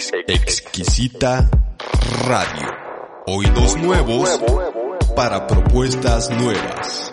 Exquisita 0.00 1.50
Radio. 2.24 2.68
Oídos 3.26 3.76
nuevos 3.76 4.40
para 5.14 5.46
propuestas 5.46 6.30
nuevas. 6.30 7.12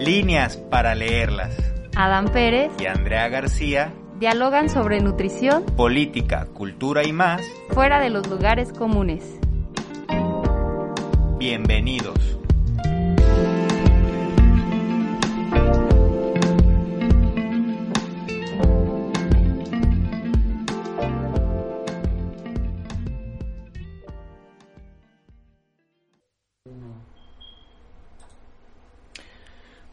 Líneas 0.00 0.56
para 0.56 0.96
leerlas. 0.96 1.54
Adán 1.94 2.26
Pérez 2.32 2.72
Y 2.80 2.86
Andrea 2.86 3.28
García, 3.28 3.94
dialogan 4.20 4.68
sobre 4.68 5.00
nutrición 5.00 5.64
política, 5.64 6.44
cultura 6.52 7.06
y 7.06 7.12
más. 7.12 7.40
fuera 7.70 7.98
de 8.02 8.10
los 8.10 8.28
lugares 8.28 8.70
comunes. 8.70 9.24
Bienvenidos. 11.38 12.36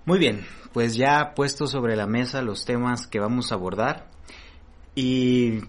Muy 0.04 0.20
bien, 0.20 0.46
pues 0.74 0.98
ya 0.98 1.34
puesto 1.34 1.68
sobre 1.68 1.96
la 1.96 2.08
mesa 2.08 2.42
los 2.42 2.66
temas 2.66 3.08
que 3.08 3.22
vamos 3.22 3.54
a 3.54 3.56
abordar 3.56 4.17
y 4.98 5.62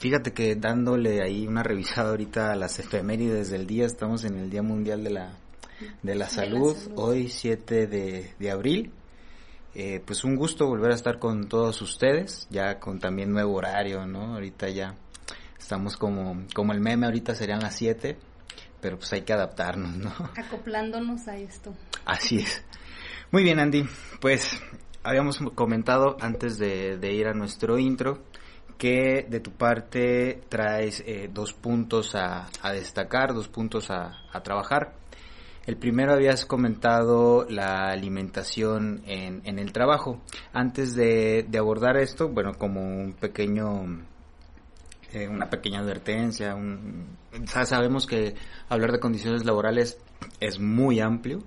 fíjate 0.00 0.32
que 0.32 0.56
dándole 0.56 1.22
ahí 1.22 1.46
una 1.46 1.62
revisada 1.62 2.10
ahorita 2.10 2.50
a 2.50 2.56
las 2.56 2.80
efemérides 2.80 3.50
del 3.50 3.68
día, 3.68 3.86
estamos 3.86 4.24
en 4.24 4.36
el 4.36 4.50
Día 4.50 4.62
Mundial 4.62 5.04
de 5.04 5.10
la, 5.10 5.30
de 6.02 6.14
la, 6.16 6.28
salud, 6.28 6.76
hoy 6.96 7.28
7 7.28 7.86
de, 7.86 8.34
de 8.36 8.50
abril. 8.50 8.90
Eh, 9.76 10.02
pues 10.04 10.24
un 10.24 10.34
gusto 10.34 10.66
volver 10.66 10.90
a 10.90 10.96
estar 10.96 11.20
con 11.20 11.48
todos 11.48 11.80
ustedes, 11.82 12.48
ya 12.50 12.80
con 12.80 12.98
también 12.98 13.30
nuevo 13.30 13.54
horario, 13.54 14.04
¿no? 14.08 14.34
Ahorita 14.34 14.68
ya 14.70 14.96
estamos 15.56 15.96
como, 15.96 16.42
como 16.52 16.72
el 16.72 16.80
meme, 16.80 17.06
ahorita 17.06 17.36
serían 17.36 17.60
las 17.60 17.76
7, 17.76 18.18
pero 18.80 18.98
pues 18.98 19.12
hay 19.12 19.22
que 19.22 19.34
adaptarnos, 19.34 19.96
¿no? 19.96 20.12
acoplándonos 20.36 21.28
a 21.28 21.36
esto. 21.36 21.72
Así 22.04 22.38
es. 22.38 22.64
Muy 23.30 23.44
bien, 23.44 23.60
Andy. 23.60 23.84
Pues 24.20 24.60
habíamos 25.04 25.38
comentado 25.54 26.16
antes 26.20 26.58
de, 26.58 26.98
de 26.98 27.12
ir 27.12 27.28
a 27.28 27.34
nuestro 27.34 27.78
intro 27.78 28.24
que 28.78 29.26
de 29.28 29.40
tu 29.40 29.50
parte 29.50 30.42
traes 30.48 31.02
eh, 31.04 31.28
dos 31.32 31.52
puntos 31.52 32.14
a, 32.14 32.48
destacar, 32.72 33.34
dos 33.34 33.48
puntos 33.48 33.90
a, 33.90 34.22
trabajar. 34.42 34.94
El 35.66 35.76
primero 35.76 36.14
habías 36.14 36.46
comentado 36.46 37.44
la 37.50 37.90
alimentación 37.90 39.02
en, 39.04 39.58
el 39.58 39.72
trabajo. 39.72 40.22
Antes 40.52 40.94
de, 40.94 41.46
abordar 41.58 41.98
esto, 41.98 42.28
bueno, 42.28 42.54
como 42.54 42.80
un 42.80 43.12
pequeño 43.12 44.06
eh, 45.12 45.26
una 45.26 45.50
pequeña 45.50 45.80
advertencia. 45.80 46.54
Un, 46.54 47.16
ya 47.32 47.64
sabemos 47.64 48.06
que 48.06 48.34
hablar 48.68 48.92
de 48.92 49.00
condiciones 49.00 49.44
laborales 49.44 49.98
es 50.38 50.58
muy 50.60 51.00
amplio, 51.00 51.40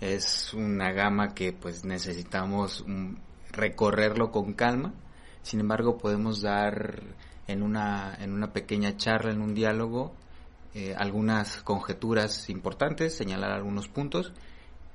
es 0.00 0.54
una 0.54 0.92
gama 0.92 1.34
que 1.34 1.52
pues 1.52 1.84
necesitamos 1.84 2.82
um, 2.82 3.16
recorrerlo 3.52 4.30
con 4.30 4.52
calma. 4.52 4.94
Sin 5.46 5.60
embargo, 5.60 5.96
podemos 5.96 6.42
dar 6.42 7.04
en 7.46 7.62
una, 7.62 8.16
en 8.18 8.32
una 8.32 8.52
pequeña 8.52 8.96
charla, 8.96 9.30
en 9.30 9.40
un 9.40 9.54
diálogo, 9.54 10.12
eh, 10.74 10.92
algunas 10.98 11.62
conjeturas 11.62 12.50
importantes, 12.50 13.16
señalar 13.16 13.52
algunos 13.52 13.86
puntos 13.86 14.32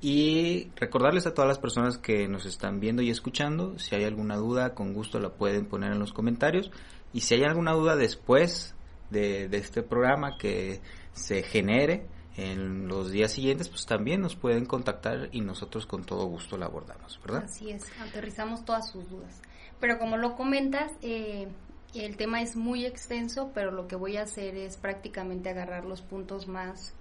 y 0.02 0.68
recordarles 0.76 1.26
a 1.26 1.32
todas 1.32 1.48
las 1.48 1.58
personas 1.58 1.96
que 1.96 2.28
nos 2.28 2.44
están 2.44 2.80
viendo 2.80 3.00
y 3.00 3.08
escuchando, 3.08 3.78
si 3.78 3.94
hay 3.94 4.04
alguna 4.04 4.36
duda, 4.36 4.74
con 4.74 4.92
gusto 4.92 5.18
la 5.20 5.30
pueden 5.30 5.64
poner 5.64 5.92
en 5.92 5.98
los 5.98 6.12
comentarios. 6.12 6.70
Y 7.14 7.22
si 7.22 7.34
hay 7.36 7.44
alguna 7.44 7.72
duda 7.72 7.96
después 7.96 8.74
de, 9.08 9.48
de 9.48 9.56
este 9.56 9.82
programa 9.82 10.36
que 10.38 10.82
se 11.14 11.44
genere 11.44 12.06
en 12.36 12.88
los 12.88 13.10
días 13.10 13.32
siguientes, 13.32 13.70
pues 13.70 13.86
también 13.86 14.20
nos 14.20 14.36
pueden 14.36 14.66
contactar 14.66 15.30
y 15.32 15.40
nosotros 15.40 15.86
con 15.86 16.04
todo 16.04 16.26
gusto 16.26 16.58
la 16.58 16.66
abordamos, 16.66 17.18
¿verdad? 17.24 17.44
Así 17.44 17.70
es, 17.70 17.84
aterrizamos 17.98 18.66
todas 18.66 18.90
sus 18.90 19.08
dudas. 19.08 19.40
Pero 19.82 19.98
como 19.98 20.16
lo 20.16 20.36
comentas, 20.36 20.92
eh, 21.02 21.48
el 21.92 22.16
tema 22.16 22.40
es 22.40 22.54
muy 22.54 22.86
extenso, 22.86 23.50
pero 23.52 23.72
lo 23.72 23.88
que 23.88 23.96
voy 23.96 24.16
a 24.16 24.22
hacer 24.22 24.54
es 24.56 24.76
prácticamente 24.76 25.48
agarrar 25.50 25.84
los 25.84 26.02
puntos 26.02 26.46
más 26.46 26.94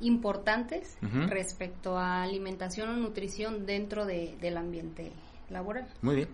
importantes 0.00 0.98
respecto 1.28 1.96
a 1.96 2.24
alimentación 2.24 2.88
o 2.88 2.96
nutrición 2.96 3.66
dentro 3.66 4.04
de- 4.04 4.36
del 4.40 4.56
ambiente 4.56 5.12
laboral. 5.48 5.86
Muy 6.02 6.16
bien. 6.16 6.28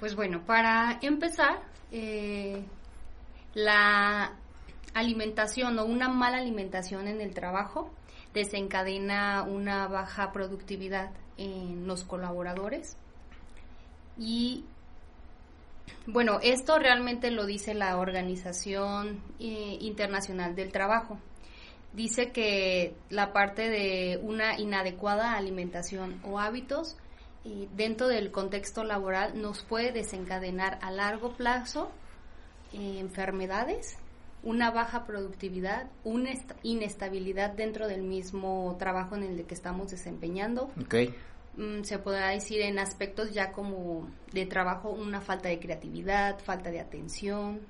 Pues 0.00 0.16
bueno, 0.16 0.42
para 0.46 1.00
empezar, 1.02 1.60
eh, 1.92 2.64
la 3.52 4.36
alimentación 4.94 5.78
o 5.78 5.84
una 5.84 6.08
mala 6.08 6.38
alimentación 6.38 7.08
en 7.08 7.20
el 7.20 7.34
trabajo 7.34 7.90
desencadena 8.32 9.42
una 9.42 9.86
baja 9.86 10.32
productividad 10.32 11.10
en 11.36 11.86
los 11.86 12.04
colaboradores 12.04 12.96
y 14.18 14.64
bueno, 16.06 16.38
esto 16.42 16.78
realmente 16.78 17.30
lo 17.30 17.46
dice 17.46 17.74
la 17.74 17.98
Organización 17.98 19.20
eh, 19.40 19.78
Internacional 19.80 20.54
del 20.54 20.72
Trabajo. 20.72 21.18
Dice 21.92 22.30
que 22.30 22.94
la 23.10 23.32
parte 23.32 23.68
de 23.70 24.18
una 24.22 24.58
inadecuada 24.58 25.32
alimentación 25.34 26.20
o 26.24 26.38
hábitos 26.38 26.96
eh, 27.44 27.68
dentro 27.74 28.08
del 28.08 28.30
contexto 28.30 28.84
laboral 28.84 29.40
nos 29.40 29.62
puede 29.62 29.92
desencadenar 29.92 30.78
a 30.82 30.90
largo 30.90 31.32
plazo 31.36 31.90
eh, 32.72 32.98
enfermedades, 33.00 33.96
una 34.42 34.70
baja 34.70 35.06
productividad, 35.06 35.88
una 36.04 36.30
est- 36.32 36.52
inestabilidad 36.62 37.50
dentro 37.50 37.88
del 37.88 38.02
mismo 38.02 38.76
trabajo 38.78 39.16
en 39.16 39.22
el 39.24 39.44
que 39.46 39.54
estamos 39.54 39.90
desempeñando. 39.90 40.70
Ok. 40.80 40.94
Mm, 41.56 41.82
se 41.84 41.98
podrá 41.98 42.28
decir 42.30 42.60
en 42.60 42.78
aspectos 42.78 43.32
ya 43.32 43.52
como 43.52 44.08
de 44.32 44.44
trabajo 44.46 44.90
una 44.90 45.20
falta 45.20 45.48
de 45.48 45.58
creatividad, 45.58 46.38
falta 46.40 46.70
de 46.70 46.80
atención. 46.80 47.60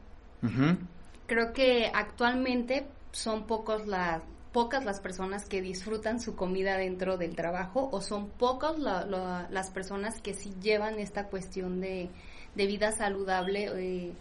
Creo 1.27 1.53
que 1.53 1.91
actualmente 1.93 2.87
son 3.13 3.47
pocos 3.47 3.87
las 3.87 4.23
pocas 4.53 4.85
las 4.87 5.01
personas 5.01 5.45
que 5.45 5.61
disfrutan 5.61 6.19
su 6.19 6.35
comida 6.35 6.79
dentro 6.79 7.19
del 7.19 7.37
trabajo 7.37 7.91
o 7.93 8.01
son 8.01 8.31
pocos 8.31 8.79
la- 8.79 9.05
la- 9.05 9.47
las 9.51 9.71
personas 9.71 10.21
que 10.23 10.33
sí 10.33 10.55
llevan 10.63 10.99
esta 10.99 11.27
cuestión 11.27 11.81
de, 11.83 12.09
de 12.55 12.67
vida 12.67 12.91
saludable 12.93 13.69
eh, 13.77 14.13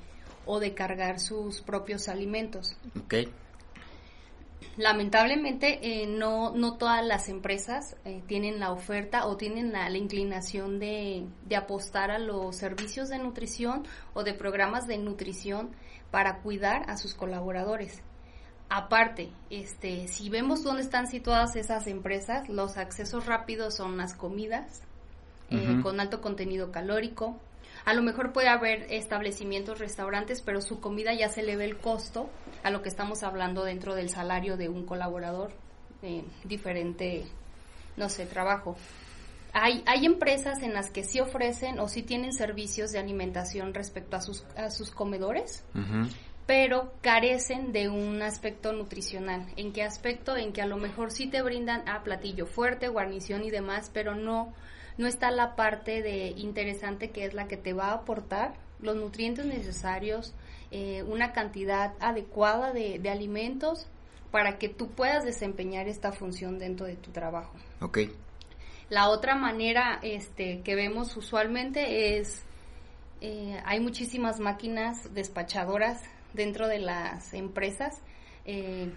o 0.45 0.59
de 0.59 0.73
cargar 0.73 1.19
sus 1.21 1.61
propios 1.61 2.09
alimentos. 2.09 2.75
Lamentablemente, 4.77 5.79
eh, 5.81 6.07
no, 6.07 6.51
no 6.51 6.77
todas 6.77 7.05
las 7.05 7.29
empresas 7.29 7.95
eh, 8.05 8.21
tienen 8.27 8.59
la 8.59 8.71
oferta 8.71 9.25
o 9.25 9.37
tienen 9.37 9.71
la, 9.71 9.89
la 9.89 9.97
inclinación 9.97 10.79
de, 10.79 11.25
de 11.45 11.55
apostar 11.55 12.11
a 12.11 12.19
los 12.19 12.55
servicios 12.55 13.09
de 13.09 13.19
nutrición 13.19 13.83
o 14.13 14.23
de 14.23 14.33
programas 14.33 14.87
de 14.87 14.97
nutrición 14.97 15.71
para 16.11 16.39
cuidar 16.41 16.89
a 16.89 16.97
sus 16.97 17.13
colaboradores. 17.13 18.01
Aparte, 18.69 19.31
este, 19.49 20.07
si 20.07 20.29
vemos 20.29 20.63
dónde 20.63 20.81
están 20.81 21.07
situadas 21.07 21.55
esas 21.55 21.87
empresas, 21.87 22.49
los 22.49 22.77
accesos 22.77 23.25
rápidos 23.25 23.75
son 23.75 23.95
las 23.97 24.15
comidas 24.15 24.81
eh, 25.51 25.79
con 25.83 25.99
alto 25.99 26.19
contenido 26.21 26.71
calórico. 26.71 27.39
A 27.85 27.93
lo 27.93 28.01
mejor 28.01 28.33
puede 28.33 28.47
haber 28.47 28.91
establecimientos, 28.91 29.77
restaurantes, 29.77 30.41
pero 30.41 30.59
su 30.59 30.79
comida 30.79 31.13
ya 31.13 31.29
se 31.29 31.43
le 31.43 31.55
ve 31.55 31.65
el 31.65 31.77
costo 31.77 32.29
a 32.63 32.71
lo 32.71 32.81
que 32.81 32.89
estamos 32.89 33.21
hablando 33.21 33.63
dentro 33.63 33.93
del 33.93 34.09
salario 34.09 34.57
de 34.57 34.69
un 34.69 34.85
colaborador 34.85 35.51
en 36.01 36.25
diferente, 36.43 37.25
no 37.95 38.09
sé, 38.09 38.25
trabajo. 38.25 38.75
Hay, 39.53 39.83
hay 39.85 40.05
empresas 40.05 40.63
en 40.63 40.73
las 40.73 40.89
que 40.89 41.03
sí 41.03 41.19
ofrecen 41.19 41.79
o 41.79 41.87
sí 41.87 42.01
tienen 42.01 42.33
servicios 42.33 42.91
de 42.91 42.99
alimentación 42.99 43.73
respecto 43.73 44.17
a 44.17 44.21
sus, 44.21 44.43
a 44.57 44.71
sus 44.71 44.89
comedores, 44.89 45.63
pero 46.47 46.91
carecen 47.01 47.71
de 47.71 47.87
un 47.87 48.21
aspecto 48.23 48.73
nutricional. 48.73 49.45
¿En 49.57 49.73
qué 49.73 49.83
aspecto? 49.83 50.35
En 50.35 50.53
que 50.53 50.61
a 50.61 50.65
lo 50.65 50.77
mejor 50.77 51.11
sí 51.11 51.27
te 51.27 51.41
brindan 51.43 51.87
a 51.87 52.03
platillo 52.03 52.47
fuerte, 52.47 52.87
guarnición 52.87 53.43
y 53.43 53.51
demás, 53.51 53.91
pero 53.93 54.15
no, 54.15 54.53
no 54.97 55.07
está 55.07 55.31
la 55.31 55.55
parte 55.55 56.01
de 56.01 56.27
interesante 56.37 57.09
que 57.09 57.25
es 57.25 57.33
la 57.33 57.47
que 57.47 57.57
te 57.57 57.73
va 57.73 57.89
a 57.89 57.93
aportar 57.93 58.55
los 58.79 58.95
nutrientes 58.95 59.45
necesarios, 59.45 60.33
eh, 60.71 61.03
una 61.03 61.33
cantidad 61.33 61.93
adecuada 61.99 62.73
de, 62.73 62.99
de 62.99 63.09
alimentos 63.09 63.87
para 64.31 64.57
que 64.57 64.69
tú 64.69 64.89
puedas 64.89 65.23
desempeñar 65.23 65.87
esta 65.87 66.11
función 66.11 66.59
dentro 66.59 66.85
de 66.85 66.95
tu 66.95 67.11
trabajo. 67.11 67.53
Ok. 67.81 67.99
La 68.89 69.09
otra 69.09 69.35
manera 69.35 69.99
este, 70.03 70.61
que 70.61 70.75
vemos 70.75 71.15
usualmente 71.17 72.17
es 72.17 72.43
eh, 73.21 73.59
hay 73.65 73.79
muchísimas 73.79 74.39
máquinas 74.39 75.13
despachadoras 75.13 76.03
dentro 76.33 76.67
de 76.67 76.79
las 76.79 77.33
empresas. 77.33 78.01
Eh, 78.45 78.91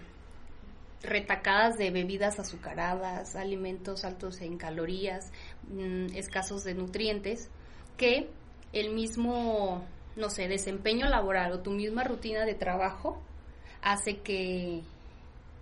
retacadas 1.01 1.77
de 1.77 1.91
bebidas 1.91 2.39
azucaradas, 2.39 3.35
alimentos 3.35 4.03
altos 4.03 4.41
en 4.41 4.57
calorías, 4.57 5.31
mm, 5.69 6.15
escasos 6.15 6.63
de 6.63 6.73
nutrientes, 6.73 7.49
que 7.97 8.29
el 8.73 8.93
mismo, 8.93 9.85
no 10.15 10.29
sé, 10.29 10.47
desempeño 10.47 11.07
laboral 11.07 11.51
o 11.53 11.59
tu 11.61 11.71
misma 11.71 12.03
rutina 12.03 12.45
de 12.45 12.55
trabajo 12.55 13.21
hace 13.81 14.17
que, 14.17 14.81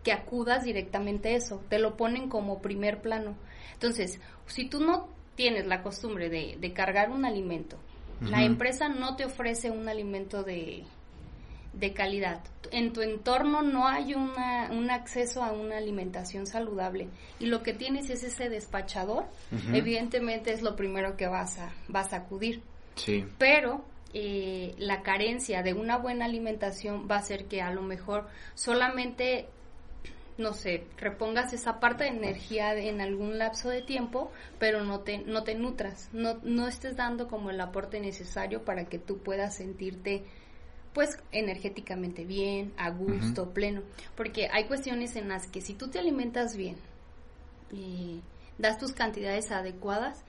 que 0.04 0.12
acudas 0.12 0.64
directamente 0.64 1.30
a 1.30 1.38
eso, 1.38 1.64
te 1.70 1.80
lo 1.80 1.98
ponen 1.98 2.30
como 2.30 2.62
primer 2.62 3.02
plano. 3.02 3.38
Entonces, 3.74 4.20
si 4.48 4.68
tú 4.68 4.80
no 4.80 5.10
tienes 5.36 5.68
la 5.68 5.84
costumbre 5.84 6.30
de, 6.30 6.58
de 6.60 6.74
cargar 6.74 7.12
un 7.12 7.26
alimento, 7.26 7.78
la 8.20 8.44
empresa 8.44 8.90
no 8.90 9.16
te 9.16 9.26
ofrece 9.26 9.70
un 9.70 9.88
alimento 9.88 10.42
de, 10.42 10.86
de 11.80 11.94
calidad. 11.94 12.42
En 12.72 12.92
tu 12.92 13.02
entorno 13.02 13.62
no 13.62 13.88
hay 13.88 14.14
una, 14.14 14.70
un 14.72 14.90
acceso 14.90 15.44
a 15.44 15.52
una 15.52 15.78
alimentación 15.78 16.46
saludable 16.46 17.08
y 17.40 17.46
lo 17.46 17.64
que 17.64 17.74
tienes 17.74 18.10
es 18.10 18.24
ese 18.24 18.50
despachador, 18.50 19.26
evidentemente 19.74 20.52
es 20.52 20.62
lo 20.62 20.76
primero 20.76 21.16
que 21.16 21.28
vas 21.28 21.60
a, 21.60 21.74
vas 21.88 22.14
a 22.14 22.18
acudir. 22.18 22.62
Sí. 22.96 23.26
Pero 23.38 23.84
eh, 24.14 24.74
la 24.78 25.02
carencia 25.02 25.62
de 25.64 25.74
una 25.74 25.98
buena 25.98 26.26
alimentación 26.26 27.08
va 27.10 27.16
a 27.16 27.20
hacer 27.20 27.46
que 27.46 27.62
a 27.62 27.72
lo 27.72 27.84
mejor 27.84 28.28
solamente 28.56 29.48
no 30.38 30.54
sé, 30.54 30.86
repongas 30.98 31.52
esa 31.54 31.80
parte 31.80 32.04
de 32.04 32.12
energía 32.12 32.76
en 32.76 33.02
algún 33.02 33.40
lapso 33.40 33.70
de 33.70 33.82
tiempo, 33.82 34.32
pero 34.60 34.84
no 34.84 35.00
te, 35.00 35.18
no 35.18 35.44
te 35.44 35.56
nutras, 35.56 36.10
no, 36.14 36.36
no 36.44 36.68
estés 36.68 36.96
dando 36.96 37.28
como 37.28 37.50
el 37.50 37.60
aporte 37.60 38.00
necesario 38.00 38.64
para 38.64 38.86
que 38.86 39.00
tú 39.00 39.18
puedas 39.18 39.56
sentirte 39.56 40.26
pues 40.94 41.18
energéticamente 41.32 42.26
bien, 42.26 42.74
a 42.78 42.90
gusto, 42.90 43.52
pleno, 43.52 43.82
porque 44.16 44.48
hay 44.52 44.66
cuestiones 44.66 45.16
en 45.16 45.30
las 45.30 45.48
que 45.48 45.62
si 45.62 45.74
tú 45.74 45.90
te 45.90 46.00
alimentas 46.00 46.56
bien 46.56 46.78
y 47.72 48.22
das 48.58 48.78
tus 48.78 48.94
cantidades 48.94 49.52
adecuadas, 49.52 50.24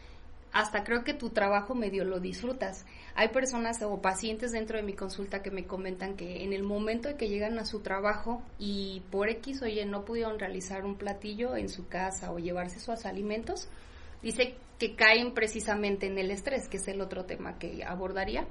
hasta 0.53 0.85
creo 0.85 1.05
que 1.05 1.15
tu 1.15 1.31
trabajo 1.31 1.75
medio 1.75 2.05
lo 2.05 2.21
disfrutas. 2.21 2.85
Hay 3.15 3.29
personas 3.29 3.83
o 3.83 4.01
pacientes 4.01 4.53
dentro 4.53 4.77
de 4.77 4.83
mi 4.83 4.95
consulta 4.95 5.43
que 5.43 5.51
me 5.51 5.67
comentan 5.67 6.17
que 6.17 6.43
en 6.43 6.53
el 6.53 6.63
momento 6.63 7.09
de 7.09 7.17
que 7.17 7.29
llegan 7.29 7.59
a 7.59 7.65
su 7.65 7.81
trabajo 7.81 8.43
y 8.59 9.03
por 9.11 9.29
X 9.29 9.63
o 9.63 9.67
Y 9.67 9.85
no 9.85 10.05
pudieron 10.05 10.39
realizar 10.39 10.85
un 10.85 10.97
platillo 10.97 11.57
en 11.57 11.69
su 11.69 11.87
casa 11.89 12.33
o 12.33 12.39
llevarse 12.39 12.81
sus 12.81 13.05
alimentos, 13.05 13.69
dice 14.23 14.55
que 14.79 14.95
caen 14.95 15.35
precisamente 15.35 16.07
en 16.07 16.19
el 16.19 16.31
estrés, 16.31 16.69
que 16.69 16.79
es 16.79 16.89
el 16.89 17.01
otro 17.01 17.25
tema 17.25 17.59
que 17.59 17.85
abordaría, 17.85 18.47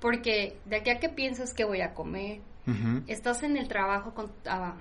porque 0.00 0.56
de 0.64 0.76
aquí 0.76 0.90
a 0.90 1.00
que 1.00 1.08
piensas 1.08 1.54
que 1.54 1.64
voy 1.64 1.80
a 1.80 1.94
comer, 1.94 2.40
estás 3.06 3.42
en 3.44 3.56
el 3.56 3.66
trabajo 3.66 4.12
con, 4.12 4.30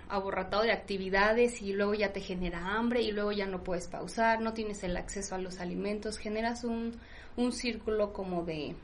aborratado 0.10 0.64
de 0.64 0.74
actividades 0.74 1.62
y 1.62 1.72
luego 1.72 1.94
ya 1.94 2.12
te 2.12 2.20
genera 2.20 2.76
hambre 2.76 3.02
y 3.02 3.12
luego 3.12 3.32
ya 3.32 3.46
no 3.46 3.64
puedes 3.64 3.88
pausar, 3.88 4.42
no 4.42 4.54
tienes 4.54 4.84
el 4.84 4.98
acceso 4.98 5.36
a 5.36 5.38
los 5.38 5.62
alimentos, 5.62 6.18
generas 6.18 6.66
un, 6.66 7.00
un 7.38 7.54
círculo 7.54 8.12
como 8.12 8.44
de 8.44 8.76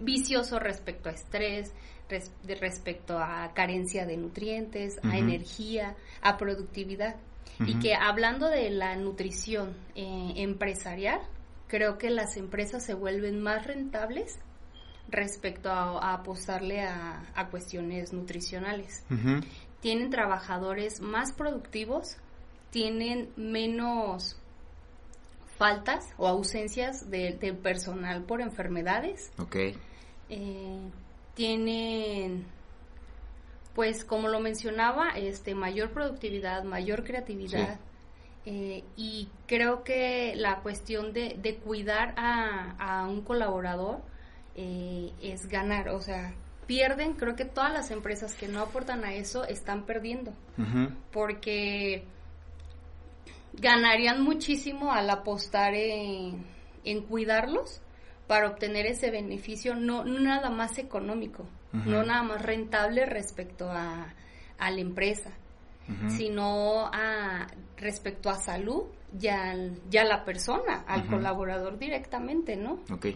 vicioso 0.00 0.58
respecto 0.58 1.08
a 1.08 1.12
estrés, 1.12 1.72
de 2.42 2.54
respecto 2.56 3.16
a 3.18 3.52
carencia 3.54 4.06
de 4.06 4.16
nutrientes, 4.16 4.98
a 5.04 5.16
energía, 5.16 5.94
a 6.20 6.36
productividad. 6.36 7.16
Y 7.64 7.78
que 7.78 7.94
hablando 7.94 8.48
de 8.48 8.70
la 8.70 8.96
nutrición 8.96 9.76
eh, 9.94 10.32
empresarial, 10.36 11.20
creo 11.68 11.96
que 11.96 12.10
las 12.10 12.36
empresas 12.36 12.84
se 12.84 12.94
vuelven 12.94 13.40
más 13.40 13.66
rentables 13.66 14.40
respecto 15.12 15.70
a, 15.70 16.14
apostarle 16.14 16.82
a, 16.82 17.48
cuestiones 17.50 18.12
nutricionales. 18.12 19.04
Tienen 19.80 20.10
trabajadores 20.10 21.00
más 21.00 21.32
productivos, 21.32 22.16
tienen 22.70 23.30
menos 23.36 24.36
faltas 25.58 26.08
o 26.16 26.26
ausencias 26.26 27.10
de, 27.10 27.56
personal 27.62 28.24
por 28.24 28.40
enfermedades. 28.40 29.30
Ok. 29.38 29.56
Eh, 30.28 30.80
tienen, 31.34 32.46
pues 33.74 34.04
como 34.04 34.28
lo 34.28 34.40
mencionaba, 34.40 35.10
este 35.10 35.54
mayor 35.54 35.90
productividad, 35.90 36.64
mayor 36.64 37.04
creatividad. 37.04 37.78
Eh, 38.44 38.82
y 38.96 39.28
creo 39.46 39.84
que 39.84 40.34
la 40.36 40.60
cuestión 40.62 41.12
de, 41.12 41.36
de 41.40 41.56
cuidar 41.56 42.14
a, 42.16 42.74
a, 42.78 43.06
un 43.06 43.22
colaborador 43.22 44.02
eh, 44.54 45.12
es 45.22 45.48
ganar, 45.48 45.88
o 45.90 46.00
sea, 46.00 46.34
pierden, 46.66 47.14
creo 47.14 47.36
que 47.36 47.44
todas 47.44 47.72
las 47.72 47.90
empresas 47.90 48.34
que 48.34 48.48
no 48.48 48.60
aportan 48.60 49.04
a 49.04 49.14
eso 49.14 49.44
están 49.44 49.84
perdiendo, 49.84 50.32
porque 51.10 52.04
ganarían 53.54 54.22
muchísimo 54.22 54.92
al 54.92 55.10
apostar 55.10 55.74
en, 55.74 56.44
cuidarlos 57.08 57.80
para 58.26 58.48
obtener 58.48 58.86
ese 58.86 59.10
beneficio, 59.10 59.74
no, 59.74 60.04
nada 60.04 60.50
más 60.50 60.78
económico, 60.78 61.46
no 61.72 62.04
nada 62.04 62.22
más 62.22 62.42
rentable 62.42 63.06
respecto 63.06 63.70
a, 63.70 64.14
a 64.58 64.70
la 64.70 64.80
empresa, 64.80 65.32
sino 66.08 66.86
a 66.92 67.48
respecto 67.76 68.30
a 68.30 68.36
salud 68.36 68.84
ya, 69.12 69.54
ya 69.90 70.04
la 70.04 70.24
persona, 70.24 70.84
al 70.86 71.06
colaborador 71.06 71.78
directamente, 71.78 72.56
¿no? 72.56 72.80
Ok. 72.90 73.08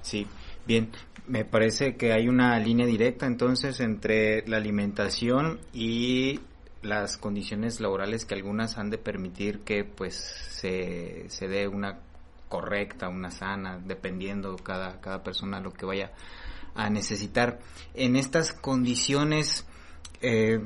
Sí, 0.00 0.26
bien. 0.66 0.90
Me 1.26 1.44
parece 1.44 1.96
que 1.96 2.12
hay 2.12 2.28
una 2.28 2.58
línea 2.58 2.86
directa 2.86 3.26
entonces 3.26 3.80
entre 3.80 4.46
la 4.48 4.56
alimentación 4.56 5.60
y 5.72 6.40
las 6.82 7.16
condiciones 7.16 7.80
laborales 7.80 8.24
que 8.24 8.34
algunas 8.34 8.76
han 8.76 8.90
de 8.90 8.98
permitir 8.98 9.60
que 9.60 9.84
pues 9.84 10.14
se, 10.16 11.26
se 11.28 11.46
dé 11.46 11.68
una 11.68 12.00
correcta, 12.48 13.08
una 13.08 13.30
sana, 13.30 13.80
dependiendo 13.82 14.56
cada, 14.56 15.00
cada 15.00 15.22
persona 15.22 15.60
lo 15.60 15.72
que 15.72 15.86
vaya 15.86 16.12
a 16.74 16.90
necesitar. 16.90 17.60
En 17.94 18.16
estas 18.16 18.52
condiciones, 18.52 19.66
eh, 20.20 20.60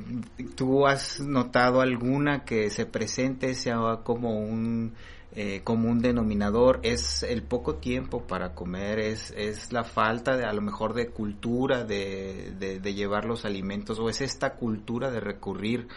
¿tú 0.55 0.87
has 0.87 1.19
notado 1.19 1.81
alguna 1.81 2.43
que 2.43 2.69
se 2.71 2.85
presente, 2.85 3.53
sea 3.53 3.77
como 4.03 4.39
un 4.39 4.93
eh, 5.39 5.61
común 5.63 5.99
denominador 5.99 6.79
es 6.81 7.21
el 7.21 7.43
poco 7.43 7.75
tiempo 7.75 8.25
para 8.25 8.55
comer, 8.55 8.97
es, 8.97 9.29
es 9.37 9.71
la 9.71 9.83
falta 9.83 10.35
de 10.35 10.45
a 10.45 10.51
lo 10.51 10.63
mejor 10.63 10.95
de 10.95 11.11
cultura 11.11 11.83
de, 11.83 12.55
de, 12.57 12.93
llevar 12.95 13.25
los 13.25 13.45
alimentos 13.45 13.99
o 13.99 14.09
es 14.09 14.21
esta 14.21 14.55
cultura 14.55 15.11
de 15.11 15.19
recurrir 15.19 15.89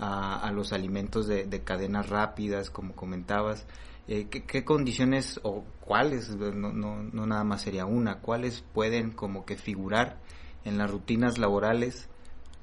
a, 0.00 0.50
los 0.52 0.72
alimentos 0.72 1.28
de, 1.28 1.62
cadenas 1.62 2.08
rápidas, 2.08 2.70
como 2.70 2.96
comentabas. 2.96 3.68
Eh, 4.08 4.26
¿qué, 4.30 4.64
condiciones 4.64 5.38
o 5.44 5.62
cuáles, 5.80 6.30
no, 6.30 6.72
no, 6.72 7.00
no 7.00 7.24
nada 7.24 7.44
más 7.44 7.62
sería 7.62 7.86
una, 7.86 8.18
cuáles 8.18 8.64
pueden 8.74 9.12
como 9.12 9.44
que 9.46 9.56
figurar 9.56 10.18
en 10.64 10.76
las 10.76 10.90
rutinas 10.90 11.38
laborales 11.38 12.08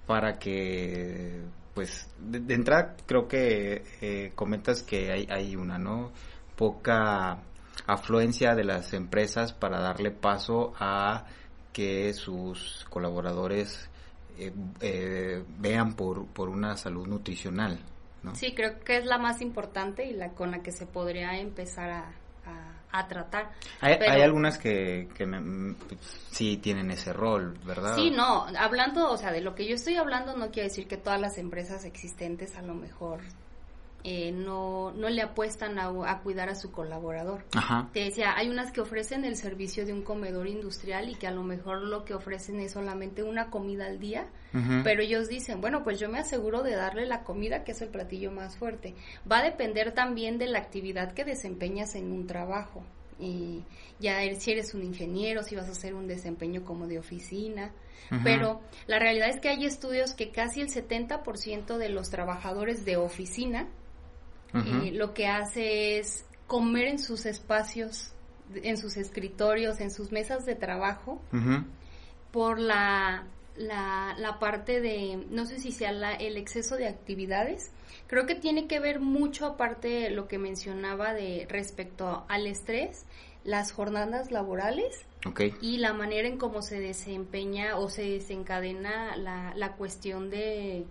para 0.05 0.37
que 0.37 1.43
pues 1.75 2.07
de, 2.17 2.55
entrada 2.55 2.95
creo 3.05 3.27
que 3.27 3.83
eh, 4.01 4.31
comentas 4.33 4.81
que 4.81 5.11
hay, 5.11 5.27
hay 5.29 5.55
una, 5.55 5.77
¿no? 5.77 6.11
Poca 6.55 7.43
afluencia 7.85 8.55
de 8.55 8.63
las 8.63 8.93
empresas 8.93 9.53
para 9.53 9.79
darle 9.81 10.09
paso 10.09 10.73
a 10.79 11.25
que 11.73 12.13
sus 12.13 12.85
colaboradores 12.89 13.89
eh, 14.39 14.53
eh, 14.79 15.43
vean 15.59 15.95
por, 15.95 16.25
por 16.27 16.47
una 16.47 16.77
salud 16.77 17.05
nutricional. 17.05 17.77
¿no? 18.23 18.33
Sí, 18.35 18.55
creo 18.55 18.79
que 18.79 18.97
es 18.97 19.05
la 19.05 19.17
más 19.17 19.41
importante 19.41 20.05
y 20.05 20.13
la 20.13 20.29
con 20.29 20.51
la 20.51 20.63
que 20.63 20.71
se 20.71 20.85
podría 20.85 21.37
empezar 21.37 21.91
a, 21.91 22.13
a 22.99 23.07
tratar. 23.07 23.51
Hay, 23.81 23.93
hay 23.93 24.21
algunas 24.21 24.57
que, 24.57 25.09
que 25.15 25.25
pues, 25.25 25.99
sí 26.31 26.57
tienen 26.57 26.91
ese 26.91 27.13
rol, 27.13 27.57
¿verdad? 27.65 27.95
Sí, 27.95 28.11
no, 28.11 28.45
hablando, 28.57 29.11
o 29.11 29.17
sea, 29.17 29.31
de 29.31 29.41
lo 29.41 29.55
que 29.55 29.67
yo 29.67 29.75
estoy 29.75 29.95
hablando 29.95 30.35
no 30.35 30.51
quiere 30.51 30.69
decir 30.69 30.87
que 30.87 30.97
todas 30.97 31.19
las 31.19 31.37
empresas 31.37 31.85
existentes 31.85 32.55
a 32.55 32.61
lo 32.61 32.73
mejor 32.73 33.21
eh, 34.07 34.31
no, 34.31 34.91
no 34.91 35.09
le 35.09 35.23
apuestan 35.23 35.79
a, 35.79 35.87
a, 35.87 36.19
cuidar 36.19 36.47
a 36.47 36.53
su 36.53 36.71
colaborador. 36.71 37.43
Ajá. 37.55 37.89
Te 37.91 38.01
decía, 38.01 38.35
hay 38.37 38.49
unas 38.49 38.71
que 38.71 38.79
ofrecen 38.79 39.25
el 39.25 39.35
servicio 39.35 39.83
de 39.83 39.93
un 39.93 40.03
comedor 40.03 40.47
industrial 40.47 41.09
y 41.09 41.15
que 41.15 41.25
a 41.25 41.31
lo 41.31 41.41
mejor 41.41 41.81
lo 41.81 42.05
que 42.05 42.13
ofrecen 42.13 42.59
es 42.59 42.73
solamente 42.73 43.23
una 43.23 43.49
comida 43.49 43.87
al 43.87 43.99
día, 43.99 44.27
pero 44.83 45.01
ellos 45.01 45.27
dicen, 45.27 45.59
bueno, 45.59 45.83
pues 45.83 45.99
yo 45.99 46.07
me 46.07 46.19
aseguro 46.19 46.61
de 46.61 46.75
darle 46.75 47.07
la 47.07 47.23
comida 47.23 47.63
que 47.63 47.71
es 47.71 47.81
el 47.81 47.89
platillo 47.89 48.31
más 48.31 48.55
fuerte. 48.57 48.93
Va 49.29 49.39
a 49.39 49.43
depender 49.43 49.91
también 49.91 50.37
de 50.37 50.45
la 50.45 50.59
actividad 50.59 51.13
que 51.13 51.25
desempeñas 51.25 51.95
en 51.95 52.11
un 52.11 52.27
trabajo. 52.27 52.83
Y 53.19 53.63
ya 53.99 54.19
si 54.35 54.51
eres 54.51 54.75
un 54.75 54.83
ingeniero, 54.83 55.41
si 55.41 55.55
vas 55.55 55.67
a 55.67 55.71
hacer 55.71 55.95
un 55.95 56.05
desempeño 56.05 56.63
como 56.63 56.85
de 56.85 56.99
oficina, 56.99 57.71
pero 58.23 58.61
la 58.85 58.99
realidad 58.99 59.29
es 59.29 59.39
que 59.39 59.49
hay 59.49 59.65
estudios 59.65 60.13
que 60.13 60.29
casi 60.29 60.61
el 60.61 60.69
70% 60.69 61.77
de 61.77 61.89
los 61.89 62.11
trabajadores 62.11 62.85
de 62.85 62.97
oficina 62.97 63.67
lo 64.91 65.13
que 65.13 65.27
hace 65.27 65.99
es 65.99 66.25
comer 66.47 66.87
en 66.87 66.99
sus 66.99 67.25
espacios 67.25 68.11
en 68.53 68.77
sus 68.77 68.95
escritorios, 68.97 69.79
en 69.81 69.89
sus 69.89 70.11
mesas 70.11 70.45
de 70.45 70.53
trabajo, 70.53 71.19
por 72.31 72.59
la, 72.59 73.25
la, 73.57 74.13
la 74.19 74.37
parte 74.39 74.81
de, 74.81 75.25
no 75.31 75.45
sé 75.47 75.59
si 75.59 75.71
sea 75.71 75.91
la- 75.91 76.13
el 76.13 76.37
exceso 76.37 76.75
de 76.75 76.87
actividades. 76.87 77.71
Creo 78.07 78.27
que 78.27 78.35
tiene 78.35 78.67
que 78.67 78.79
ver 78.79 78.99
mucho, 78.99 79.47
aparte 79.47 79.87
de 79.87 80.09
lo 80.11 80.27
que 80.27 80.37
mencionaba 80.37 81.13
de 81.13 81.47
respecto 81.49 82.23
al 82.27 82.45
estrés, 82.45 83.05
las 83.43 83.71
jornadas 83.71 84.31
laborales 84.31 85.05
y 85.61 85.77
la 85.77 85.93
manera 85.93 86.27
en 86.27 86.37
cómo 86.37 86.61
se 86.61 86.79
desempeña 86.79 87.77
o 87.77 87.89
se 87.89 88.03
desencadena 88.03 89.15
la, 89.17 89.53
la 89.55 89.71
cuestión 89.73 90.29
de, 90.29 90.85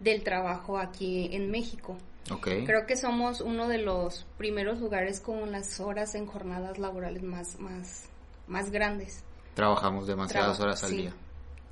del 0.00 0.22
trabajo 0.22 0.76
aquí 0.76 1.30
en 1.32 1.50
México. 1.50 1.96
Ok. 2.30 2.48
Creo 2.66 2.86
que 2.86 2.96
somos 2.96 3.40
uno 3.40 3.66
de 3.68 3.78
los 3.78 4.26
primeros 4.38 4.78
lugares 4.80 5.20
con 5.20 5.50
las 5.52 5.80
horas 5.80 6.14
en 6.14 6.26
jornadas 6.26 6.78
laborales 6.78 7.22
más, 7.22 7.58
más, 7.58 8.08
más 8.46 8.70
grandes. 8.70 9.24
Trabajamos 9.54 10.06
demasiadas 10.06 10.56
Traba- 10.58 10.70
horas 10.70 10.84
al 10.84 10.90
sí. 10.90 10.96
día. 10.98 11.14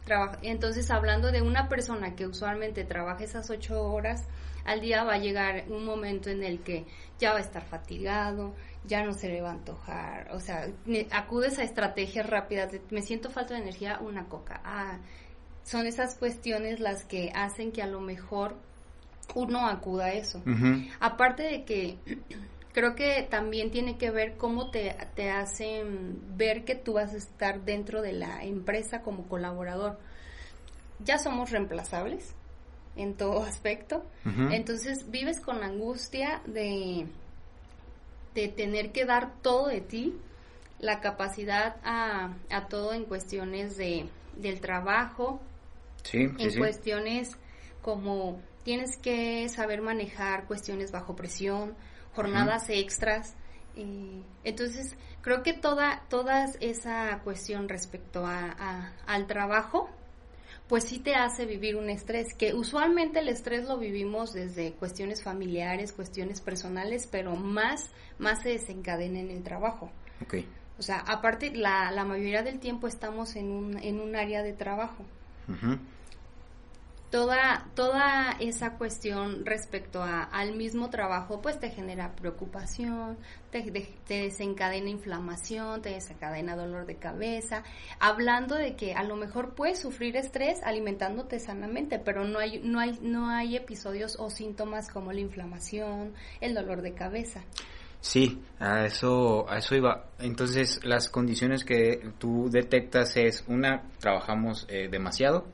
Traba- 0.05 0.39
Entonces, 0.43 0.91
hablando 0.91 1.31
de 1.31 1.43
una 1.43 1.69
persona 1.69 2.17
que 2.17 2.27
usualmente 2.27 2.85
trabaja 2.85 3.25
esas 3.25 3.51
ocho 3.51 3.83
horas 3.83 4.25
al 4.65 4.81
día, 4.81 5.05
va 5.05 5.15
a 5.15 5.19
llegar 5.19 5.65
un 5.69 5.85
momento 5.85 6.29
en 6.31 6.43
el 6.43 6.61
que 6.63 6.87
ya 7.19 7.33
va 7.33 7.39
a 7.39 7.43
estar 7.43 7.65
fatigado, 7.65 8.55
ya 8.85 9.05
no 9.05 9.13
se 9.13 9.29
le 9.29 9.41
va 9.43 9.51
a 9.51 9.53
antojar, 9.55 10.31
o 10.33 10.41
sea, 10.41 10.67
acudes 11.11 11.59
a 11.59 11.63
estrategias 11.63 12.29
rápidas, 12.29 12.73
de, 12.73 12.81
me 12.91 13.03
siento 13.03 13.31
falta 13.31 13.55
de 13.55 13.61
energía, 13.61 13.99
una 14.01 14.27
coca. 14.29 14.61
Ah, 14.65 14.99
son 15.63 15.87
esas 15.87 16.15
cuestiones 16.17 16.81
las 16.81 17.05
que 17.05 17.31
hacen 17.35 17.71
que 17.73 17.83
a 17.83 17.87
lo 17.87 18.01
mejor 18.01 18.57
uno 19.35 19.67
acuda 19.69 20.07
a 20.07 20.13
eso. 20.15 20.43
Aparte 21.01 21.43
de 21.43 21.65
que 21.65 21.99
creo 22.73 22.95
que 22.95 23.27
también 23.31 23.71
tiene 23.71 23.99
que 23.99 24.11
ver 24.11 24.37
cómo 24.37 24.71
te, 24.71 24.95
te 25.15 25.31
hacen 25.31 26.21
ver 26.37 26.65
que 26.65 26.75
tú 26.75 26.95
vas 26.95 27.13
a 27.15 27.17
estar 27.17 27.63
dentro 27.65 28.03
de 28.03 28.13
la 28.13 28.45
empresa 28.45 29.03
como 29.03 29.27
colaborador. 29.29 29.99
Ya 31.05 31.19
somos 31.19 31.51
reemplazables 31.51 32.35
en 32.97 33.15
todo 33.15 33.43
aspecto. 33.45 34.05
Entonces 34.51 35.11
vives 35.11 35.41
con 35.41 35.61
la 35.61 35.67
angustia 35.67 36.43
de, 36.47 37.07
de 38.35 38.49
tener 38.49 38.93
que 38.93 39.05
dar 39.05 39.35
todo 39.43 39.69
de 39.69 39.81
ti, 39.81 40.15
la 40.81 41.01
capacidad 41.01 41.77
a, 41.85 42.35
a 42.51 42.67
todo 42.69 42.93
en 42.93 43.05
cuestiones 43.05 43.77
de, 43.77 44.09
del 44.37 44.61
trabajo, 44.61 45.41
Sí, 46.05 46.29
en 46.39 46.51
sí. 46.53 46.59
cuestiones 46.59 47.37
como 47.83 48.41
tienes 48.69 48.99
que 48.99 49.49
saber 49.49 49.81
manejar 49.81 50.45
cuestiones 50.47 50.93
bajo 50.93 51.17
presión, 51.17 51.75
jornadas 52.15 52.69
extras. 52.69 53.35
eh, 53.77 54.21
entonces, 54.45 54.95
creo 55.23 55.43
que 55.43 55.55
toda, 55.55 56.03
toda 56.11 56.45
esa 56.61 57.19
cuestión 57.25 57.67
respecto 57.71 58.27
a, 58.27 58.51
a- 58.59 58.93
al 59.07 59.27
trabajo, 59.27 59.89
pues 60.69 60.85
sí 60.85 60.99
te 60.99 61.15
hace 61.15 61.47
vivir 61.47 61.77
un 61.77 61.89
estrés, 61.89 62.35
que 62.35 62.53
usualmente 62.53 63.21
el 63.21 63.31
estrés 63.31 63.67
lo 63.67 63.79
vivimos 63.79 64.35
desde 64.35 64.73
cuestiones 64.73 65.23
familiares, 65.23 65.95
cuestiones 65.95 66.43
personales, 66.43 67.09
pero 67.11 67.37
más, 67.37 67.89
más 68.19 68.43
se 68.43 68.51
desencadena 68.51 69.19
en 69.21 69.31
el 69.31 69.43
trabajo. 69.43 69.91
Ok. 70.23 70.35
O 70.79 70.83
sea, 70.83 70.99
aparte, 71.07 71.53
la, 71.55 71.91
la 71.91 72.05
mayoría 72.05 72.43
del 72.43 72.59
tiempo 72.61 72.87
estamos 72.87 73.35
en 73.37 73.51
un, 73.51 73.79
en 73.79 73.99
un 73.99 74.15
área 74.15 74.43
de 74.43 74.53
trabajo 74.53 75.05
Ujú. 75.49 75.79
Toda, 77.11 77.69
toda 77.75 78.37
esa 78.41 78.77
cuestión 78.77 79.45
respecto 79.47 80.03
a, 80.03 80.23
al 80.23 80.57
mismo 80.57 80.91
trabajo, 80.91 81.41
pues 81.41 81.59
te 81.59 81.71
genera 81.71 82.15
preocupación, 82.15 83.19
te, 83.51 83.63
te 84.07 84.23
desencadena 84.23 84.91
inflamación, 84.91 85.83
te 85.83 85.91
desencadena 85.91 86.57
dolor 86.57 86.87
de 86.87 86.97
cabeza, 86.97 87.63
hablando 87.99 88.55
de 88.55 88.77
que 88.77 88.95
a 88.95 89.05
lo 89.05 89.17
mejor 89.17 89.55
puedes 89.55 89.81
sufrir 89.81 90.17
estrés 90.17 90.63
alimentándote 90.63 91.39
sanamente, 91.39 91.99
pero 91.99 92.25
no 92.25 92.39
hay, 92.39 92.61
no 92.61 92.81
hay, 92.81 92.99
no 93.01 93.29
hay 93.29 93.57
episodios 93.57 94.17
o 94.19 94.31
síntomas 94.31 94.91
como 94.91 95.13
la 95.13 95.21
inflamación, 95.21 96.15
el 96.41 96.55
dolor 96.55 96.83
de 96.83 96.93
cabeza. 96.93 97.43
Sí, 98.01 98.41
a 98.61 98.85
eso, 98.85 99.51
a 99.51 99.59
eso 99.59 99.75
iba. 99.75 100.05
Entonces, 100.21 100.81
las 100.85 101.09
condiciones 101.09 101.65
que 101.65 102.13
tú 102.19 102.49
detectas 102.49 103.17
es, 103.17 103.45
una, 103.49 103.83
trabajamos 103.99 104.67
eh, 104.69 104.89
demasiado 104.89 105.47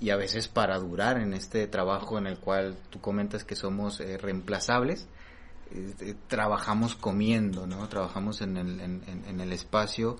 y 0.00 0.10
a 0.10 0.16
veces 0.16 0.48
para 0.48 0.78
durar 0.78 1.20
en 1.20 1.34
este 1.34 1.66
trabajo 1.66 2.18
en 2.18 2.26
el 2.26 2.38
cual 2.38 2.76
tú 2.90 3.00
comentas 3.00 3.44
que 3.44 3.56
somos 3.56 4.00
eh, 4.00 4.18
reemplazables, 4.18 5.08
eh, 5.70 6.14
trabajamos 6.28 6.94
comiendo, 6.94 7.66
¿no? 7.66 7.88
Trabajamos 7.88 8.40
en 8.40 8.56
el, 8.56 8.80
en, 8.80 9.40
el 9.40 9.52
espacio 9.52 10.16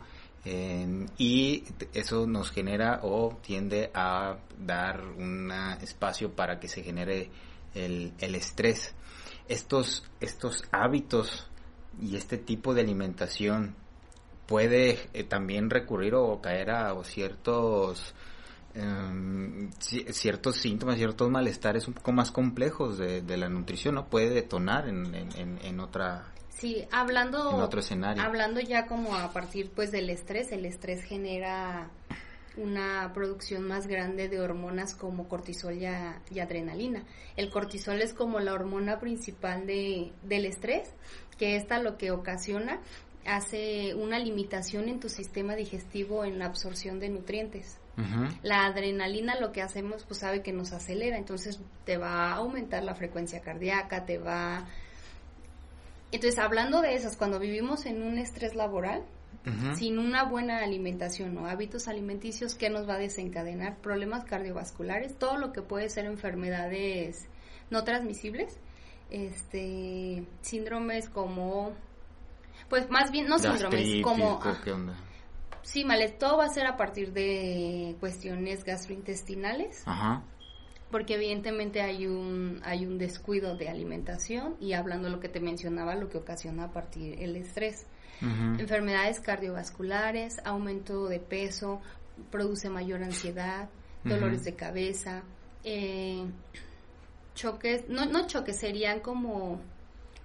y 1.18 1.64
eso 1.92 2.26
nos 2.26 2.50
genera 2.50 3.00
o 3.02 3.37
tiende 3.42 3.90
a 3.92 4.38
dar 4.58 5.04
un 5.04 5.52
espacio 5.82 6.32
para 6.32 6.58
que 6.58 6.68
se 6.68 6.82
genere 6.82 7.30
el, 7.75 8.14
el 8.18 8.35
estrés. 8.35 8.94
Estos, 9.47 10.04
estos 10.20 10.64
hábitos 10.70 11.49
y 12.00 12.16
este 12.16 12.38
tipo 12.38 12.75
de 12.75 12.82
alimentación 12.82 13.75
puede 14.47 14.99
eh, 15.12 15.25
también 15.25 15.70
recurrir 15.70 16.14
o 16.14 16.40
caer 16.40 16.70
a 16.70 16.94
ciertos 17.04 18.14
em, 18.78 19.70
ci- 19.80 20.06
ciertos 20.12 20.56
síntomas, 20.56 20.97
ciertos 20.97 21.28
malestares 21.30 21.87
un 21.88 21.94
poco 21.94 22.12
más 22.12 22.30
complejos 22.30 22.99
de, 22.99 23.23
de 23.23 23.37
la 23.37 23.49
nutrición, 23.49 23.97
¿no? 23.97 24.06
Puede 24.08 24.30
detonar 24.30 24.88
en, 24.88 25.14
en, 25.14 25.28
en- 25.37 25.58
en 25.64 25.80
otra... 25.80 26.32
Sí, 26.50 26.85
hablando 26.90 27.50
En 27.54 27.61
otro 27.61 27.80
escenario. 27.80 28.23
Hablando 28.23 28.61
ya 28.61 28.87
como 28.87 29.14
a 29.16 29.32
partir 29.32 29.70
pues 29.75 29.92
del 29.92 30.11
estrés, 30.11 30.50
el 30.50 30.64
estrés 30.64 31.02
genera 31.04 31.90
una 32.56 33.12
producción 33.14 33.62
más 33.62 33.87
grande 33.87 34.28
de 34.28 34.40
hormonas 34.40 34.94
como 34.97 35.28
cortisol 35.28 35.75
y, 35.75 35.87
a- 35.87 36.20
y 36.30 36.40
adrenalina. 36.40 37.04
El 37.37 37.50
cortisol 37.50 38.02
es 38.02 38.12
como 38.12 38.40
la 38.40 38.54
hormona 38.54 38.99
principal 38.99 39.66
de, 39.66 40.12
del 40.25 40.47
estrés, 40.47 40.90
que 41.38 41.54
esta 41.54 41.78
lo 41.80 41.97
que 41.97 42.11
ocasiona 42.11 42.80
hace 43.25 43.94
una 43.94 44.18
limitación 44.18 44.88
en 44.88 44.99
tu 44.99 45.08
sistema 45.08 45.54
digestivo 45.54 46.25
en 46.25 46.38
la 46.40 46.47
absorción 46.47 46.99
de 46.99 47.11
nutrientes. 47.11 47.78
La 48.43 48.67
adrenalina 48.67 49.38
lo 49.40 49.50
que 49.50 49.62
hacemos 49.62 50.05
pues 50.05 50.21
sabe 50.21 50.43
que 50.43 50.52
nos 50.52 50.73
acelera, 50.73 51.17
entonces 51.17 51.61
te 51.85 51.97
va 51.97 52.33
a 52.33 52.37
aumentar 52.37 52.85
la 52.85 52.95
frecuencia 52.95 53.40
cardíaca, 53.40 54.05
te 54.05 54.19
va... 54.19 54.67
Entonces 56.12 56.38
hablando 56.38 56.81
de 56.81 56.95
esas, 56.95 57.17
cuando 57.17 57.38
vivimos 57.38 57.87
en 57.87 58.02
un 58.02 58.19
estrés 58.19 58.55
laboral, 58.55 59.05
sin 59.76 59.99
una 59.99 60.25
buena 60.25 60.59
alimentación 60.59 61.37
o 61.38 61.47
hábitos 61.47 61.88
alimenticios, 61.88 62.55
¿qué 62.55 62.69
nos 62.69 62.88
va 62.88 62.95
a 62.95 62.99
desencadenar? 62.99 63.78
Problemas 63.78 64.25
cardiovasculares, 64.25 65.19
todo 65.19 65.38
lo 65.38 65.52
que 65.52 65.62
puede 65.62 65.88
ser 65.88 66.05
enfermedades 66.05 67.26
no 67.71 67.83
transmisibles, 67.85 68.59
este, 69.11 70.26
síndromes 70.43 71.09
como, 71.09 71.73
pues 72.69 72.90
más 72.90 73.11
bien, 73.11 73.26
no 73.26 73.38
síndromes, 73.38 74.02
como, 74.02 74.35
¿o 74.35 74.61
¿qué 74.62 74.73
onda? 74.73 74.95
Sí, 75.69 75.85
mal, 75.85 76.01
todo 76.19 76.39
va 76.39 76.47
a 76.47 76.49
ser 76.49 76.67
a 76.67 76.77
partir 76.77 77.13
de 77.13 77.95
cuestiones 78.01 78.65
gastrointestinales, 78.65 79.83
Ajá. 79.87 80.23
porque 80.91 81.15
evidentemente 81.15 81.83
hay 81.83 82.07
un 82.07 82.61
hay 82.65 82.87
un 82.87 82.97
descuido 82.97 83.57
de 83.57 83.69
alimentación 83.69 84.57
y 84.61 84.73
hablando 84.73 85.09
de 85.09 85.15
lo 85.15 85.21
que 85.21 85.29
te 85.29 85.41
mencionaba 85.41 85.95
lo 85.95 86.09
que 86.09 86.17
ocasiona 86.17 86.65
a 86.65 86.73
partir 86.73 87.23
el 87.23 87.37
estrés. 87.37 87.87
Enfermedades 88.21 89.21
cardiovasculares 89.21 90.41
aumento 90.45 91.07
de 91.07 91.21
peso 91.21 91.81
produce 92.33 92.69
mayor 92.69 93.05
ansiedad 93.05 93.69
dolores 94.03 94.43
de 94.43 94.55
cabeza 94.57 95.23
eh, 95.63 96.25
choques 97.37 97.89
no 97.89 98.07
no 98.07 98.27
choques 98.27 98.59
serían 98.59 98.99
como 98.99 99.61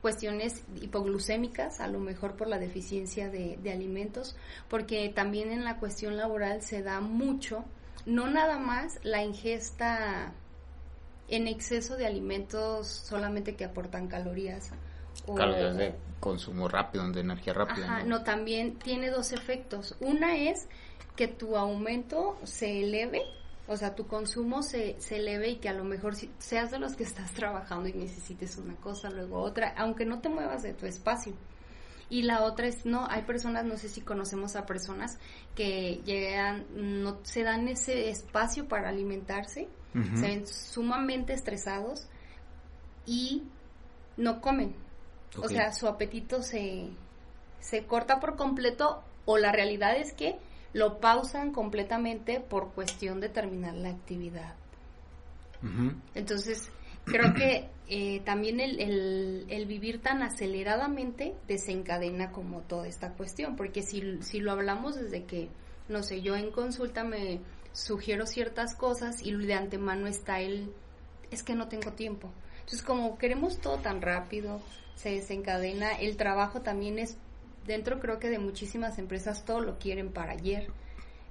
cuestiones 0.03 0.63
hipoglucémicas, 0.81 1.79
a 1.79 1.87
lo 1.87 1.97
mejor 1.97 2.33
por 2.35 2.47
la 2.49 2.59
deficiencia 2.59 3.29
de, 3.29 3.57
de 3.63 3.71
alimentos, 3.71 4.35
porque 4.69 5.07
también 5.09 5.49
en 5.49 5.63
la 5.63 5.77
cuestión 5.79 6.17
laboral 6.17 6.61
se 6.61 6.83
da 6.83 6.99
mucho, 6.99 7.63
no 8.05 8.27
nada 8.29 8.59
más 8.59 8.99
la 9.03 9.23
ingesta 9.23 10.33
en 11.29 11.47
exceso 11.47 11.95
de 11.95 12.05
alimentos 12.05 12.85
solamente 12.87 13.55
que 13.55 13.63
aportan 13.63 14.07
calorías. 14.09 14.71
o- 15.25 15.35
Calorías 15.35 15.77
de 15.77 15.95
consumo 16.19 16.67
rápido, 16.67 17.09
de 17.09 17.21
energía 17.21 17.53
rápida. 17.53 17.85
Ajá, 17.85 18.03
no, 18.03 18.23
también 18.23 18.77
tiene 18.79 19.09
dos 19.09 19.31
efectos. 19.31 19.95
Una 20.01 20.35
es 20.35 20.67
que 21.15 21.29
tu 21.29 21.55
aumento 21.55 22.37
se 22.43 22.81
eleve, 22.83 23.21
o 23.67 23.77
sea, 23.77 23.95
tu 23.95 24.07
consumo 24.07 24.61
se, 24.61 24.99
se 24.99 25.17
eleve 25.17 25.49
y 25.49 25.55
que 25.57 25.69
a 25.69 25.73
lo 25.73 25.83
mejor 25.83 26.15
si, 26.15 26.29
seas 26.37 26.71
de 26.71 26.79
los 26.79 26.95
que 26.95 27.03
estás 27.03 27.31
trabajando 27.33 27.87
y 27.89 27.93
necesites 27.93 28.57
una 28.57 28.75
cosa, 28.75 29.09
luego 29.09 29.39
otra, 29.39 29.73
aunque 29.77 30.05
no 30.05 30.19
te 30.19 30.29
muevas 30.29 30.63
de 30.63 30.73
tu 30.73 30.85
espacio. 30.85 31.33
Y 32.09 32.23
la 32.23 32.43
otra 32.43 32.67
es, 32.67 32.85
no, 32.85 33.07
hay 33.09 33.23
personas, 33.23 33.65
no 33.65 33.77
sé 33.77 33.89
si 33.89 34.01
conocemos 34.01 34.55
a 34.55 34.65
personas 34.65 35.17
que 35.55 36.01
llegan, 36.05 36.65
no 36.75 37.19
se 37.23 37.43
dan 37.43 37.67
ese 37.67 38.09
espacio 38.09 38.67
para 38.67 38.89
alimentarse, 38.89 39.67
se 40.15 40.21
ven 40.21 40.47
sumamente 40.47 41.33
estresados 41.33 42.07
y 43.05 43.43
no 44.17 44.41
comen. 44.41 44.75
O 45.41 45.47
sea, 45.47 45.71
su 45.71 45.87
apetito 45.87 46.43
se, 46.43 46.89
se 47.59 47.85
corta 47.85 48.19
por 48.19 48.35
completo 48.35 49.03
o 49.25 49.37
la 49.37 49.51
realidad 49.51 49.95
es 49.95 50.13
que 50.13 50.37
lo 50.73 50.99
pausan 50.99 51.51
completamente 51.51 52.39
por 52.39 52.73
cuestión 52.73 53.19
de 53.19 53.29
terminar 53.29 53.75
la 53.75 53.89
actividad. 53.89 54.55
Entonces, 56.13 56.69
creo 57.05 57.33
que 57.33 57.69
eh, 57.87 58.21
también 58.25 58.59
el, 58.59 59.45
el, 59.49 59.65
vivir 59.65 60.01
tan 60.01 60.21
aceleradamente 60.21 61.35
desencadena 61.47 62.31
como 62.31 62.61
toda 62.61 62.87
esta 62.87 63.13
cuestión, 63.13 63.55
porque 63.55 63.81
si, 63.81 64.21
si 64.23 64.39
lo 64.39 64.51
hablamos 64.51 64.95
desde 64.95 65.23
que, 65.23 65.49
no 65.87 66.03
sé, 66.03 66.21
yo 66.21 66.35
en 66.35 66.51
consulta 66.51 67.05
me 67.05 67.39
sugiero 67.71 68.25
ciertas 68.25 68.75
cosas 68.75 69.21
y 69.21 69.31
de 69.31 69.53
antemano 69.53 70.07
está 70.07 70.41
el, 70.41 70.73
es 71.31 71.43
que 71.43 71.55
no 71.55 71.67
tengo 71.67 71.93
tiempo. 71.93 72.29
Entonces, 72.55 72.81
como 72.81 73.17
queremos 73.17 73.59
todo 73.59 73.77
tan 73.77 74.01
rápido, 74.01 74.61
se 74.95 75.11
desencadena, 75.11 75.93
el 75.93 76.17
trabajo 76.17 76.61
también 76.61 76.99
es, 76.99 77.17
dentro 77.65 77.99
creo 77.99 78.19
que 78.19 78.29
de 78.29 78.39
muchísimas 78.39 78.97
empresas 78.97 79.45
todo 79.45 79.61
lo 79.61 79.77
quieren 79.79 80.11
para 80.11 80.33
ayer. 80.33 80.67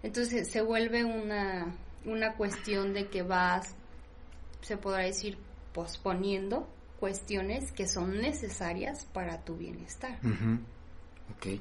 Entonces 0.03 0.49
se 0.49 0.63
vuelve 0.63 1.05
una, 1.05 1.75
una 2.05 2.35
cuestión 2.35 2.93
de 2.93 3.09
que 3.09 3.23
vas, 3.23 3.75
se 4.61 4.77
podrá 4.77 5.05
decir, 5.05 5.39
posponiendo 5.73 6.69
cuestiones 6.99 7.73
que 7.73 7.89
son 7.89 8.21
necesarias 8.21 9.07
para 9.13 9.45
tu 9.45 9.57
bienestar. 9.57 10.19
Ok, 11.37 11.61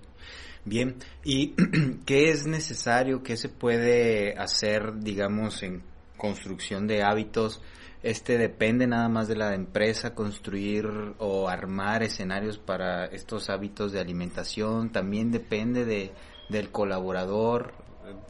bien. 0.66 0.96
¿Y 1.24 1.56
qué 2.06 2.30
es 2.30 2.46
necesario, 2.46 3.24
qué 3.24 3.38
se 3.38 3.50
puede 3.50 4.38
hacer, 4.38 5.00
digamos, 5.00 5.64
en 5.64 5.84
construcción 6.18 6.88
de 6.88 7.04
hábitos? 7.04 7.62
Este 8.04 8.38
depende 8.38 8.88
nada 8.88 9.10
más 9.10 9.28
de 9.28 9.36
la 9.36 9.54
empresa 9.54 10.16
construir 10.16 10.88
o 11.20 11.48
armar 11.48 12.02
escenarios 12.02 12.58
para 12.58 13.06
estos 13.06 13.50
hábitos 13.50 13.92
de 13.92 14.00
alimentación. 14.00 14.92
También 14.92 15.32
depende 15.32 15.86
de, 15.86 16.12
del 16.50 16.72
colaborador. 16.72 17.74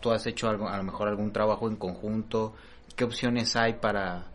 Tú 0.02 0.12
has 0.12 0.28
hecho 0.28 0.50
algo, 0.50 0.68
a 0.68 0.76
lo 0.76 0.84
mejor 0.84 1.08
algún 1.08 1.32
trabajo 1.32 1.70
en 1.70 1.78
conjunto. 1.78 2.54
¿Qué 2.96 3.06
opciones 3.06 3.56
hay 3.56 3.74
para 3.76 4.32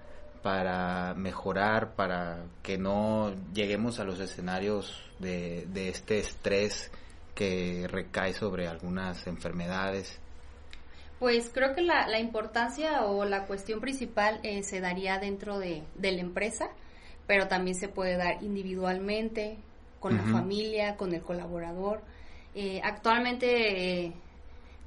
para 0.47 1.13
mejorar, 1.15 1.97
para 1.97 2.45
que 2.63 2.79
no 2.79 3.35
lleguemos 3.53 3.99
a 3.99 4.05
los 4.05 4.21
escenarios 4.21 5.03
de, 5.19 5.67
de 5.73 5.89
este 5.89 6.21
estrés 6.21 6.93
que 7.35 7.89
recae 7.91 8.33
sobre 8.33 8.69
algunas 8.69 9.27
enfermedades? 9.27 10.21
Pues 11.19 11.51
creo 11.53 11.75
que 11.75 11.81
la, 11.81 12.07
la 12.09 12.19
importancia 12.19 13.05
o 13.05 13.25
la 13.25 13.47
cuestión 13.47 13.81
principal 13.81 14.39
eh, 14.43 14.63
se 14.63 14.81
daría 14.81 15.19
dentro 15.19 15.59
de, 15.59 15.83
de, 15.95 16.13
la 16.13 16.21
empresa, 16.21 16.69
pero 17.27 17.49
también 17.49 17.75
se 17.75 17.89
puede 17.89 18.17
dar 18.17 18.43
individualmente, 18.43 19.57
con 19.99 20.17
la 20.17 20.23
familia, 20.23 20.97
con 20.97 21.13
el 21.15 21.23
colaborador. 21.23 22.01
Eh, 22.55 22.81
actualmente 22.85 24.05
eh, 24.05 24.13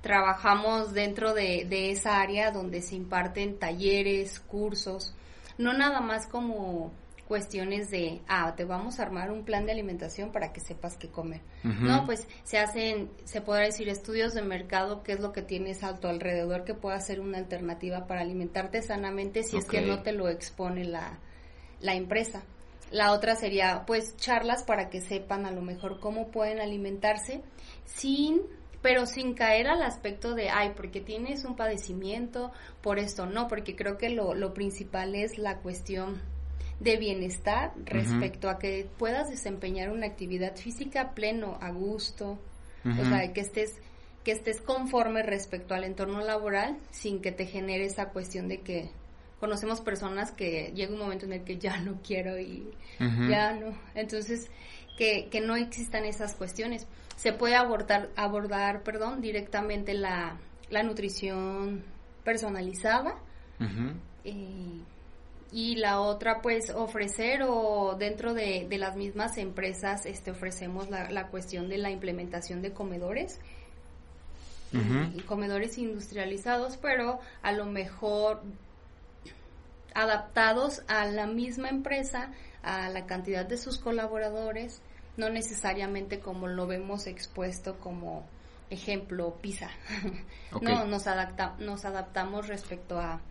trabajamos 0.02 0.94
dentro 0.94 1.34
de, 1.34 1.66
de, 1.68 1.92
esa 1.92 2.22
área 2.22 2.52
donde 2.52 2.82
se 2.82 2.96
imparten 2.96 3.60
talleres, 3.60 4.40
cursos, 4.40 5.14
no 5.58 5.74
nada 5.74 6.00
más 6.00 6.26
como 6.28 6.92
cuestiones 7.30 7.92
de, 7.92 8.22
ah, 8.28 8.56
te 8.58 8.66
vamos 8.66 9.00
a 9.00 9.04
armar 9.04 9.30
un 9.30 9.46
plan 9.46 9.68
de 9.68 9.72
alimentación 9.72 10.32
para 10.32 10.52
que 10.52 10.62
sepas 10.62 10.98
qué 10.98 11.10
comer. 11.10 11.42
No, 11.64 12.04
pues 12.08 12.28
se 12.44 12.58
hacen, 12.58 13.12
se 13.24 13.40
podrá 13.40 13.66
decir, 13.66 13.88
estudios 13.88 14.34
de 14.34 14.42
mercado, 14.42 15.04
qué 15.04 15.12
es 15.12 15.20
lo 15.20 15.32
que 15.32 15.44
tienes 15.44 15.84
a 15.84 16.00
tu 16.00 16.08
alrededor 16.08 16.64
que 16.66 16.74
pueda 16.74 17.00
ser 17.00 17.20
una 17.20 17.38
alternativa 17.38 18.08
para 18.08 18.22
alimentarte 18.22 18.82
sanamente 18.82 19.44
si 19.44 19.58
es 19.58 19.66
que 19.66 19.82
no 19.82 20.02
te 20.02 20.12
lo 20.12 20.28
expone 20.28 20.86
la, 20.86 21.20
la 21.82 21.94
empresa. 21.94 22.42
La 22.90 23.12
otra 23.12 23.36
sería, 23.36 23.84
pues, 23.86 24.18
charlas 24.18 24.64
para 24.64 24.90
que 24.90 25.00
sepan 25.00 25.46
a 25.46 25.52
lo 25.52 25.62
mejor 25.62 26.00
cómo 26.00 26.32
pueden 26.32 26.60
alimentarse 26.60 27.44
sin 27.86 28.42
pero 28.82 29.06
sin 29.06 29.34
caer 29.34 29.68
al 29.68 29.82
aspecto 29.84 30.34
de, 30.36 30.50
ay, 30.50 30.72
porque 30.74 31.02
tienes 31.02 31.44
un 31.44 31.58
padecimiento, 31.58 32.52
por 32.82 32.98
esto 32.98 33.26
no, 33.26 33.50
porque 33.50 33.76
creo 33.76 33.98
que 33.98 34.10
lo, 34.10 34.34
lo 34.34 34.54
principal 34.54 35.16
es 35.16 35.38
la 35.38 35.58
cuestión 35.58 36.22
de 36.80 36.98
bienestar 36.98 37.74
respecto 37.86 38.50
a 38.50 38.58
que 38.58 38.88
puedas 38.98 39.30
desempeñar 39.30 39.90
una 39.92 40.08
actividad 40.08 40.56
física 40.56 41.14
pleno, 41.14 41.58
a 41.62 41.72
gusto, 41.72 42.40
o 42.86 43.06
sea, 43.06 43.34
que 43.34 43.42
estés 43.42 43.76
que 44.24 44.32
estés 44.34 44.62
conforme 44.62 45.24
respecto 45.24 45.74
al 45.74 45.86
entorno 45.86 46.20
laboral 46.22 46.78
sin 46.92 47.22
que 47.22 47.32
te 47.32 47.46
genere 47.46 47.86
esa 47.86 48.10
cuestión 48.10 48.48
de 48.50 48.60
que 48.60 48.92
conocemos 49.40 49.82
personas 49.82 50.32
que 50.32 50.72
llega 50.76 50.94
un 50.94 51.00
momento 51.00 51.26
en 51.26 51.34
el 51.34 51.44
que 51.44 51.58
ya 51.58 51.78
no 51.80 52.00
quiero 52.06 52.38
y 52.38 52.68
ya 53.00 53.54
no. 53.54 53.78
Entonces, 53.96 54.50
que, 54.98 55.30
que 55.32 55.40
no 55.40 55.56
existan 55.56 56.04
esas 56.04 56.36
cuestiones. 56.36 56.88
Se 57.16 57.32
puede 57.32 57.56
abordar, 57.56 58.10
abordar 58.18 58.84
perdón, 58.84 59.22
directamente 59.22 59.94
la, 59.94 60.38
la 60.70 60.84
nutrición 60.84 61.84
personalizada. 62.24 63.16
Eh, 64.26 64.80
y 65.52 65.76
la 65.76 66.00
otra 66.00 66.42
pues 66.42 66.70
ofrecer 66.70 67.44
o 67.44 67.96
dentro 67.98 68.34
de, 68.34 68.68
de, 68.70 68.78
las 68.78 68.96
mismas 68.96 69.38
empresas 69.38 70.06
este 70.06 70.32
ofrecemos 70.32 70.90
la, 70.90 71.10
la, 71.10 71.28
cuestión 71.28 71.70
de 71.70 71.78
la 71.78 71.90
implementación 71.90 72.62
de 72.62 72.72
comedores. 72.72 73.40
Y 74.72 75.22
comedores 75.22 75.80
industrializados 75.80 76.78
pero 76.78 77.20
a 77.42 77.52
lo 77.52 77.66
mejor 77.66 78.44
adaptados 79.96 80.84
a 80.88 81.06
la 81.06 81.26
misma 81.26 81.70
empresa 81.70 82.32
a 82.62 82.88
la 82.90 83.08
cantidad 83.08 83.48
de 83.48 83.58
sus 83.58 83.80
colaboradores 83.80 84.84
no 85.18 85.30
necesariamente 85.32 86.20
como 86.20 86.46
lo 86.48 86.68
vemos 86.68 87.08
expuesto 87.08 87.80
como 87.80 88.28
ejemplo 88.70 89.36
PISA. 89.42 89.70
no, 90.62 90.86
nos, 90.86 91.08
adapta, 91.08 91.56
nos 91.60 91.86
adaptamos 91.86 92.48
respecto 92.48 93.00
a, 93.00 93.22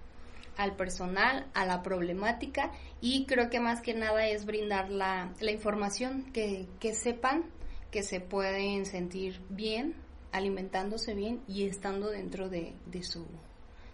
al 0.58 0.76
personal, 0.76 1.46
a 1.54 1.64
la 1.64 1.82
problemática 1.82 2.72
y 3.00 3.24
creo 3.24 3.48
que 3.48 3.60
más 3.60 3.80
que 3.80 3.94
nada 3.94 4.26
es 4.26 4.44
brindar 4.44 4.90
la, 4.90 5.32
la 5.40 5.52
información, 5.52 6.30
que, 6.32 6.66
que 6.80 6.94
sepan 6.94 7.44
que 7.90 8.02
se 8.02 8.20
pueden 8.20 8.84
sentir 8.84 9.40
bien, 9.48 9.94
alimentándose 10.32 11.14
bien 11.14 11.40
y 11.48 11.64
estando 11.66 12.10
dentro 12.10 12.50
de, 12.50 12.74
de, 12.86 13.02
su, 13.02 13.24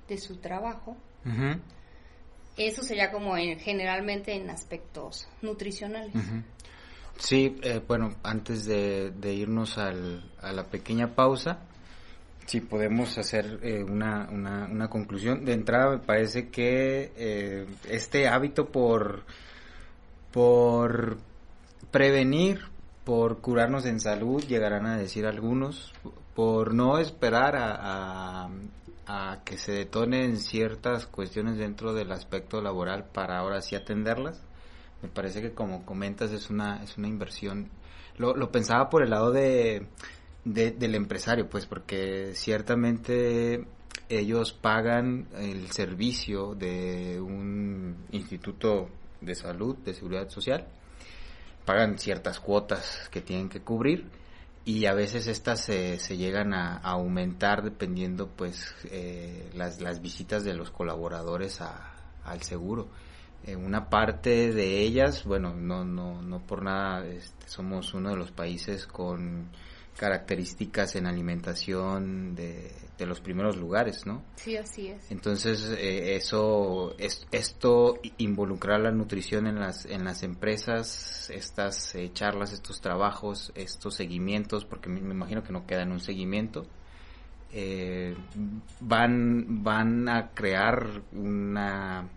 de 0.08 0.18
su 0.18 0.36
trabajo. 0.38 0.96
Eso 2.56 2.82
sería 2.82 3.12
como 3.12 3.36
en, 3.36 3.58
generalmente 3.60 4.34
en 4.34 4.50
aspectos 4.50 5.28
nutricionales. 5.42 6.14
Sí, 7.18 7.56
eh, 7.62 7.80
bueno, 7.86 8.16
antes 8.22 8.64
de, 8.64 9.12
irnos 9.34 9.78
al, 9.78 10.32
a 10.40 10.52
la 10.52 10.64
pequeña 10.64 11.14
pausa, 11.14 11.60
si 12.46 12.60
podemos 12.60 13.16
hacer 13.18 13.58
eh, 13.62 13.82
una, 13.82 14.28
una, 14.30 14.66
una, 14.66 14.88
conclusión. 14.88 15.44
De 15.44 15.52
entrada 15.52 15.90
me 15.90 15.98
parece 15.98 16.48
que 16.48 17.12
eh, 17.16 17.66
este 17.88 18.28
hábito 18.28 18.66
por, 18.66 19.22
por 20.32 21.18
prevenir, 21.90 22.60
por 23.04 23.40
curarnos 23.40 23.86
en 23.86 24.00
salud, 24.00 24.42
llegarán 24.44 24.86
a 24.86 24.96
decir 24.96 25.26
algunos, 25.26 25.92
por 26.34 26.74
no 26.74 26.98
esperar 26.98 27.56
a, 27.56 28.46
a, 28.46 28.50
a 29.06 29.44
que 29.44 29.58
se 29.58 29.72
detonen 29.72 30.38
ciertas 30.38 31.06
cuestiones 31.06 31.58
dentro 31.58 31.94
del 31.94 32.12
aspecto 32.12 32.60
laboral 32.60 33.04
para 33.12 33.38
ahora 33.38 33.60
sí 33.60 33.76
atenderlas 33.76 34.42
me 35.04 35.10
parece 35.10 35.42
que 35.42 35.52
como 35.52 35.84
comentas 35.84 36.32
es 36.32 36.48
una, 36.48 36.82
es 36.82 36.96
una 36.96 37.08
inversión. 37.08 37.68
Lo, 38.16 38.34
lo 38.34 38.50
pensaba 38.50 38.88
por 38.88 39.02
el 39.02 39.10
lado 39.10 39.32
de, 39.32 39.86
del 40.44 40.94
empresario, 40.94 41.48
pues 41.48 41.66
porque 41.66 42.32
ciertamente 42.34 43.66
ellos 44.08 44.52
pagan 44.52 45.28
el 45.38 45.70
servicio 45.70 46.54
de 46.54 47.20
un 47.20 47.96
instituto 48.12 48.88
de 49.20 49.34
salud, 49.34 49.76
de 49.78 49.94
seguridad 49.94 50.28
social, 50.28 50.66
pagan 51.64 51.98
ciertas 51.98 52.40
cuotas 52.40 53.08
que 53.10 53.22
tienen 53.22 53.48
que 53.48 53.60
cubrir 53.60 54.10
y 54.66 54.86
a 54.86 54.94
veces 54.94 55.26
estas 55.26 55.60
se, 55.60 55.98
se 55.98 56.16
llegan 56.16 56.54
a, 56.54 56.76
aumentar 56.76 57.62
dependiendo 57.62 58.28
pues 58.28 58.74
eh, 58.90 59.50
las, 59.54 59.80
las 59.80 60.00
visitas 60.00 60.44
de 60.44 60.54
los 60.54 60.70
colaboradores 60.70 61.60
a, 61.60 61.94
al 62.24 62.42
seguro. 62.42 62.88
Una 63.46 63.90
parte 63.90 64.54
de 64.54 64.80
ellas, 64.80 65.24
bueno, 65.24 65.52
no, 65.54 65.84
no, 65.84 66.22
no 66.22 66.40
por 66.46 66.62
nada, 66.62 67.04
este, 67.04 67.46
somos 67.46 67.92
uno 67.92 68.08
de 68.08 68.16
los 68.16 68.30
países 68.30 68.86
con 68.86 69.50
características 69.96 70.96
en 70.96 71.06
alimentación 71.06 72.34
de, 72.34 72.70
de 72.98 73.06
los 73.06 73.20
primeros 73.20 73.56
lugares, 73.56 74.06
¿no? 74.06 74.22
Sí, 74.36 74.56
así 74.56 74.88
es. 74.88 75.10
Entonces, 75.10 75.74
eh, 75.78 76.16
eso, 76.16 76.94
es, 76.98 77.26
esto, 77.32 77.98
involucrar 78.18 78.80
la 78.80 78.90
nutrición 78.90 79.46
en 79.46 79.60
las, 79.60 79.86
en 79.86 80.04
las 80.04 80.22
empresas, 80.22 81.30
estas 81.30 81.94
eh, 81.94 82.10
charlas, 82.12 82.52
estos 82.52 82.80
trabajos, 82.80 83.52
estos 83.54 83.94
seguimientos, 83.94 84.64
porque 84.64 84.88
me, 84.88 85.00
imagino 85.00 85.42
que 85.42 85.52
no 85.52 85.66
queda 85.66 85.82
en 85.82 85.92
un 85.92 86.00
seguimiento, 86.00 86.66
eh, 87.52 88.16
van, 88.80 89.62
van 89.62 90.08
a 90.08 90.30
crear 90.30 91.02
una 91.12 92.08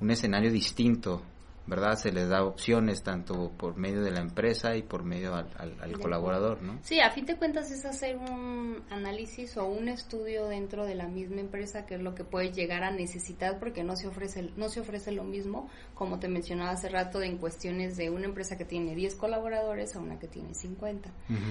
un 0.00 0.10
escenario 0.10 0.50
distinto 0.50 1.22
¿verdad? 1.68 1.96
Se 1.96 2.10
les 2.10 2.30
da 2.30 2.44
opciones 2.44 3.02
tanto 3.02 3.52
por 3.58 3.76
medio 3.76 4.02
de 4.02 4.10
la 4.10 4.20
empresa 4.20 4.74
y 4.74 4.82
por 4.82 5.04
medio 5.04 5.34
al, 5.34 5.46
al, 5.58 5.98
colaborador, 6.00 6.62
¿no? 6.62 6.78
Sí, 6.82 6.98
a 7.00 7.10
fin 7.10 7.26
de 7.26 7.36
cuentas 7.36 7.70
es 7.70 7.84
hacer 7.84 8.16
un 8.16 8.82
análisis 8.88 9.54
o 9.58 9.66
un 9.66 9.88
estudio 9.88 10.46
dentro 10.46 10.86
de 10.86 10.94
la 10.94 11.08
misma 11.08 11.40
empresa 11.40 11.84
que 11.84 11.96
es 11.96 12.00
lo 12.00 12.14
que 12.14 12.24
puede 12.24 12.52
llegar 12.52 12.84
a 12.84 12.90
necesitar 12.90 13.58
porque 13.58 13.84
no 13.84 13.96
se 13.96 14.08
ofrece 14.08 14.50
no 14.56 14.70
se 14.70 14.80
ofrece 14.80 15.12
lo 15.12 15.24
mismo 15.24 15.68
como 15.94 16.18
te 16.18 16.28
mencionaba 16.28 16.70
hace 16.70 16.88
rato 16.88 17.20
en 17.20 17.36
cuestiones 17.36 17.98
de 17.98 18.08
una 18.08 18.24
empresa 18.24 18.56
que 18.56 18.64
tiene 18.64 18.94
10 18.94 19.16
colaboradores 19.16 19.94
a 19.94 20.00
una 20.00 20.18
que 20.18 20.26
tiene 20.26 20.54
50. 20.54 21.10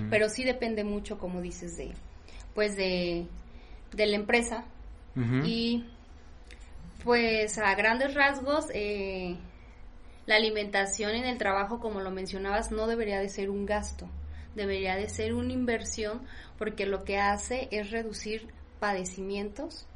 Pero 0.10 0.30
sí 0.30 0.44
depende 0.44 0.84
mucho 0.84 1.20
como 1.20 1.42
dices 1.42 1.78
de 1.78 1.92
pues 2.56 2.76
de 2.76 3.28
de 3.94 4.06
la 4.08 4.16
empresa 4.16 4.66
y 5.44 5.86
pues 7.04 7.58
a 7.58 7.74
grandes 7.76 8.14
rasgos 8.14 8.66
eh, 8.74 9.36
la 10.28 10.36
alimentación 10.36 11.16
en 11.16 11.26
el 11.26 11.38
trabajo, 11.38 11.80
como 11.80 12.02
lo 12.02 12.12
mencionabas, 12.12 12.72
no 12.72 12.86
debería 12.86 13.20
de 13.20 13.30
ser 13.30 13.50
un 13.50 13.66
gasto, 13.66 14.08
debería 14.56 14.96
de 14.96 15.10
ser 15.10 15.34
una 15.34 15.54
inversión 15.54 16.22
porque 16.58 16.86
lo 16.86 17.06
que 17.06 17.18
hace 17.18 17.70
es 17.72 17.92
reducir 17.92 18.50
padecimientos, 18.80 19.88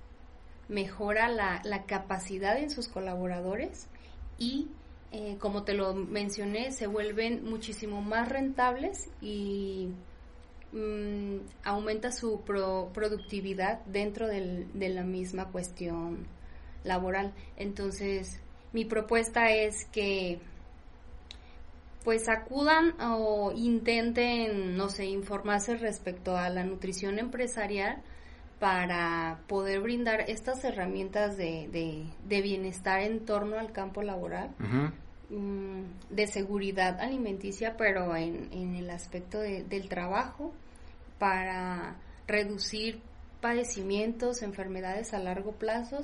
mejora 0.70 1.28
la, 1.28 1.86
capacidad 1.86 2.58
en 2.58 2.70
sus 2.70 2.88
colaboradores 2.88 3.88
y, 4.38 4.70
eh, 5.12 5.36
como 5.38 5.63
te 5.63 5.74
lo 5.74 5.94
mencioné, 5.94 6.72
se 6.72 6.88
vuelven 6.88 7.44
muchísimo 7.44 8.02
más 8.02 8.30
rentables 8.30 9.10
y 9.22 9.89
mm, 10.72 11.39
aumenta 11.65 12.13
su 12.13 12.41
productividad 12.46 13.84
dentro 13.86 14.28
de 14.28 14.89
la 14.89 15.04
misma 15.04 15.50
cuestión 15.50 16.26
laboral. 16.86 17.34
Entonces, 17.58 18.40
mi 18.73 18.86
propuesta 18.86 19.51
es 19.51 19.86
que 19.86 20.39
pues 22.03 22.29
acudan 22.29 22.95
o 22.99 23.51
intenten, 23.55 24.75
no 24.75 24.89
sé, 24.89 25.05
informarse 25.05 25.77
respecto 25.77 26.36
a 26.36 26.49
la 26.49 26.63
nutrición 26.63 27.19
empresarial 27.19 28.01
para 28.60 29.41
poder 29.47 29.81
brindar 29.81 30.21
estas 30.21 30.63
herramientas 30.63 31.38
de, 31.38 31.67
de, 32.27 32.41
bienestar 32.41 33.01
en 33.01 33.25
torno 33.25 33.60
al 33.60 33.71
campo 33.71 34.01
laboral, 34.01 34.51
mm, 35.29 35.81
de 36.10 36.27
seguridad 36.27 36.99
alimenticia, 36.99 37.75
pero 37.77 38.15
en, 38.15 38.49
en 38.51 38.75
el 38.75 38.89
aspecto 38.89 39.39
del 39.39 39.89
trabajo, 39.89 40.53
para 41.19 41.97
reducir 42.27 42.99
padecimientos, 43.41 44.41
enfermedades 44.41 45.13
a 45.13 45.19
largo 45.19 45.51
plazo 45.53 46.01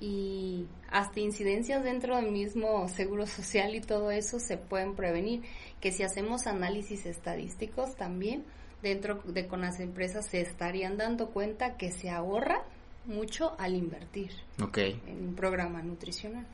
y 0.00 0.66
hasta 0.90 1.20
incidencias 1.20 1.84
dentro 1.84 2.16
del 2.16 2.32
mismo 2.32 2.88
seguro 2.88 3.26
social 3.26 3.74
y 3.74 3.80
todo 3.80 4.10
eso 4.10 4.40
se 4.40 4.56
pueden 4.56 4.94
prevenir. 4.96 5.42
Que 5.80 5.92
si 5.92 6.02
hacemos 6.02 6.46
análisis 6.46 7.06
estadísticos 7.06 7.96
también 7.96 8.44
dentro 8.82 9.20
de 9.24 9.46
con 9.46 9.60
las 9.60 9.78
empresas 9.78 10.26
se 10.26 10.40
estarían 10.40 10.96
dando 10.96 11.28
cuenta 11.30 11.76
que 11.76 11.92
se 11.92 12.10
ahorra 12.10 12.62
mucho 13.04 13.54
al 13.58 13.74
invertir 13.74 14.30
en 14.74 15.28
un 15.28 15.34
programa 15.34 15.82
nutricional. 15.82 16.46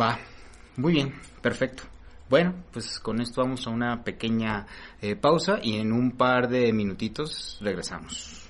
Va, 0.00 0.18
muy 0.76 0.92
bien, 0.94 1.14
perfecto. 1.42 1.84
Bueno, 2.28 2.54
pues 2.72 3.00
con 3.00 3.20
esto 3.20 3.42
vamos 3.42 3.66
a 3.66 3.70
una 3.70 4.04
pequeña 4.04 4.66
eh, 5.00 5.16
pausa 5.16 5.58
y 5.62 5.78
en 5.78 5.92
un 5.92 6.12
par 6.12 6.48
de 6.48 6.72
minutitos 6.72 7.58
regresamos. 7.62 8.47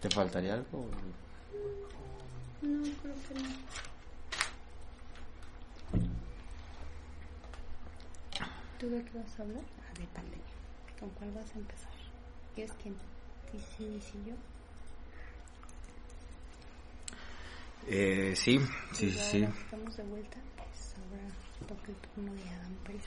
¿Te 0.00 0.08
faltaría 0.10 0.54
algo? 0.54 0.86
No, 2.62 2.82
creo 3.02 3.14
que 3.28 3.34
no. 3.34 3.48
¿Tú 8.78 8.88
de 8.90 9.04
qué 9.04 9.18
vas 9.18 9.40
a 9.40 9.42
hablar? 9.42 9.62
Ah, 9.80 9.98
de 9.98 10.06
pandemia. 10.06 10.44
¿Con 11.00 11.10
cuál 11.10 11.32
vas 11.32 11.50
a 11.54 11.58
empezar? 11.58 11.92
¿Quieres 12.54 12.72
quién? 12.80 12.94
¿Dice, 13.52 13.90
dice 13.90 14.12
yo? 14.24 14.34
Eh, 17.88 18.34
sí, 18.36 18.60
sí, 18.92 19.10
sí, 19.10 19.18
sí. 19.18 19.42
Estamos 19.42 19.96
de 19.96 20.02
vuelta, 20.04 20.38
pues 20.56 20.94
ahora 20.98 21.24
toca 21.66 21.90
el 21.90 21.96
turno 21.96 22.34
de 22.34 22.48
Adam 22.50 22.74
Pérez. 22.84 23.02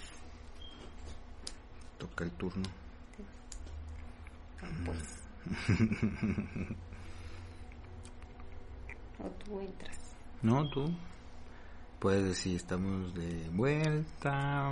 Toca 1.97 2.23
el 2.25 2.31
turno. 2.31 2.67
Ah, 4.61 4.67
pues. 4.85 5.20
o 9.19 9.29
tú 9.43 9.59
entras. 9.59 9.97
No, 10.41 10.69
tú. 10.69 10.93
Puedes 11.99 12.23
decir, 12.25 12.55
estamos 12.55 13.13
de 13.13 13.49
vuelta. 13.49 14.71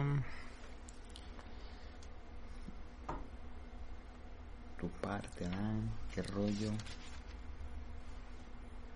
Tu 4.79 4.89
parte, 5.01 5.45
¿ah? 5.45 5.75
¿Qué 6.13 6.23
rollo? 6.23 6.71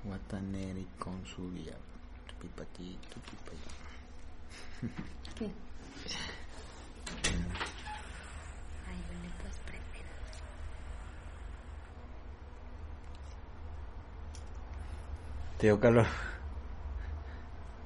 Guataneri 0.04 0.88
con 0.98 1.26
su. 1.26 1.52
Tu 1.54 2.36
pipa 2.42 2.64
aquí, 2.64 2.98
tu 3.14 3.20
pipa 3.22 3.52
¿Qué? 5.36 5.46
Ay, 8.88 8.98
pues 9.42 9.60
Te 15.64 15.68
dio 15.68 15.80
calor. 15.80 16.06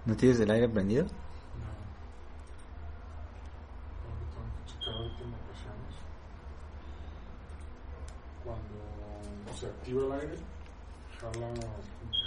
¿No 0.05 0.15
tienes 0.15 0.39
el 0.39 0.49
aire 0.49 0.67
prendido? 0.67 1.03
No. 1.03 1.11
Cuando 8.43 9.53
se 9.59 9.67
activa 9.67 10.05
el 10.05 10.11
aire, 10.13 10.37
jala, 11.21 11.49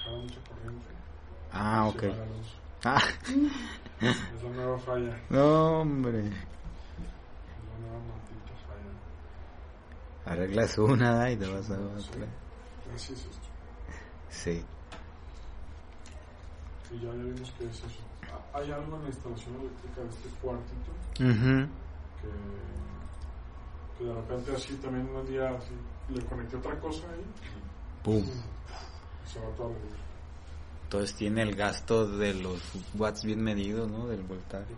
jala 0.04 0.18
mucha 0.18 0.40
corriente. 0.48 0.88
Ah, 1.50 1.88
ok. 1.88 2.04
Ah. 2.84 3.02
Es 4.00 4.42
la 4.44 4.50
nueva 4.50 4.78
falla. 4.78 5.20
No, 5.30 5.80
hombre. 5.80 6.20
Es 6.20 6.26
la 6.30 7.76
nueva 7.80 7.98
maldita 8.06 8.54
falla. 8.68 10.32
Arreglas 10.32 10.78
una 10.78 11.28
y 11.28 11.36
te 11.36 11.46
vas 11.52 11.68
a 11.72 11.74
otra. 11.74 12.00
Sí. 12.00 12.20
Así 12.94 13.12
es 13.14 13.26
esto. 13.26 13.48
Sí. 14.28 14.64
Y 16.92 17.00
ya, 17.00 17.12
vimos 17.12 17.50
que 17.53 17.64
es 17.64 17.76
eso. 17.76 18.03
Hay 18.53 18.70
algo 18.70 18.96
en 18.96 19.03
la 19.03 19.09
instalación 19.09 19.57
eléctrica 19.57 20.00
de 20.03 20.09
este 20.09 20.29
cuartito 20.40 20.90
que, 21.14 21.24
que, 23.98 24.05
de 24.05 24.14
repente 24.14 24.53
así 24.55 24.74
también 24.74 25.09
un 25.14 25.26
día 25.26 25.50
así, 25.50 25.74
le 26.09 26.24
conecté 26.26 26.57
otra 26.57 26.79
cosa 26.81 27.03
ahí 27.12 27.24
¡pum! 28.03 28.24
se 29.26 29.38
va 29.38 29.46
todo 29.57 29.68
a 29.68 29.72
Entonces 30.85 31.16
tiene 31.16 31.42
el 31.42 31.55
gasto 31.55 32.07
de 32.07 32.35
los 32.35 32.61
watts 32.94 33.24
bien 33.24 33.42
medidos, 33.42 33.88
¿no? 33.90 34.09
Del 34.09 34.22
voltaje. 34.22 34.74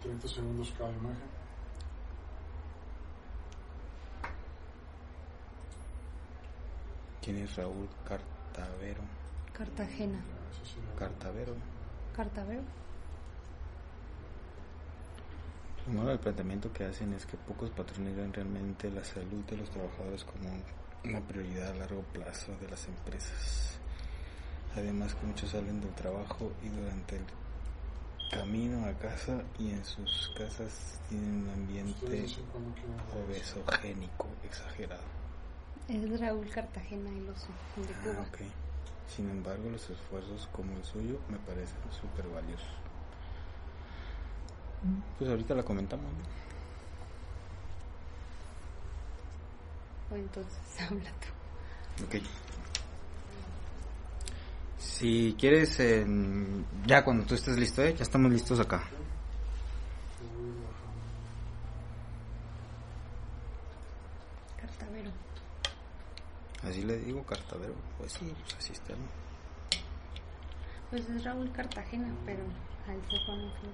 30 0.00 0.28
segundos 0.28 0.72
cada 0.76 0.90
imagen. 0.90 1.44
¿Quién 7.22 7.38
es 7.38 7.56
Raúl 7.56 7.88
Cartavero? 8.06 9.00
Cartagena. 9.52 10.20
Cartavero. 10.98 11.54
Cartavero. 12.14 12.62
Bueno, 15.86 16.10
el 16.10 16.18
planteamiento 16.18 16.72
que 16.72 16.84
hacen 16.84 17.12
es 17.12 17.26
que 17.26 17.36
pocos 17.36 17.70
patrones 17.70 18.16
ven 18.16 18.32
realmente 18.32 18.90
la 18.90 19.04
salud 19.04 19.44
de 19.44 19.56
los 19.56 19.70
trabajadores 19.70 20.24
como 20.24 20.50
una 21.04 21.20
prioridad 21.20 21.70
a 21.70 21.74
largo 21.74 22.02
plazo 22.02 22.52
de 22.60 22.68
las 22.68 22.86
empresas. 22.88 23.78
Además 24.74 25.14
que 25.14 25.26
muchos 25.26 25.50
salen 25.50 25.80
del 25.80 25.94
trabajo 25.94 26.52
y 26.62 26.68
durante 26.68 27.16
el 27.16 27.24
camino 28.34 28.84
a 28.86 28.92
casa 28.94 29.42
y 29.58 29.70
en 29.70 29.84
sus 29.84 30.30
casas 30.36 31.00
tienen 31.08 31.44
un 31.44 31.50
ambiente 31.50 32.26
obesogénico 33.14 34.26
exagerado. 34.44 35.02
Es 35.88 36.20
Raúl 36.20 36.48
Cartagena 36.50 37.10
y 37.10 37.20
los 37.20 37.46
de 37.46 37.92
Cuba. 38.02 38.24
Ah, 38.24 38.44
Sin 39.14 39.30
embargo, 39.30 39.70
los 39.70 39.88
esfuerzos 39.88 40.48
como 40.52 40.76
el 40.76 40.84
suyo 40.84 41.18
me 41.28 41.38
parecen 41.38 41.76
súper 41.90 42.26
valiosos. 42.28 42.66
Pues 45.18 45.30
ahorita 45.30 45.54
la 45.54 45.62
comentamos. 45.62 46.06
O 50.10 50.16
entonces 50.16 50.80
habla 50.80 51.10
tú. 51.20 52.04
Ok. 52.04 52.22
Si 54.84 55.34
quieres, 55.38 55.80
en- 55.80 56.64
ya 56.86 57.02
cuando 57.04 57.24
tú 57.26 57.34
estés 57.34 57.56
listo, 57.58 57.82
¿eh? 57.82 57.94
ya 57.96 58.02
estamos 58.02 58.30
listos 58.30 58.60
acá. 58.60 58.84
Cartabero. 64.60 65.10
Así 66.62 66.82
le 66.82 66.96
digo, 66.98 67.24
cartabero. 67.24 67.74
Pues 67.98 68.12
sí, 68.12 68.32
pues 68.40 68.54
así 68.58 68.72
está. 68.72 68.92
¿no? 68.92 69.06
Pues 70.90 71.08
es 71.08 71.24
Raúl 71.24 71.50
Cartagena, 71.52 72.08
pero 72.24 72.44
al 72.88 73.00
se 73.10 73.18
pone 73.26 73.50
fin. 73.60 73.72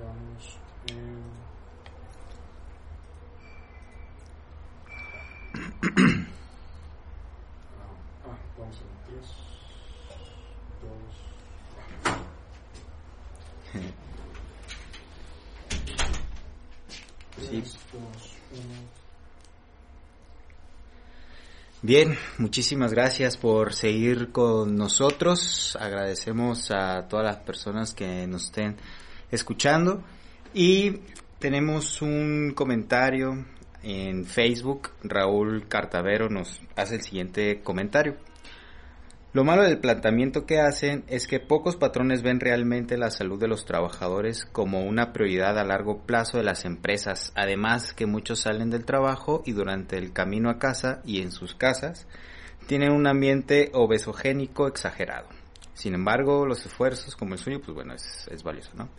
Vamos 0.00 0.58
en... 0.88 1.22
Ah, 7.78 8.30
ah, 8.30 8.38
vamos 8.58 8.76
en 8.80 9.04
3, 9.06 9.20
2, 9.20 9.61
Sí. 17.40 17.60
2, 17.60 17.78
1. 17.92 19.02
Bien, 21.84 22.16
muchísimas 22.38 22.92
gracias 22.92 23.36
por 23.36 23.74
seguir 23.74 24.30
con 24.30 24.76
nosotros. 24.76 25.76
Agradecemos 25.80 26.70
a 26.70 27.08
todas 27.08 27.26
las 27.26 27.38
personas 27.38 27.92
que 27.92 28.24
nos 28.28 28.44
estén 28.44 28.76
escuchando. 29.32 30.00
Y 30.54 31.00
tenemos 31.40 32.00
un 32.00 32.52
comentario 32.54 33.44
en 33.82 34.24
Facebook. 34.24 34.90
Raúl 35.02 35.66
Cartavero 35.66 36.28
nos 36.28 36.60
hace 36.76 36.94
el 36.94 37.02
siguiente 37.02 37.62
comentario. 37.64 38.16
Lo 39.34 39.44
malo 39.44 39.62
del 39.62 39.78
planteamiento 39.78 40.44
que 40.44 40.60
hacen 40.60 41.04
es 41.08 41.26
que 41.26 41.40
pocos 41.40 41.76
patrones 41.76 42.22
ven 42.22 42.38
realmente 42.38 42.98
la 42.98 43.10
salud 43.10 43.40
de 43.40 43.48
los 43.48 43.64
trabajadores 43.64 44.44
como 44.44 44.84
una 44.84 45.14
prioridad 45.14 45.58
a 45.58 45.64
largo 45.64 46.02
plazo 46.02 46.36
de 46.36 46.44
las 46.44 46.66
empresas, 46.66 47.32
además 47.34 47.94
que 47.94 48.04
muchos 48.04 48.40
salen 48.40 48.68
del 48.68 48.84
trabajo 48.84 49.42
y 49.46 49.52
durante 49.52 49.96
el 49.96 50.12
camino 50.12 50.50
a 50.50 50.58
casa 50.58 51.00
y 51.06 51.22
en 51.22 51.32
sus 51.32 51.54
casas 51.54 52.06
tienen 52.66 52.92
un 52.92 53.06
ambiente 53.06 53.70
obesogénico 53.72 54.66
exagerado. 54.68 55.28
Sin 55.72 55.94
embargo, 55.94 56.44
los 56.44 56.66
esfuerzos 56.66 57.16
como 57.16 57.32
el 57.32 57.40
suyo, 57.40 57.58
pues 57.62 57.74
bueno, 57.74 57.94
es, 57.94 58.28
es 58.30 58.42
valioso, 58.42 58.72
¿no? 58.74 58.90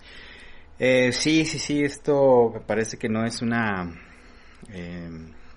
Eh, 0.80 1.12
sí, 1.12 1.46
sí, 1.46 1.60
sí, 1.60 1.84
esto 1.84 2.50
me 2.56 2.60
parece 2.62 2.98
que 2.98 3.08
no 3.08 3.24
es 3.24 3.44
una... 3.44 3.94
eh, 4.70 5.10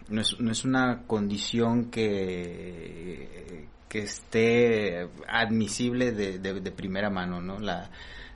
no, 0.09 0.21
es, 0.21 0.39
no 0.39 0.53
es 0.53 0.65
una 0.67 1.05
condición 1.07 1.91
que, 1.91 3.67
que 3.89 4.01
esté 4.01 5.09
admisible 5.29 6.13
de, 6.13 6.39
de- 6.39 6.61
de 6.61 6.71
primera 6.73 7.11
mano, 7.11 7.41
¿no? 7.41 7.59
La, 7.61 7.91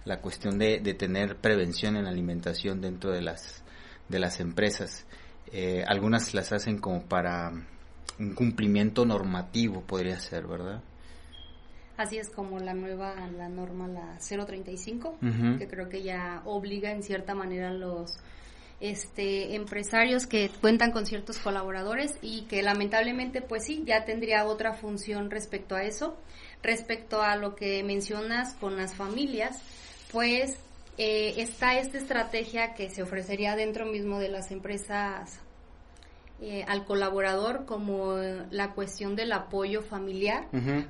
la 0.04 0.18
cuestión 0.20 0.58
de, 0.58 0.80
de 0.80 0.94
tener 0.94 1.36
prevención 1.36 1.96
en 1.96 2.04
la 2.04 2.10
alimentación 2.10 2.80
dentro 2.80 3.10
de 3.10 3.20
las, 3.22 3.62
de 4.08 4.18
las 4.18 4.40
empresas. 4.40 5.04
Eh, 5.52 5.84
algunas 5.86 6.32
las 6.34 6.52
hacen 6.52 6.78
como 6.78 7.02
para 7.02 7.50
un 8.18 8.34
cumplimiento 8.34 9.04
normativo, 9.04 9.80
podría 9.82 10.18
ser, 10.20 10.46
¿verdad? 10.46 10.82
Así 11.96 12.16
es 12.16 12.30
como 12.30 12.58
la 12.60 12.72
nueva, 12.72 13.14
la 13.36 13.48
norma, 13.48 13.86
la 13.88 14.16
035, 14.18 15.18
Ujú. 15.20 15.58
que 15.58 15.68
creo 15.68 15.88
que 15.88 16.02
ya 16.02 16.40
obliga 16.46 16.92
en 16.92 17.02
cierta 17.02 17.34
manera 17.34 17.68
a 17.70 17.74
los 17.74 18.18
este, 18.80 19.54
empresarios 19.54 20.26
que 20.26 20.50
cuentan 20.60 20.90
con 20.90 21.06
ciertos 21.06 21.38
colaboradores 21.38 22.16
y 22.22 22.42
que 22.42 22.62
lamentablemente 22.62 23.42
pues 23.42 23.64
sí, 23.64 23.82
ya 23.86 24.04
tendría 24.04 24.44
otra 24.46 24.74
función 24.74 25.30
respecto 25.30 25.74
a 25.74 25.84
eso. 25.84 26.16
Respecto 26.62 27.22
a 27.22 27.36
lo 27.36 27.56
que 27.56 27.82
mencionas 27.82 28.54
con 28.54 28.76
las 28.76 28.94
familias, 28.94 29.58
pues 30.12 30.56
eh, 30.98 31.34
está 31.38 31.78
esta 31.78 31.98
estrategia 31.98 32.74
que 32.74 32.90
se 32.90 33.02
ofrecería 33.02 33.56
dentro 33.56 33.86
mismo 33.86 34.18
de 34.18 34.28
las 34.28 34.50
empresas 34.50 35.40
eh, 36.42 36.64
al 36.66 36.84
colaborador 36.86 37.66
como 37.66 38.16
la 38.50 38.72
cuestión 38.72 39.14
del 39.14 39.32
apoyo 39.32 39.82
familiar 39.82 40.48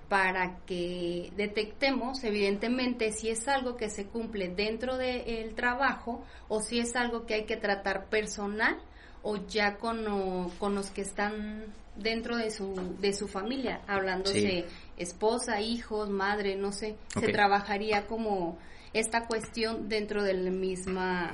para 0.08 0.58
que 0.64 1.32
detectemos 1.36 2.22
evidentemente 2.22 3.10
si 3.12 3.30
es 3.30 3.48
algo 3.48 3.76
que 3.76 3.88
se 3.90 4.06
cumple 4.06 4.48
dentro 4.48 4.96
del 4.96 5.54
trabajo 5.54 6.24
o 6.48 6.60
si 6.60 6.78
es 6.78 6.94
algo 6.94 7.26
que 7.26 7.34
hay 7.34 7.44
que 7.46 7.56
tratar 7.56 8.06
personal 8.06 8.78
o 9.22 9.36
ya 9.48 9.76
con, 9.76 10.06
o- 10.06 10.50
con 10.60 10.74
los 10.76 10.90
que 10.90 11.02
están 11.02 11.64
dentro 11.96 12.36
de 12.36 12.50
su, 12.50 12.72
de 13.00 13.12
su 13.12 13.26
familia, 13.28 13.80
hablando 13.88 14.30
Sí. 14.30 14.40
de 14.40 14.64
esposa, 14.96 15.60
hijos, 15.60 16.08
madre, 16.08 16.54
no 16.56 16.70
sé, 16.72 16.96
se 17.18 17.28
trabajaría 17.32 18.06
como 18.06 18.56
esta 18.92 19.26
cuestión 19.26 19.88
dentro 19.88 20.22
de 20.22 20.34
la 20.34 20.50
misma 20.50 21.32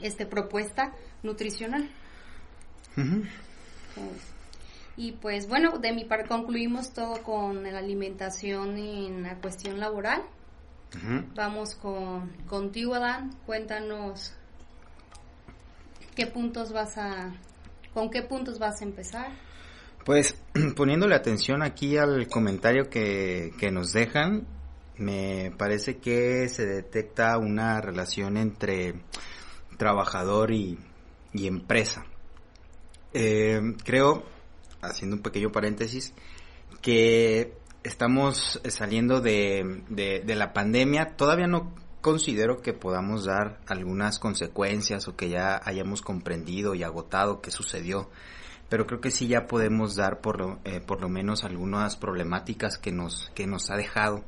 este, 0.00 0.26
propuesta 0.26 0.92
nutricional. 1.22 1.88
Y 4.96 5.12
pues 5.12 5.48
bueno, 5.48 5.78
de 5.78 5.92
mi 5.92 6.04
parte 6.04 6.28
concluimos 6.28 6.92
todo 6.92 7.22
con 7.22 7.62
la 7.62 7.78
alimentación 7.78 8.78
en 8.78 9.22
la 9.22 9.36
cuestión 9.36 9.78
laboral. 9.78 10.22
Vamos 11.34 11.74
con 11.74 12.30
contigo, 12.46 12.94
Adán. 12.94 13.36
Cuéntanos 13.44 14.34
qué 16.14 16.26
puntos 16.26 16.72
vas 16.72 16.96
a, 16.96 17.34
con 17.92 18.10
qué 18.10 18.22
puntos 18.22 18.58
vas 18.58 18.80
a 18.80 18.84
empezar. 18.84 19.32
Pues 20.04 20.40
poniéndole 20.76 21.14
atención 21.14 21.62
aquí 21.62 21.98
al 21.98 22.28
comentario 22.28 22.88
que, 22.88 23.52
que 23.58 23.70
nos 23.70 23.92
dejan, 23.92 24.46
me 24.96 25.52
parece 25.58 25.98
que 25.98 26.48
se 26.48 26.64
detecta 26.64 27.36
una 27.36 27.82
relación 27.82 28.38
entre 28.38 28.94
trabajador 29.76 30.52
y, 30.52 30.78
y 31.34 31.46
empresa. 31.46 32.06
Eh, 33.18 33.74
creo, 33.82 34.24
haciendo 34.82 35.16
un 35.16 35.22
pequeño 35.22 35.50
paréntesis, 35.50 36.12
que 36.82 37.54
estamos 37.82 38.60
saliendo 38.68 39.22
de, 39.22 40.22
la 40.26 40.52
pandemia. 40.52 41.16
Todavía 41.16 41.46
no 41.46 41.72
considero 42.02 42.60
que 42.60 42.74
podamos 42.74 43.24
dar 43.24 43.58
algunas 43.68 44.18
consecuencias 44.18 45.08
o 45.08 45.16
que 45.16 45.30
ya 45.30 45.58
hayamos 45.64 46.02
comprendido 46.02 46.74
y 46.74 46.82
agotado 46.82 47.40
qué 47.40 47.50
sucedió 47.50 48.10
pero 48.68 48.84
creo 48.86 49.00
que 49.00 49.12
sí 49.12 49.28
ya 49.28 49.46
podemos 49.46 49.94
dar 49.94 50.20
por 50.20 50.40
lo, 50.40 50.58
eh, 50.64 50.80
por 50.80 51.00
lo 51.00 51.08
menos 51.08 51.44
algunas 51.44 51.94
problemáticas 51.94 52.78
que 52.78 52.90
nos, 52.90 53.30
ha 53.70 53.76
dejado 53.76 54.24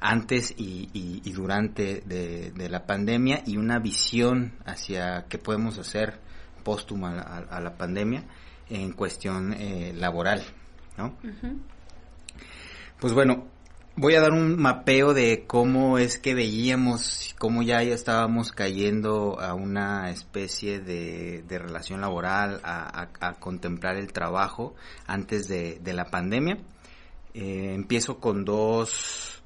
antes 0.00 0.54
y 0.56 1.32
durante 1.32 2.00
de, 2.06 2.52
de 2.52 2.68
la 2.68 2.86
pandemia 2.86 3.42
y 3.44 3.56
una 3.56 3.80
visión 3.80 4.52
hacia 4.64 5.26
qué 5.28 5.38
podemos 5.38 5.78
hacer 5.78 6.20
póstuma 6.64 7.20
a, 7.20 7.38
a 7.56 7.60
la 7.60 7.76
pandemia 7.76 8.24
en 8.70 8.92
cuestión 8.92 9.52
eh, 9.52 9.92
laboral, 9.94 10.42
¿no? 10.96 11.14
Pues 12.98 13.12
bueno, 13.12 13.46
voy 13.96 14.14
a 14.14 14.20
dar 14.20 14.32
un 14.32 14.56
mapeo 14.60 15.12
de 15.14 15.44
cómo 15.46 15.98
es 15.98 16.18
que 16.18 16.34
veíamos, 16.34 17.34
cómo 17.38 17.62
ya 17.62 17.82
estábamos 17.82 18.52
cayendo 18.52 19.38
a 19.40 19.54
una 19.54 20.10
especie 20.10 20.80
de, 20.80 21.42
de 21.46 21.58
relación 21.58 22.00
laboral, 22.00 22.60
a, 22.64 23.02
a- 23.20 23.28
a 23.28 23.34
contemplar 23.34 23.96
el 23.96 24.12
trabajo 24.12 24.74
antes 25.06 25.48
de, 25.48 25.78
de 25.82 25.92
la 25.92 26.06
pandemia. 26.06 26.58
Eh, 27.34 27.72
empiezo 27.74 28.18
con 28.20 28.44
dos, 28.44 29.42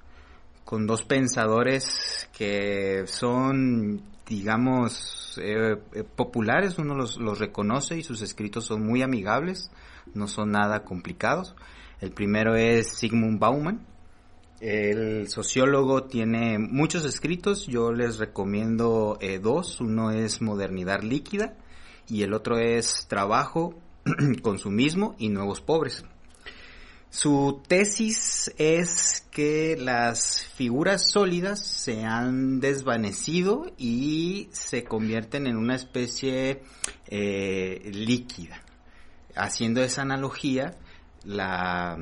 con 0.64 0.86
dos 0.86 1.02
pensadores 1.02 2.28
que 2.36 3.04
son, 3.06 4.02
digamos, 4.28 5.38
eh, 5.42 5.78
eh, 5.94 6.04
populares, 6.04 6.78
uno 6.78 6.94
los, 6.94 7.38
reconoce 7.38 7.96
y 7.96 8.02
sus 8.02 8.20
escritos 8.20 8.66
son 8.66 8.86
muy 8.86 9.02
amigables, 9.02 9.70
no 10.14 10.28
son 10.28 10.52
nada 10.52 10.84
complicados. 10.84 11.56
El 12.00 12.12
primero 12.12 12.54
es 12.54 12.96
Sigmund 12.98 13.38
Bauman. 13.38 13.86
El 14.60 15.28
sociólogo 15.28 16.04
tiene 16.04 16.58
muchos 16.58 17.04
escritos, 17.04 17.66
yo 17.66 17.92
les 17.92 18.18
recomiendo 18.18 19.16
eh, 19.20 19.38
dos. 19.38 19.80
Uno 19.80 20.10
es 20.10 20.42
Modernidad 20.42 21.02
Líquida 21.02 21.56
y 22.08 22.22
el 22.22 22.34
otro 22.34 22.58
es 22.58 23.06
Trabajo, 23.08 23.78
Consumismo 24.42 25.14
y 25.18 25.28
Nuevos 25.28 25.60
Pobres. 25.60 26.04
Su 27.10 27.62
tesis 27.66 28.52
es 28.58 29.26
que 29.30 29.76
las 29.78 30.44
figuras 30.44 31.10
sólidas 31.10 31.64
se 31.64 32.04
han 32.04 32.60
desvanecido 32.60 33.72
y 33.78 34.48
se 34.52 34.84
convierten 34.84 35.46
en 35.46 35.56
una 35.56 35.74
especie 35.74 36.62
eh, 37.06 37.90
líquida. 37.94 38.62
Haciendo 39.34 39.82
esa 39.82 40.02
analogía, 40.02 40.76
la, 41.24 41.98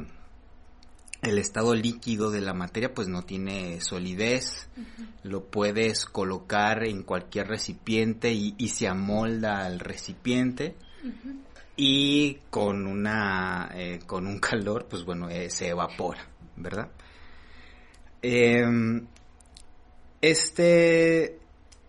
el 1.22 1.38
estado 1.38 1.74
líquido 1.74 2.30
de 2.30 2.40
la 2.40 2.52
materia 2.52 2.92
pues 2.92 3.06
no 3.06 3.22
tiene 3.22 3.80
solidez, 3.80 4.68
lo 5.22 5.44
puedes 5.44 6.04
colocar 6.04 6.84
en 6.84 7.02
cualquier 7.02 7.46
recipiente 7.46 8.32
y, 8.32 8.68
se 8.68 8.88
amolda 8.88 9.64
al 9.64 9.78
recipiente 9.78 10.74
y 11.76 12.38
con 12.50 12.86
una 12.86 13.70
eh, 13.74 14.00
con 14.06 14.26
un 14.26 14.38
calor 14.38 14.86
pues 14.88 15.04
bueno 15.04 15.28
eh, 15.28 15.50
se 15.50 15.68
evapora, 15.68 16.26
¿verdad? 16.56 16.90
Em, 18.22 19.06
este 20.20 21.38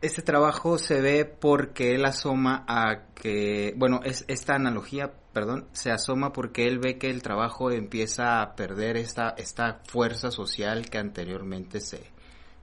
este 0.02 0.22
trabajo 0.22 0.78
se 0.78 1.02
ve 1.02 1.26
porque 1.26 1.96
él 1.96 2.06
asoma 2.06 2.64
a 2.68 3.08
que, 3.16 3.74
bueno, 3.78 4.02
es, 4.04 4.26
esta 4.28 4.54
analogía, 4.54 5.12
perdón, 5.34 5.68
se 5.72 5.92
asoma 5.92 6.34
porque 6.34 6.66
él 6.68 6.80
ve 6.80 6.98
que 6.98 7.10
el 7.10 7.24
trabajo 7.24 7.72
empieza 7.72 8.42
a 8.42 8.56
perder 8.56 8.98
esta, 8.98 9.30
esta 9.38 9.82
fuerza 9.88 10.30
social 10.30 10.90
que 10.90 11.00
anteriormente 11.00 11.80
se, 11.80 12.04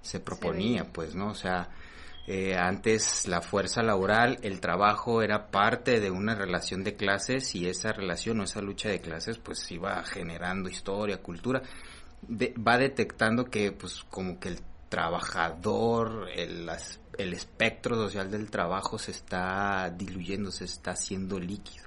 se 0.00 0.20
proponía, 0.20 0.84
pues, 0.92 1.14
¿no? 1.14 1.28
O 1.28 1.34
sea, 1.34 1.70
eh, 2.26 2.56
antes 2.56 3.28
la 3.28 3.42
fuerza 3.42 3.82
laboral, 3.82 4.38
el 4.42 4.60
trabajo 4.60 5.22
era 5.22 5.50
parte 5.50 6.00
de 6.00 6.10
una 6.10 6.34
relación 6.34 6.82
de 6.82 6.96
clases 6.96 7.54
y 7.54 7.68
esa 7.68 7.92
relación 7.92 8.40
o 8.40 8.44
esa 8.44 8.62
lucha 8.62 8.88
de 8.88 9.00
clases 9.00 9.38
pues 9.38 9.70
iba 9.70 10.02
generando 10.04 10.68
historia, 10.68 11.22
cultura, 11.22 11.62
va 12.30 12.78
detectando 12.78 13.44
que 13.44 13.72
pues 13.72 14.04
como 14.10 14.40
que 14.40 14.48
el 14.48 14.60
trabajador, 14.88 16.28
el, 16.34 16.70
el 17.18 17.32
espectro 17.32 17.96
social 17.96 18.30
del 18.30 18.50
trabajo 18.50 18.98
se 18.98 19.10
está 19.10 19.90
diluyendo, 19.90 20.50
se 20.50 20.64
está 20.64 20.92
haciendo 20.92 21.38
líquido. 21.38 21.84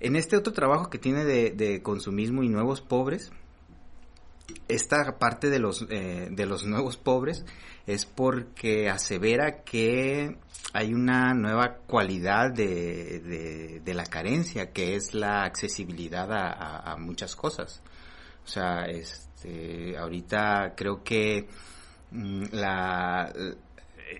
En 0.00 0.16
este 0.16 0.36
otro 0.36 0.52
trabajo 0.52 0.90
que 0.90 0.98
tiene 0.98 1.24
de, 1.24 1.80
consumismo 1.80 2.42
y 2.42 2.48
nuevos 2.48 2.80
pobres, 2.80 3.30
esta 4.74 5.18
parte 5.18 5.50
de 5.50 5.58
los, 5.58 5.86
eh, 5.90 6.28
de 6.30 6.46
los 6.46 6.64
nuevos 6.64 6.96
pobres 6.96 7.44
es 7.86 8.06
porque 8.06 8.88
asevera 8.88 9.62
que 9.64 10.36
hay 10.72 10.94
una 10.94 11.34
nueva 11.34 11.78
cualidad 11.86 12.52
de, 12.52 13.80
de, 13.84 13.94
la 13.94 14.04
carencia, 14.04 14.72
que 14.72 14.94
es 14.94 15.14
la 15.14 15.44
accesibilidad 15.44 16.28
a, 16.32 16.96
muchas 16.96 17.36
cosas. 17.36 17.82
O 18.44 18.48
sea, 18.48 18.84
este, 18.86 19.96
ahorita 19.98 20.74
creo 20.76 21.02
que 21.02 21.48
Mm, 22.12 22.44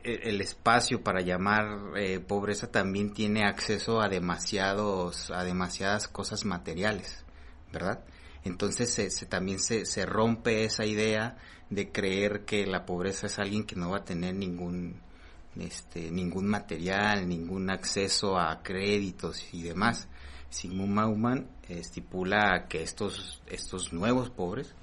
e, 0.05 0.31
el 0.31 0.41
espacio 0.41 1.03
para 1.03 1.21
llamar 1.21 1.93
eh, 1.97 2.21
pobreza 2.21 2.71
también 2.71 3.13
tiene 3.13 3.45
acceso 3.45 4.01
a 4.01 4.09
demasiados 4.09 5.31
a 5.31 5.45
demasiadas 5.45 6.09
cosas 6.09 6.47
materiales 6.47 7.25
verdad 7.71 8.03
entonces 8.45 8.93
se, 8.93 9.27
también 9.27 9.61
se, 9.61 9.87
se, 9.87 10.05
rompe 10.07 10.65
esa 10.65 10.85
idea 10.85 11.37
de 11.71 11.91
creer 11.91 12.45
que 12.45 12.67
la 12.67 12.85
pobreza 12.85 13.27
es 13.27 13.39
alguien 13.39 13.65
que 13.65 13.77
no 13.77 13.91
va 13.91 13.99
a 13.99 14.05
tener 14.05 14.35
ningún 14.35 15.01
este 15.59 16.11
ningún 16.11 16.47
material 16.47 17.29
ningún 17.29 17.71
acceso 17.71 18.39
a 18.39 18.63
créditos 18.63 19.53
y 19.53 19.63
demás 19.63 20.09
Sigmund 20.49 20.95
Bauman 20.95 21.47
estipula 21.69 22.67
que 22.69 22.83
estos 22.83 23.43
estos 23.47 23.93
nuevos 23.93 24.31
pobres 24.31 24.75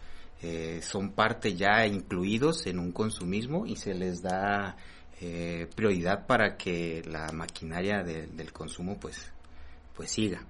eh, 0.42 0.80
son 0.82 1.12
parte 1.12 1.56
ya 1.56 1.86
incluidos 1.86 2.66
en 2.66 2.80
un 2.80 2.92
consumismo 2.94 3.66
y 3.66 3.76
se 3.76 3.94
les 3.94 4.22
da 4.22 4.78
eh, 5.20 5.68
prioridad 5.76 6.26
para 6.26 6.56
que 6.56 7.04
la 7.06 7.30
maquinaria 7.34 8.04
del 8.04 8.54
consumo 8.54 8.98
pues, 8.98 9.34
pues 9.94 10.12
siga. 10.12 10.46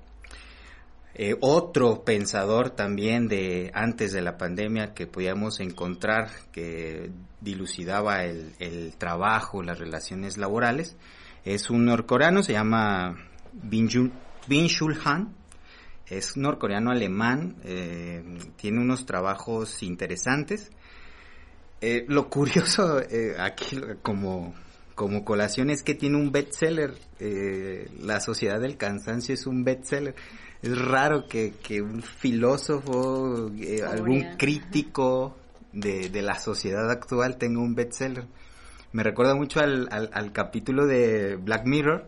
Eh, 1.21 1.35
otro 1.41 2.05
pensador 2.05 2.69
también 2.69 3.27
de 3.27 3.71
antes 3.73 4.13
de 4.13 4.21
la 4.21 4.37
pandemia 4.37 4.93
que 4.93 5.05
podíamos 5.05 5.59
encontrar 5.59 6.31
que 6.53 7.11
dilucidaba 7.41 8.23
el, 8.23 8.53
el 8.59 8.95
trabajo, 8.95 9.61
las 9.61 9.79
relaciones 9.79 10.37
laborales, 10.37 10.95
es 11.43 11.69
un 11.69 11.83
norcoreano, 11.83 12.41
se 12.41 12.53
llama 12.53 13.17
Bin 13.51 13.87
Shul 13.89 14.97
Han, 15.03 15.35
es 16.07 16.37
norcoreano 16.37 16.89
alemán, 16.89 17.57
eh, 17.65 18.23
tiene 18.55 18.79
unos 18.79 19.05
trabajos 19.05 19.83
interesantes. 19.83 20.71
Eh, 21.81 22.05
lo 22.07 22.29
curioso 22.29 23.01
aquí 23.39 23.77
como, 24.01 24.55
como 24.95 25.25
colación 25.25 25.69
es 25.69 25.83
que 25.83 25.95
tiene 25.95 26.15
un 26.15 26.31
bestseller. 26.31 26.93
la 27.99 28.21
sociedad 28.21 28.61
del 28.61 28.77
cansancio 28.77 29.33
es 29.33 29.45
un 29.45 29.65
bestseller. 29.65 30.15
Es 30.61 30.77
raro 30.77 31.27
que, 31.27 31.53
que 31.63 31.81
un 31.81 32.01
filósofo, 32.01 33.49
algún 33.87 34.35
crítico 34.37 35.37
de, 35.71 36.09
de, 36.09 36.21
la 36.21 36.37
sociedad 36.37 36.89
actual 36.91 37.37
tenga 37.37 37.61
un 37.61 37.75
bestseller. 37.75 38.25
Me 38.91 39.03
recuerda 39.03 39.35
mucho 39.35 39.59
al, 39.59 39.87
al, 39.91 40.31
capítulo 40.33 40.85
de 40.85 41.35
Black 41.37 41.65
Mirror, 41.65 42.07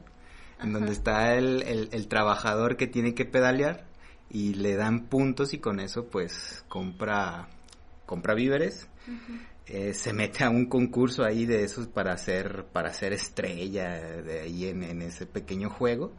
en 0.61 0.73
donde 0.73 0.91
está 0.91 1.35
el, 1.35 1.63
el, 1.63 1.89
el, 1.91 2.07
trabajador 2.07 2.75
que 2.75 2.87
tiene 2.87 3.13
que 3.13 3.25
pedalear 3.25 3.85
y 4.29 4.55
le 4.55 4.75
dan 4.75 5.05
puntos 5.05 5.53
y 5.53 5.59
con 5.59 5.79
eso 5.79 6.05
pues 6.05 6.63
compra 6.67 7.47
compra 8.05 8.33
víveres. 8.33 8.87
Eh, 9.67 9.93
se 9.93 10.11
mete 10.11 10.43
a 10.43 10.49
un 10.49 10.65
concurso 10.65 11.23
ahí 11.23 11.45
de 11.45 11.63
esos 11.63 11.87
para 11.87 12.13
hacer 12.13 12.65
para 12.73 12.93
ser 12.93 13.13
estrella 13.13 14.21
de 14.21 14.41
ahí 14.41 14.67
en, 14.67 15.01
ese 15.01 15.25
pequeño 15.25 15.69
juego 15.69 16.11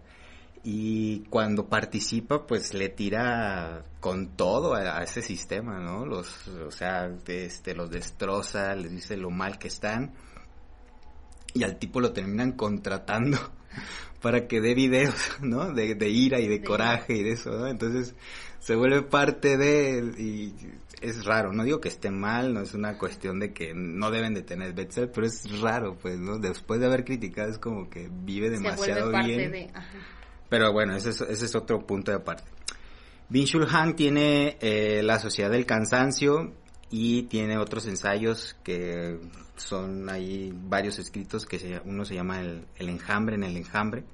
y 0.64 1.24
cuando 1.24 1.68
participa 1.68 2.46
pues 2.46 2.72
le 2.72 2.88
tira 2.88 3.82
con 4.00 4.36
todo 4.36 4.74
a, 4.74 5.02
ese 5.02 5.22
sistema 5.22 5.80
no 5.80 6.06
los 6.06 6.46
o 6.48 6.70
sea 6.70 7.10
este 7.26 7.74
los 7.74 7.90
destroza 7.90 8.74
les 8.76 8.92
dice 8.92 9.16
lo 9.16 9.30
mal 9.30 9.58
que 9.58 9.68
están 9.68 10.12
y 11.54 11.64
al 11.64 11.78
tipo 11.78 12.00
lo 12.00 12.12
terminan 12.12 12.52
contratando 12.52 13.38
para 14.22 14.46
que 14.46 14.60
dé 14.60 14.74
videos, 14.74 15.38
¿no? 15.42 15.72
De, 15.72 16.08
ira 16.08 16.40
y 16.40 16.48
de, 16.48 16.62
coraje 16.62 17.14
y 17.16 17.22
de 17.22 17.32
eso, 17.32 17.50
¿no? 17.50 17.66
Entonces 17.66 18.14
se 18.60 18.76
vuelve 18.76 19.02
parte 19.02 19.56
de 19.56 20.14
y 20.18 20.54
es 21.00 21.24
raro, 21.24 21.52
no 21.52 21.64
digo 21.64 21.80
que 21.80 21.88
esté 21.88 22.10
mal, 22.10 22.54
no 22.54 22.60
es 22.60 22.74
una 22.74 22.96
cuestión 22.96 23.40
de 23.40 23.52
que 23.52 23.74
no 23.74 24.12
deben 24.12 24.34
de 24.34 24.42
tener 24.42 24.72
Betzel, 24.72 25.10
pero 25.10 25.26
es 25.26 25.60
raro, 25.60 25.98
pues, 26.00 26.18
¿no? 26.18 26.38
Después 26.38 26.78
de 26.80 26.86
haber 26.86 27.04
criticado 27.04 27.50
es 27.50 27.58
como 27.58 27.90
que 27.90 28.08
vive 28.08 28.50
demasiado 28.50 29.10
bien. 29.10 29.72
Pero 30.52 30.70
bueno, 30.70 30.94
ese 30.94 31.08
es, 31.08 31.54
otro 31.54 31.86
punto 31.86 32.10
de 32.10 32.18
aparte. 32.18 32.44
Bin 33.30 33.46
Han 33.70 33.96
tiene 33.96 34.58
eh, 34.60 35.00
La 35.02 35.18
Sociedad 35.18 35.50
del 35.50 35.64
Cansancio 35.64 36.52
y 36.90 37.22
tiene 37.22 37.56
otros 37.56 37.86
ensayos 37.86 38.54
que 38.62 39.18
son 39.56 40.10
ahí 40.10 40.52
varios 40.54 40.98
escritos 40.98 41.46
que 41.46 41.80
uno 41.86 42.04
se 42.04 42.16
llama 42.16 42.42
el, 42.42 42.66
enjambre 42.76 43.36
en 43.36 43.44
el 43.44 43.56
enjambre. 43.56 44.04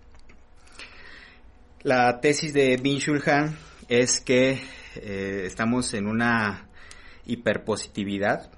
La 1.83 2.21
tesis 2.21 2.55
de 2.55 2.77
Bin 2.77 2.99
Shulhan 2.99 3.59
es 3.89 4.21
que 4.21 4.63
eh, 4.95 5.43
estamos 5.45 5.93
en 5.95 6.07
una 6.07 6.69
hiperpositividad, 7.27 8.49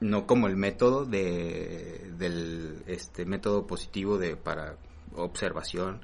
no 0.00 0.26
como 0.26 0.48
el 0.48 0.56
método 0.58 1.06
de, 1.06 2.10
del 2.18 2.82
este 2.86 3.24
método 3.24 3.66
positivo 3.66 4.18
de 4.18 4.36
para 4.36 4.76
observación, 5.14 6.02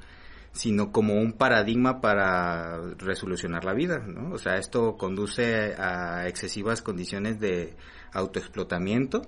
sino 0.53 0.93
como 0.93 1.15
un 1.15 1.33
paradigma 1.33 2.01
para 2.01 2.79
resolucionar 2.99 3.65
la 3.65 3.75
vida, 3.75 3.99
¿no? 4.07 4.33
O 4.35 4.39
sea, 4.39 4.57
esto 4.57 4.97
conduce 4.97 5.75
a 5.79 6.29
excesivas 6.29 6.83
condiciones 6.83 7.41
de 7.41 7.75
autoexplotamiento, 8.13 9.23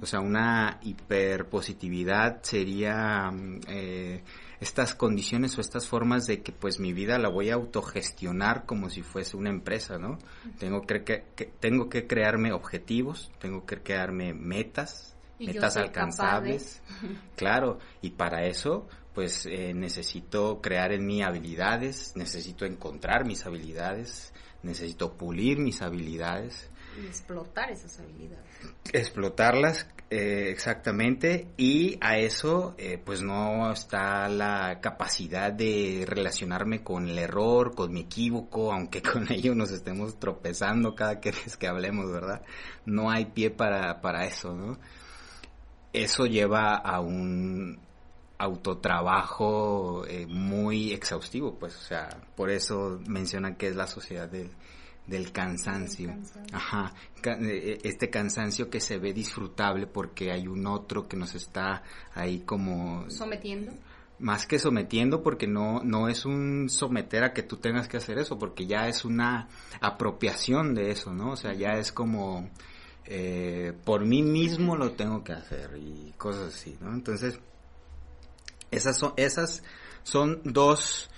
o 0.00 0.06
sea, 0.06 0.20
una 0.20 0.80
hiperpositividad 0.82 2.42
sería 2.42 3.30
eh, 3.68 4.22
estas 4.60 4.94
condiciones 4.94 5.56
o 5.56 5.60
estas 5.60 5.86
formas 5.86 6.26
de 6.26 6.42
que 6.42 6.52
pues 6.52 6.80
mi 6.80 6.92
vida 6.92 7.18
la 7.18 7.28
voy 7.28 7.50
a 7.50 7.54
autogestionar 7.54 8.66
como 8.66 8.90
si 8.90 9.02
fuese 9.02 9.36
una 9.36 9.50
empresa, 9.50 9.98
¿no? 9.98 10.18
Tengo 10.58 10.82
que, 10.82 11.04
que, 11.04 11.46
tengo 11.60 11.88
que 11.88 12.06
crearme 12.06 12.52
objetivos, 12.52 13.30
tengo 13.38 13.64
que 13.64 13.76
crearme 13.78 14.34
metas, 14.34 15.16
metas 15.38 15.76
alcanzables, 15.76 16.82
claro, 17.36 17.78
y 18.02 18.10
para 18.10 18.46
eso 18.46 18.88
pues 19.20 19.44
eh, 19.44 19.74
necesito 19.74 20.62
crear 20.62 20.92
en 20.92 21.04
mí 21.04 21.22
habilidades, 21.22 22.16
necesito 22.16 22.64
encontrar 22.64 23.26
mis 23.26 23.44
habilidades, 23.44 24.32
necesito 24.62 25.12
pulir 25.12 25.58
mis 25.58 25.82
habilidades, 25.82 26.70
y 26.98 27.04
explotar 27.04 27.70
esas 27.70 28.00
habilidades. 28.00 28.46
Explotarlas, 28.94 29.86
eh, 30.08 30.46
exactamente, 30.48 31.48
y 31.58 31.98
a 32.00 32.16
eso 32.16 32.74
eh, 32.78 32.96
pues 32.96 33.20
no 33.20 33.70
está 33.70 34.26
la 34.30 34.80
capacidad 34.80 35.52
de 35.52 36.06
relacionarme 36.08 36.82
con 36.82 37.06
el 37.06 37.18
error, 37.18 37.74
con 37.74 37.92
mi 37.92 38.00
equívoco, 38.00 38.72
aunque 38.72 39.02
con 39.12 39.30
ello 39.30 39.54
nos 39.54 39.70
estemos 39.70 40.18
tropezando 40.18 40.94
cada 40.94 41.16
vez 41.16 41.56
que 41.58 41.68
hablemos, 41.68 42.10
¿verdad? 42.10 42.40
No 42.86 43.10
hay 43.10 43.26
pie 43.26 43.50
para, 43.50 44.00
para 44.00 44.24
eso, 44.24 44.54
¿no? 44.54 44.78
Eso 45.92 46.24
lleva 46.24 46.76
a 46.76 47.00
un 47.00 47.89
autotrabajo 48.40 50.04
eh, 50.06 50.26
muy 50.26 50.92
exhaustivo, 50.92 51.58
pues, 51.58 51.76
o 51.76 51.80
sea, 51.80 52.08
por 52.36 52.50
eso 52.50 53.00
mencionan 53.06 53.56
que 53.56 53.68
es 53.68 53.76
la 53.76 53.86
sociedad 53.86 54.28
del 54.28 54.50
del 55.06 55.32
cansancio. 55.32 56.08
cansancio. 56.10 56.56
Ajá, 56.56 56.94
ca- 57.20 57.38
eh, 57.40 57.78
este 57.82 58.10
cansancio 58.10 58.70
que 58.70 58.78
se 58.80 58.98
ve 58.98 59.12
disfrutable 59.12 59.88
porque 59.88 60.30
hay 60.30 60.46
un 60.46 60.66
otro 60.68 61.08
que 61.08 61.16
nos 61.16 61.34
está 61.34 61.82
ahí 62.14 62.40
como 62.40 63.10
Sometiendo. 63.10 63.72
más 64.20 64.46
que 64.46 64.60
sometiendo 64.60 65.20
porque 65.24 65.48
no 65.48 65.82
no 65.82 66.08
es 66.08 66.24
un 66.26 66.68
someter 66.68 67.24
a 67.24 67.32
que 67.32 67.42
tú 67.42 67.56
tengas 67.56 67.88
que 67.88 67.96
hacer 67.96 68.18
eso 68.18 68.38
porque 68.38 68.66
ya 68.66 68.86
es 68.86 69.04
una 69.04 69.48
apropiación 69.80 70.74
de 70.74 70.90
eso 70.92 71.12
no 71.12 71.32
o 71.32 71.36
sea 71.36 71.54
ya 71.54 71.70
es 71.70 71.90
como 71.90 72.48
eh, 73.06 73.72
por 73.84 74.04
mí 74.06 74.22
mismo 74.22 74.76
lo 74.76 74.92
tengo 74.92 75.24
que 75.24 75.32
hacer 75.32 75.76
y 75.76 76.12
cosas 76.18 76.54
así 76.54 76.76
no 76.80 76.92
entonces 76.92 77.40
esas 78.70 78.98
son 78.98 79.12
esas 79.16 79.62
son 80.02 80.40
dos 80.44 81.10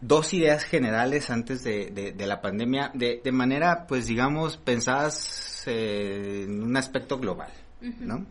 dos 0.00 0.34
ideas 0.34 0.64
generales 0.64 1.30
antes 1.30 1.62
de, 1.64 1.90
de- 1.90 2.12
de 2.12 2.26
la 2.26 2.40
pandemia 2.42 2.90
de, 2.94 3.20
de 3.24 3.32
manera 3.32 3.86
pues 3.86 4.06
digamos 4.06 4.56
pensadas 4.58 5.62
eh, 5.66 6.44
en 6.46 6.62
un 6.62 6.76
aspecto 6.76 7.18
global. 7.18 7.50
¿no? 8.00 8.26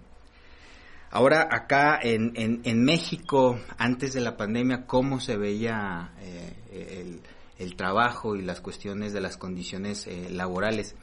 Ahora 1.11 1.47
acá 1.51 1.99
en, 2.01 2.31
en, 2.35 2.61
en 2.63 2.83
México, 2.83 3.59
antes 3.77 4.13
de 4.13 4.19
la 4.21 4.35
pandemia, 4.35 4.87
¿cómo 4.87 5.19
se 5.19 5.37
veía 5.37 6.11
eh, 6.19 7.01
el, 7.01 7.21
el 7.63 7.75
trabajo 7.75 8.35
y 8.35 8.41
las 8.41 8.61
cuestiones 8.61 9.13
de 9.13 9.21
las 9.21 9.37
condiciones 9.37 10.07
eh, 10.07 10.29
laborales? 10.31 10.95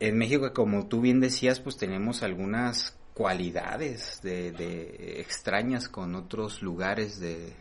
En 0.00 0.18
México, 0.18 0.52
como 0.52 0.88
tú 0.88 1.00
bien 1.00 1.20
decías, 1.20 1.60
pues 1.60 1.76
tenemos 1.76 2.24
algunas 2.24 2.95
cualidades 3.16 4.20
de, 4.22 4.52
de 4.52 5.22
extrañas 5.22 5.88
con 5.88 6.14
otros 6.14 6.60
lugares 6.60 7.18
de, 7.18 7.54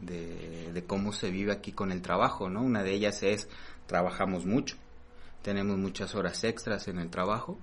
de, 0.00 0.72
de 0.72 0.84
cómo 0.84 1.12
se 1.12 1.28
vive 1.28 1.50
aquí 1.50 1.72
con 1.72 1.90
el 1.90 2.00
trabajo, 2.02 2.48
¿no? 2.48 2.62
Una 2.62 2.84
de 2.84 2.92
ellas 2.92 3.24
es 3.24 3.48
trabajamos 3.88 4.46
mucho, 4.46 4.76
tenemos 5.42 5.76
muchas 5.76 6.14
horas 6.14 6.44
extras 6.44 6.86
en 6.86 7.00
el 7.00 7.10
trabajo, 7.10 7.58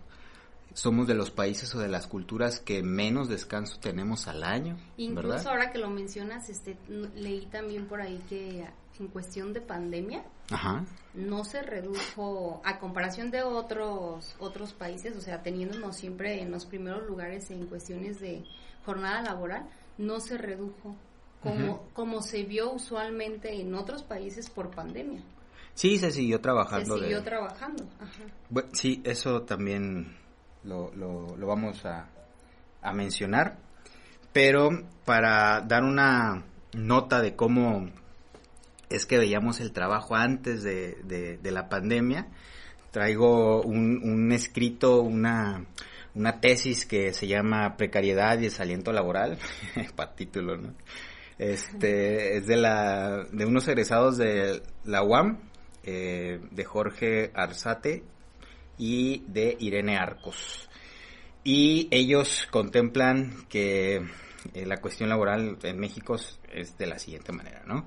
somos 0.73 1.07
de 1.07 1.15
los 1.15 1.31
países 1.31 1.73
o 1.75 1.79
de 1.79 1.87
las 1.87 2.07
culturas 2.07 2.59
que 2.59 2.83
menos 2.83 3.27
descanso 3.29 3.79
tenemos 3.79 4.27
al 4.27 4.43
año, 4.43 4.77
Incluso 4.97 5.27
¿verdad? 5.29 5.47
ahora 5.47 5.71
que 5.71 5.77
lo 5.79 5.89
mencionas, 5.89 6.49
este, 6.49 6.77
leí 7.15 7.45
también 7.47 7.87
por 7.87 8.01
ahí 8.01 8.21
que 8.29 8.65
en 8.99 9.07
cuestión 9.07 9.53
de 9.53 9.61
pandemia 9.61 10.23
Ajá. 10.51 10.85
no 11.13 11.43
se 11.45 11.61
redujo 11.61 12.61
a 12.65 12.79
comparación 12.79 13.31
de 13.31 13.43
otros 13.43 14.35
otros 14.39 14.73
países, 14.73 15.15
o 15.15 15.21
sea, 15.21 15.41
teniéndonos 15.41 15.95
siempre 15.95 16.41
en 16.41 16.51
los 16.51 16.65
primeros 16.65 17.07
lugares 17.07 17.49
en 17.51 17.65
cuestiones 17.67 18.19
de 18.19 18.43
jornada 18.85 19.21
laboral, 19.21 19.69
no 19.97 20.19
se 20.19 20.37
redujo 20.37 20.95
como 21.41 21.71
Ujú. 21.75 21.81
como 21.93 22.21
se 22.21 22.43
vio 22.43 22.71
usualmente 22.73 23.53
en 23.61 23.73
otros 23.73 24.03
países 24.03 24.49
por 24.49 24.69
pandemia. 24.71 25.23
Sí, 25.73 25.97
se 25.97 26.11
siguió 26.11 26.37
Se 26.37 26.43
trabajando. 26.43 26.95
de- 26.95 27.01
siguió 27.03 27.23
trabajando. 27.23 27.85
Ajá. 28.01 28.23
Bu- 28.51 28.67
sí, 28.73 29.01
eso 29.05 29.43
también 29.43 30.17
lo, 30.63 30.91
lo, 30.95 31.47
vamos 31.47 31.85
a, 31.85 32.07
a 32.81 32.93
mencionar. 32.93 33.57
Pero 34.33 34.69
para 35.05 35.61
dar 35.61 35.83
una 35.83 36.43
nota 36.73 37.21
de 37.21 37.35
cómo 37.35 37.89
es 38.89 39.05
que 39.05 39.17
veíamos 39.17 39.59
el 39.59 39.71
trabajo 39.71 40.15
antes 40.15 40.63
de, 40.63 40.97
de- 41.03 41.37
de 41.37 41.51
la 41.51 41.69
pandemia, 41.69 42.27
traigo 42.91 43.61
un, 43.61 44.01
un 44.03 44.31
escrito, 44.31 45.01
una, 45.01 45.65
una 46.15 46.39
tesis 46.41 46.85
que 46.85 47.13
se 47.13 47.27
llama 47.27 47.75
Precariedad 47.77 48.37
y 48.39 48.43
desaliento 48.43 48.91
laboral, 48.91 49.37
para 49.95 50.15
título, 50.15 50.57
¿no? 50.57 50.73
Este, 51.37 52.37
es 52.37 52.47
de 52.47 52.57
la, 52.57 53.23
de 53.31 53.45
unos 53.45 53.67
egresados 53.67 54.17
de 54.17 54.61
la 54.83 55.03
UAM, 55.03 55.39
eh, 55.83 56.41
de 56.51 56.65
Jorge 56.65 57.31
Arzate 57.33 58.03
y 58.79 59.23
de 59.27 59.55
Irene 59.59 59.97
Arcos. 59.97 60.67
Y 61.43 61.87
ellos 61.91 62.47
contemplan 62.49 63.45
que 63.47 63.97
eh, 64.53 64.65
la 64.65 64.77
cuestión 64.77 65.09
laboral 65.09 65.57
en 65.61 65.79
México 65.79 66.15
es- 66.15 66.77
de 66.77 66.87
la 66.87 66.97
siguiente 66.97 67.31
manera, 67.31 67.61
¿no? 67.67 67.85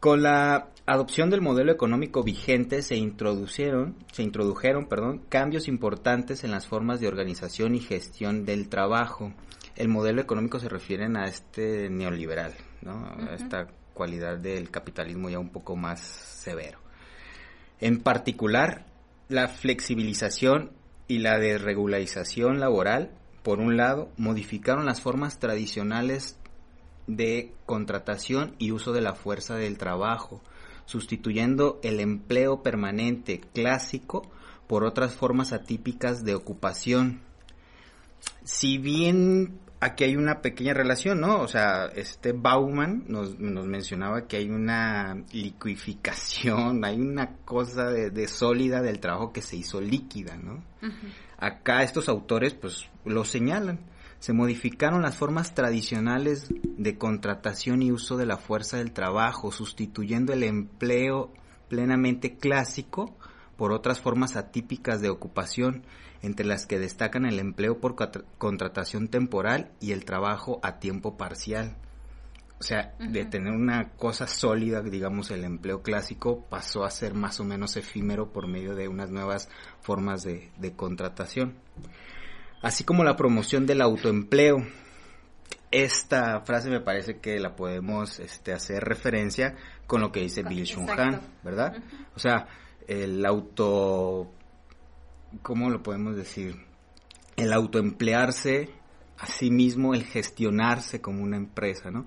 Con 0.00 0.22
la 0.22 0.68
adopción 0.84 1.30
del 1.30 1.40
modelo 1.40 1.72
económico 1.72 2.22
vigente 2.22 2.82
se 2.82 2.94
introdujeron, 2.96 3.96
se 4.12 4.22
introdujeron, 4.22 4.86
perdón, 4.86 5.22
cambios 5.30 5.66
importantes 5.66 6.44
en 6.44 6.50
las 6.50 6.66
formas 6.66 7.00
de 7.00 7.08
organización 7.08 7.74
y 7.74 7.80
gestión 7.80 8.44
del 8.44 8.68
trabajo. 8.68 9.32
El 9.76 9.88
modelo 9.88 10.20
económico 10.20 10.58
se 10.60 10.68
refieren 10.68 11.16
a 11.16 11.24
este 11.24 11.88
neoliberal, 11.88 12.52
¿no? 12.82 13.06
A 13.06 13.34
esta 13.34 13.66
cualidad 13.94 14.36
del 14.36 14.70
capitalismo 14.70 15.30
ya 15.30 15.38
un 15.38 15.48
poco 15.50 15.74
más 15.74 16.00
severo. 16.00 16.80
En 17.80 18.00
particular, 18.00 18.84
la 19.34 19.48
flexibilización 19.48 20.70
y 21.08 21.18
la 21.18 21.40
desregularización 21.40 22.60
laboral, 22.60 23.10
por 23.42 23.58
un 23.58 23.76
lado, 23.76 24.12
modificaron 24.16 24.86
las 24.86 25.00
formas 25.00 25.40
tradicionales 25.40 26.38
de 27.08 27.52
contratación 27.66 28.54
y 28.60 28.70
uso 28.70 28.92
de 28.92 29.00
la 29.00 29.16
fuerza 29.16 29.56
del 29.56 29.76
trabajo, 29.76 30.40
sustituyendo 30.84 31.80
el 31.82 31.98
empleo 31.98 32.62
permanente 32.62 33.40
clásico 33.40 34.22
por 34.68 34.84
otras 34.84 35.16
formas 35.16 35.52
atípicas 35.52 36.24
de 36.24 36.36
ocupación. 36.36 37.20
Si 38.44 38.78
bien 38.78 39.58
aquí 39.84 40.04
hay 40.04 40.16
una 40.16 40.40
pequeña 40.40 40.72
relación, 40.72 41.20
¿no? 41.20 41.40
O 41.40 41.48
sea, 41.48 41.86
este 41.94 42.32
Bauman 42.32 43.04
nos, 43.06 43.38
nos 43.38 43.66
mencionaba 43.66 44.26
que 44.26 44.38
hay 44.38 44.48
una 44.48 45.22
liquificación, 45.32 46.84
hay 46.84 46.98
una 46.98 47.36
cosa 47.44 47.90
de, 47.90 48.10
de 48.10 48.26
sólida 48.26 48.80
del 48.80 48.98
trabajo 48.98 49.32
que 49.32 49.42
se 49.42 49.56
hizo 49.56 49.80
líquida, 49.82 50.36
¿no? 50.36 50.64
Acá 51.38 51.82
estos 51.82 52.08
autores 52.08 52.54
pues 52.54 52.88
lo 53.04 53.24
señalan. 53.24 53.80
Se 54.20 54.32
modificaron 54.32 55.02
las 55.02 55.16
formas 55.16 55.54
tradicionales 55.54 56.48
de 56.62 56.96
contratación 56.96 57.82
y 57.82 57.92
uso 57.92 58.16
de 58.16 58.24
la 58.24 58.38
fuerza 58.38 58.78
del 58.78 58.92
trabajo, 58.92 59.52
sustituyendo 59.52 60.32
el 60.32 60.44
empleo 60.44 61.30
plenamente 61.68 62.38
clásico 62.38 63.14
por 63.58 63.72
otras 63.72 64.00
formas 64.00 64.36
atípicas 64.36 65.02
de 65.02 65.10
ocupación, 65.10 65.84
entre 66.24 66.46
las 66.46 66.66
que 66.66 66.78
destacan 66.78 67.26
el 67.26 67.38
empleo 67.38 67.78
por 67.80 67.94
contra- 67.94 68.24
contratación 68.38 69.08
temporal 69.08 69.70
y 69.80 69.92
el 69.92 70.04
trabajo 70.04 70.58
a 70.62 70.78
tiempo 70.78 71.16
parcial. 71.16 71.76
O 72.60 72.62
sea, 72.62 72.94
de 72.98 73.26
tener 73.26 73.52
una 73.52 73.90
cosa 73.90 74.26
sólida, 74.26 74.80
digamos, 74.80 75.30
el 75.30 75.44
empleo 75.44 75.82
clásico 75.82 76.46
pasó 76.48 76.84
a 76.84 76.90
ser 76.90 77.12
más 77.12 77.38
o 77.40 77.44
menos 77.44 77.76
efímero 77.76 78.32
por 78.32 78.46
medio 78.46 78.74
de 78.74 78.88
unas 78.88 79.10
nuevas 79.10 79.50
formas 79.80 80.22
de, 80.22 80.50
de 80.56 80.72
contratación. 80.72 81.54
Así 82.62 82.84
como 82.84 83.04
la 83.04 83.16
promoción 83.16 83.66
del 83.66 83.82
autoempleo. 83.82 84.64
Esta 85.70 86.40
frase 86.42 86.70
me 86.70 86.80
parece 86.80 87.18
que 87.18 87.38
la 87.40 87.56
podemos 87.56 88.20
este, 88.20 88.52
hacer 88.52 88.84
referencia 88.84 89.56
con 89.86 90.00
lo 90.00 90.12
que 90.12 90.20
dice 90.20 90.44
Bill 90.44 90.64
Shun 90.64 90.88
Han, 90.88 91.14
Exacto. 91.14 91.26
¿verdad? 91.42 91.82
O 92.14 92.18
sea, 92.18 92.46
el 92.86 93.26
auto... 93.26 94.32
¿Cómo 95.42 95.70
lo 95.70 95.82
podemos 95.82 96.16
decir? 96.16 96.56
El 97.36 97.52
autoemplearse 97.52 98.70
a 99.18 99.26
sí 99.26 99.50
mismo, 99.50 99.94
el 99.94 100.04
gestionarse 100.04 101.00
como 101.00 101.22
una 101.22 101.36
empresa, 101.36 101.90
¿no? 101.90 102.06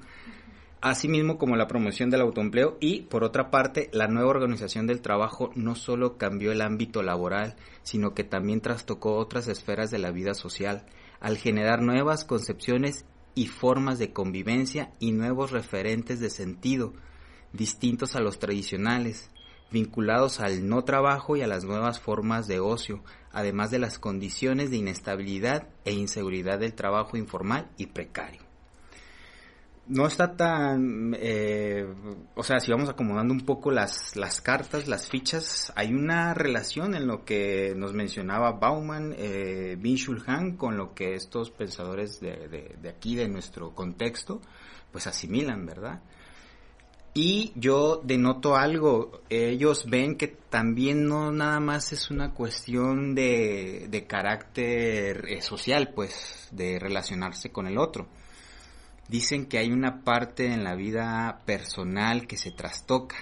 Asimismo 0.80 1.40
como 1.40 1.56
la 1.56 1.68
promoción 1.68 2.12
del 2.12 2.22
autoempleo 2.22 2.78
y, 2.80 3.02
por 3.02 3.24
otra 3.24 3.50
parte, 3.50 3.90
la 3.94 4.08
nueva 4.08 4.30
organización 4.30 4.86
del 4.86 5.02
trabajo 5.02 5.50
no 5.56 5.74
solo 5.74 6.18
cambió 6.18 6.52
el 6.52 6.62
ámbito 6.62 7.02
laboral, 7.02 7.56
sino 7.82 8.14
que 8.14 8.24
también 8.24 8.62
trastocó 8.62 9.16
otras 9.16 9.48
esferas 9.48 9.90
de 9.90 9.98
la 9.98 10.12
vida 10.12 10.36
social, 10.36 10.86
al 11.20 11.38
generar 11.38 11.82
nuevas 11.82 12.26
concepciones 12.26 13.06
y 13.34 13.48
formas 13.48 13.98
de 13.98 14.14
convivencia 14.14 14.92
y 15.00 15.14
nuevos 15.14 15.52
referentes 15.52 16.20
de 16.20 16.30
sentido, 16.30 16.94
distintos 17.54 18.16
a 18.16 18.20
los 18.20 18.38
tradicionales, 18.38 19.32
vinculados 19.72 20.40
al 20.40 20.68
no 20.68 20.84
trabajo 20.84 21.36
y 21.36 21.42
a 21.42 21.48
las 21.48 21.64
nuevas 21.64 22.00
formas 22.00 22.48
de 22.48 22.60
ocio, 22.60 23.04
además 23.32 23.72
de 23.72 23.80
las 23.80 24.00
condiciones 24.00 24.72
de 24.72 24.78
inestabilidad 24.78 25.68
e 25.86 25.94
inseguridad 25.94 26.60
del 26.60 26.74
trabajo 26.74 27.18
informal 27.18 27.70
y 27.78 27.88
precario 27.88 28.48
no 29.90 30.06
está 30.06 30.36
tan, 30.36 31.16
eh, 31.18 31.86
o 32.36 32.44
sea, 32.44 32.60
si 32.60 32.72
vamos 32.72 32.90
acomodando 32.90 33.34
un 33.34 33.42
poco 33.42 33.72
las, 33.72 34.16
las 34.16 34.42
cartas, 34.42 34.88
las 34.88 35.08
fichas, 35.08 35.72
hay 35.76 35.94
una 35.94 36.34
relación 36.34 36.94
en 36.96 37.08
lo 37.08 37.24
que 37.24 37.74
nos 37.76 37.94
mencionaba 37.94 38.52
Bauman, 38.54 39.16
eh, 39.18 39.78
Bin 39.80 39.98
Han, 40.26 40.58
con 40.58 40.78
lo 40.78 40.94
que 40.94 41.14
estos 41.14 41.52
pensadores 41.52 42.20
de, 42.20 42.48
de, 42.48 42.76
de 42.82 42.90
aquí, 42.90 43.16
de 43.16 43.30
nuestro 43.30 43.74
contexto, 43.74 44.42
pues 44.92 45.08
asimilan, 45.08 45.66
¿verdad? 45.66 46.02
Y 47.20 47.52
yo 47.56 48.00
denoto 48.04 48.56
algo, 48.56 49.22
ellos 49.30 49.86
ven 49.90 50.18
que 50.18 50.28
también 50.28 51.08
no 51.08 51.32
nada 51.32 51.60
más 51.60 51.92
es 51.92 52.12
una 52.12 52.36
cuestión 52.36 53.16
de, 53.16 53.88
de 53.90 54.06
carácter 54.06 55.26
eh, 55.28 55.42
social, 55.42 55.94
pues, 55.96 56.48
de 56.52 56.78
relacionarse 56.78 57.52
con 57.52 57.66
el 57.66 57.80
otro 57.80 58.08
dicen 59.08 59.46
que 59.46 59.58
hay 59.58 59.72
una 59.72 60.04
parte 60.04 60.48
en 60.48 60.64
la 60.64 60.76
vida 60.76 61.42
personal 61.46 62.28
que 62.28 62.38
se 62.38 62.52
trastoca. 62.52 63.16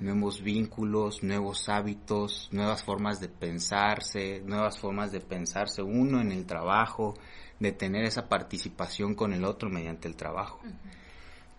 nuevos 0.00 0.42
vínculos, 0.42 1.22
nuevos 1.22 1.68
hábitos, 1.68 2.48
nuevas 2.50 2.82
formas 2.82 3.20
de 3.20 3.28
pensarse, 3.28 4.42
nuevas 4.44 4.80
formas 4.80 5.12
de 5.12 5.20
pensarse 5.20 5.80
uno 5.80 6.20
en 6.20 6.32
el 6.32 6.44
trabajo, 6.44 7.14
de 7.60 7.70
tener 7.70 8.04
esa 8.04 8.28
participación 8.28 9.14
con 9.14 9.32
el 9.32 9.44
otro 9.44 9.70
mediante 9.70 10.08
el 10.08 10.16
trabajo. 10.16 10.60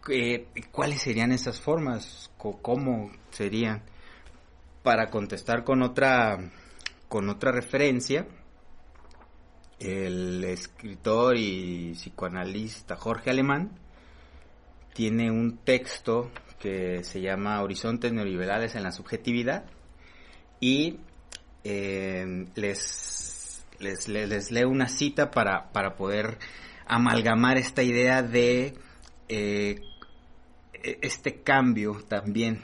Eh, 0.09 0.47
¿Cuáles 0.71 1.01
serían 1.01 1.31
esas 1.31 1.59
formas? 1.59 2.31
¿Cómo 2.37 3.11
serían? 3.31 3.83
Para 4.83 5.09
contestar 5.09 5.63
con 5.63 5.81
otra, 5.81 6.37
con 7.09 7.29
otra 7.29 7.51
referencia, 7.51 8.25
el 9.79 10.43
escritor 10.43 11.37
y 11.37 11.93
psicoanalista 11.93 12.95
Jorge 12.95 13.29
Alemán 13.29 13.71
tiene 14.93 15.29
un 15.29 15.57
texto 15.57 16.31
que 16.59 17.03
se 17.03 17.21
llama 17.21 17.61
Horizontes 17.61 18.11
Neoliberales 18.11 18.75
en 18.75 18.83
la 18.83 18.91
Subjetividad 18.91 19.65
y 20.59 20.99
eh, 21.63 22.47
les, 22.55 23.63
les, 23.79 24.07
les, 24.07 24.51
leo 24.51 24.69
una 24.69 24.87
cita 24.87 25.29
para, 25.29 25.71
para 25.71 25.95
poder 25.95 26.39
amalgamar 26.87 27.57
esta 27.57 27.83
idea 27.83 28.23
de 28.23 28.73
eh, 29.29 29.81
este 30.83 31.41
cambio 31.41 32.01
también, 32.07 32.61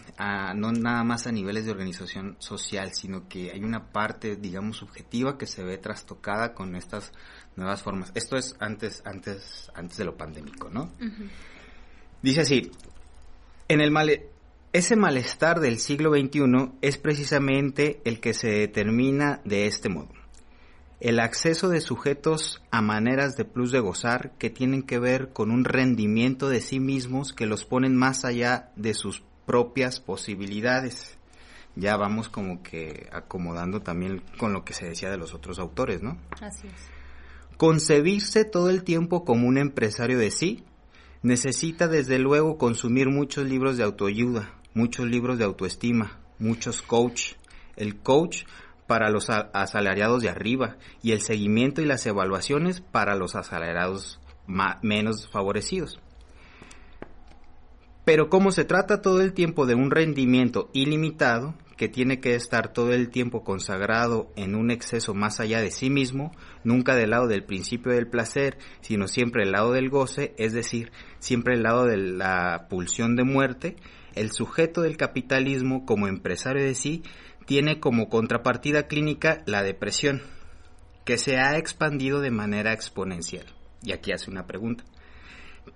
no 0.55 0.71
nada 0.71 1.03
más 1.03 1.27
a 1.27 1.31
niveles 1.31 1.65
de 1.65 1.71
organización 1.71 2.35
social, 2.39 2.91
sino 2.93 3.27
que 3.27 3.51
hay 3.51 3.63
una 3.63 3.91
parte, 3.91 4.35
digamos, 4.35 4.77
subjetiva 4.77 5.37
que 5.37 5.45
se 5.45 5.63
ve 5.63 5.77
trastocada 5.77 6.53
con 6.53 6.75
estas 6.75 7.11
nuevas 7.55 7.83
formas. 7.83 8.11
Esto 8.15 8.37
es 8.37 8.55
antes, 8.59 9.01
antes, 9.05 9.71
antes 9.75 9.97
de 9.97 10.05
lo 10.05 10.17
pandémico, 10.17 10.69
¿no? 10.69 10.91
Dice 12.21 12.41
así, 12.41 12.71
en 13.67 13.81
el 13.81 13.93
ese 14.71 14.95
malestar 14.95 15.59
del 15.59 15.79
siglo 15.79 16.11
XXI 16.11 16.71
es 16.81 16.97
precisamente 16.97 18.01
el 18.05 18.19
que 18.19 18.33
se 18.33 18.47
determina 18.47 19.41
de 19.45 19.67
este 19.67 19.89
modo 19.89 20.22
el 21.03 21.19
acceso 21.19 21.67
de 21.67 21.81
sujetos 21.81 22.61
a 22.71 22.81
maneras 22.81 23.35
de 23.35 23.43
plus 23.43 23.73
de 23.73 23.81
gozar 23.81 24.31
que 24.37 24.49
tienen 24.49 24.83
que 24.83 24.99
ver 24.99 25.33
con 25.33 25.51
un 25.51 25.65
rendimiento 25.65 26.47
de 26.47 26.61
sí 26.61 26.79
mismos 26.79 27.33
que 27.33 27.45
los 27.45 27.65
ponen 27.65 27.93
más 27.93 28.23
allá 28.23 28.71
de 28.77 28.93
sus 28.93 29.21
propias 29.45 29.99
posibilidades. 29.99 31.17
Ya 31.75 31.97
vamos 31.97 32.29
como 32.29 32.63
que 32.63 33.09
acomodando 33.11 33.81
también 33.81 34.23
con 34.37 34.53
lo 34.53 34.63
que 34.63 34.71
se 34.71 34.85
decía 34.85 35.11
de 35.11 35.17
los 35.17 35.33
otros 35.33 35.59
autores, 35.59 36.01
¿no? 36.01 36.17
Así 36.39 36.67
es. 36.67 37.57
Concebirse 37.57 38.45
todo 38.45 38.69
el 38.69 38.85
tiempo 38.85 39.25
como 39.25 39.49
un 39.49 39.57
empresario 39.57 40.17
de 40.17 40.31
sí 40.31 40.63
necesita 41.21 41.89
desde 41.89 42.17
luego 42.17 42.57
consumir 42.57 43.09
muchos 43.09 43.45
libros 43.45 43.75
de 43.75 43.83
autoayuda, 43.83 44.53
muchos 44.73 45.05
libros 45.07 45.37
de 45.37 45.43
autoestima, 45.43 46.21
muchos 46.39 46.81
coach. 46.81 47.33
El 47.75 47.97
coach 47.97 48.43
para 48.93 49.09
los 49.09 49.31
asalariados 49.31 50.21
de 50.21 50.29
arriba 50.29 50.77
y 51.01 51.13
el 51.13 51.21
seguimiento 51.21 51.81
y 51.81 51.85
las 51.85 52.05
evaluaciones 52.05 52.81
para 52.81 53.15
los 53.15 53.33
asalariados 53.33 54.19
menos 54.83 55.27
favorecidos. 55.29 55.99
Pero 58.05 58.29
como 58.29 58.51
se 58.51 58.65
trata 58.65 59.01
todo 59.01 59.21
el 59.21 59.33
tiempo 59.33 59.65
de 59.65 59.73
un 59.73 59.89
rendimiento 59.89 60.69
ilimitado, 60.73 61.55
que 61.75 61.89
tiene 61.89 62.19
que 62.19 62.35
estar 62.35 62.71
todo 62.71 62.93
el 62.93 63.09
tiempo 63.09 63.43
consagrado 63.43 64.31
en 64.35 64.53
un 64.53 64.69
exceso 64.69 65.15
más 65.15 65.39
allá 65.39 65.59
de 65.59 65.71
sí 65.71 65.89
mismo, 65.89 66.31
nunca 66.63 66.95
del 66.95 67.09
lado 67.09 67.27
del 67.27 67.43
principio 67.43 67.93
del 67.93 68.07
placer, 68.07 68.59
sino 68.81 69.07
siempre 69.07 69.41
del 69.41 69.53
lado 69.53 69.71
del 69.71 69.89
goce, 69.89 70.35
es 70.37 70.53
decir, 70.53 70.91
siempre 71.17 71.55
del 71.55 71.63
lado 71.63 71.87
de 71.87 71.97
la 71.97 72.67
pulsión 72.69 73.15
de 73.15 73.23
muerte, 73.23 73.75
el 74.13 74.31
sujeto 74.31 74.81
del 74.83 74.97
capitalismo 74.97 75.83
como 75.83 76.07
empresario 76.07 76.63
de 76.63 76.75
sí 76.75 77.01
tiene 77.45 77.79
como 77.79 78.09
contrapartida 78.09 78.87
clínica 78.87 79.43
la 79.45 79.63
depresión, 79.63 80.21
que 81.05 81.17
se 81.17 81.37
ha 81.37 81.57
expandido 81.57 82.21
de 82.21 82.31
manera 82.31 82.73
exponencial. 82.73 83.45
Y 83.81 83.91
aquí 83.91 84.11
hace 84.11 84.31
una 84.31 84.47
pregunta. 84.47 84.83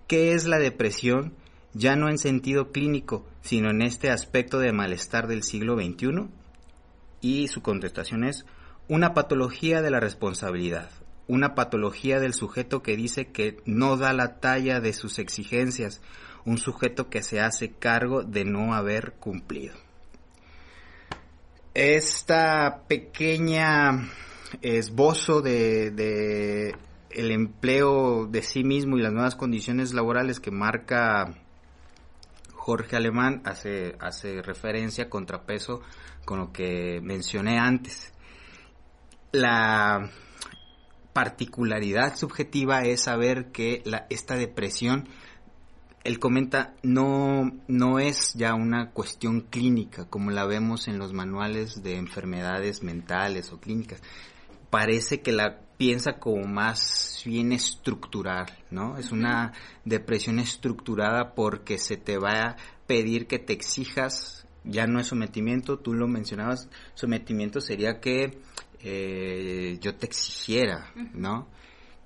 ¿Qué 0.07 0.33
es 0.33 0.45
la 0.45 0.59
depresión 0.59 1.33
ya 1.73 1.95
no 1.95 2.09
en 2.09 2.17
sentido 2.17 2.71
clínico, 2.71 3.27
sino 3.41 3.69
en 3.69 3.81
este 3.81 4.09
aspecto 4.09 4.59
de 4.59 4.71
malestar 4.71 5.27
del 5.27 5.43
siglo 5.43 5.75
XXI? 5.75 6.27
Y 7.19 7.47
su 7.49 7.61
contestación 7.61 8.23
es 8.23 8.45
una 8.87 9.13
patología 9.13 9.81
de 9.81 9.91
la 9.91 9.99
responsabilidad, 9.99 10.89
una 11.27 11.55
patología 11.55 12.19
del 12.21 12.33
sujeto 12.33 12.81
que 12.81 12.95
dice 12.95 13.27
que 13.27 13.57
no 13.65 13.97
da 13.97 14.13
la 14.13 14.39
talla 14.39 14.79
de 14.79 14.93
sus 14.93 15.19
exigencias, 15.19 16.01
un 16.45 16.57
sujeto 16.57 17.09
que 17.09 17.21
se 17.21 17.41
hace 17.41 17.71
cargo 17.71 18.23
de 18.23 18.45
no 18.45 18.73
haber 18.73 19.13
cumplido 19.13 19.86
esta 21.77 22.85
pequeña 22.87 24.09
esbozo 24.63 25.43
de, 25.43 26.75
el 27.11 27.31
empleo 27.31 28.25
de 28.25 28.41
sí 28.41 28.63
mismo 28.63 28.97
y 28.97 29.03
las 29.03 29.13
nuevas 29.13 29.35
condiciones 29.35 29.93
laborales 29.93 30.39
que 30.39 30.49
marca 30.49 31.35
Jorge 32.55 32.95
Alemán 32.95 33.43
hace, 33.45 33.95
hace 33.99 34.41
referencia, 34.41 35.07
contrapeso 35.07 35.81
con 36.25 36.39
lo 36.39 36.51
que 36.51 36.99
mencioné 37.03 37.59
antes. 37.59 38.11
La 39.31 40.09
particularidad 41.13 42.15
subjetiva 42.15 42.85
es 42.85 43.01
saber 43.01 43.51
que 43.51 43.83
esta 44.09 44.35
depresión 44.35 45.07
él 46.07 46.19
comenta, 46.19 46.73
no, 46.83 47.51
no 47.67 47.99
es 47.99 48.33
ya 48.33 48.55
una 48.55 48.91
cuestión 48.91 49.41
clínica 49.41 50.05
como 50.05 50.31
la 50.31 50.45
vemos 50.45 50.87
en 50.87 50.99
los 50.99 51.11
manuales 51.11 51.83
de 51.83 51.97
enfermedades 51.97 52.81
mentales 52.81 53.51
o 53.51 53.59
clínicas. 53.59 54.01
Parece 54.69 55.19
que 55.21 55.33
la 55.33 55.59
piensa 55.75 56.13
como 56.13 56.47
más 56.47 57.21
bien 57.25 57.51
estructural, 57.51 58.45
¿no? 58.71 58.97
Es 58.97 59.11
una 59.11 59.51
depresión 59.83 60.39
estructurada 60.39 61.35
porque 61.35 61.77
se 61.77 61.97
te 61.97 62.17
va 62.17 62.31
a 62.31 62.55
pedir 62.87 63.27
que 63.27 63.37
te 63.37 63.51
exijas, 63.51 64.47
ya 64.63 64.87
no 64.87 65.01
es 65.01 65.07
sometimiento, 65.07 65.79
tú 65.79 65.93
lo 65.93 66.07
mencionabas, 66.07 66.69
sometimiento 66.93 67.59
sería 67.59 67.99
que 67.99 68.39
eh, 68.79 69.77
yo 69.81 69.93
te 69.95 70.05
exigiera, 70.05 70.89
¿no? 71.13 71.49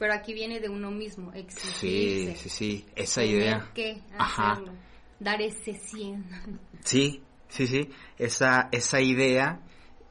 Pero 0.02 0.16
aquí 0.16 0.34
viene 0.34 0.60
de 0.60 0.68
uno 0.68 0.90
mismo, 0.90 1.32
exigirse. 1.32 2.36
Sí, 2.36 2.36
sí, 2.36 2.50
sí, 2.50 2.86
esa 2.96 3.24
idea. 3.24 3.70
que 3.72 4.02
hacerlo, 4.18 4.74
dar 5.20 5.40
ese 5.44 5.76
100. 5.76 6.60
Sí, 6.84 7.22
sí, 7.50 7.68
sí, 7.68 7.88
esa, 8.18 8.68
esa 8.72 9.00
idea 9.00 9.62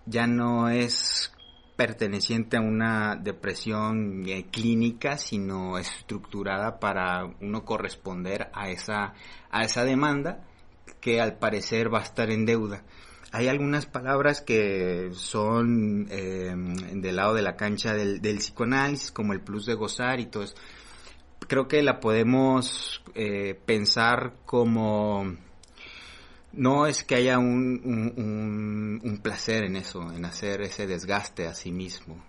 ya 0.07 0.29
no 0.29 0.69
es 0.69 1.33
perteneciente 1.75 2.57
a 2.57 2.61
una 2.61 3.17
depresión 3.17 4.29
eh, 4.29 4.47
clínica, 4.49 5.19
sino 5.19 5.77
estructurada 5.77 6.79
para 6.79 7.25
uno 7.41 7.65
corresponder 7.65 8.49
a 8.53 8.71
esa, 8.71 9.15
a 9.51 9.65
esa 9.65 9.85
demanda 9.85 10.47
que 11.01 11.21
al 11.21 11.37
parecer 11.37 11.93
va 11.93 11.99
a 11.99 12.05
estar 12.05 12.31
en 12.31 12.47
deuda 12.47 12.85
hay 13.33 13.49
algunas 13.49 13.87
palabras 13.87 14.41
que 14.41 15.11
son 15.13 16.09
eh, 16.11 16.53
del 16.95 17.17
lado 17.17 17.35
de 17.35 17.43
la 17.43 17.57
cancha 17.57 17.95
del, 17.95 18.21
psicoanálisis, 18.21 19.13
como 19.13 19.33
el 19.33 19.41
plus 19.41 19.67
de 19.67 19.75
gozar 19.75 20.19
y 20.19 20.27
todo 20.27 20.43
eso. 20.43 20.55
Creo 21.47 21.69
que 21.69 21.83
la 21.83 22.01
podemos 22.01 23.03
eh, 23.15 23.59
pensar 23.67 24.35
como... 24.45 25.37
No 26.53 26.89
es 26.89 27.05
que 27.05 27.15
haya 27.15 27.39
un, 27.39 29.01
un, 29.05 29.19
placer 29.19 29.63
en 29.63 29.77
eso, 29.77 30.13
en 30.13 30.25
hacer 30.25 30.63
ese 30.63 30.89
desgaste 30.89 31.47
a 31.47 31.55
sí 31.55 31.71
mismo. 31.71 32.25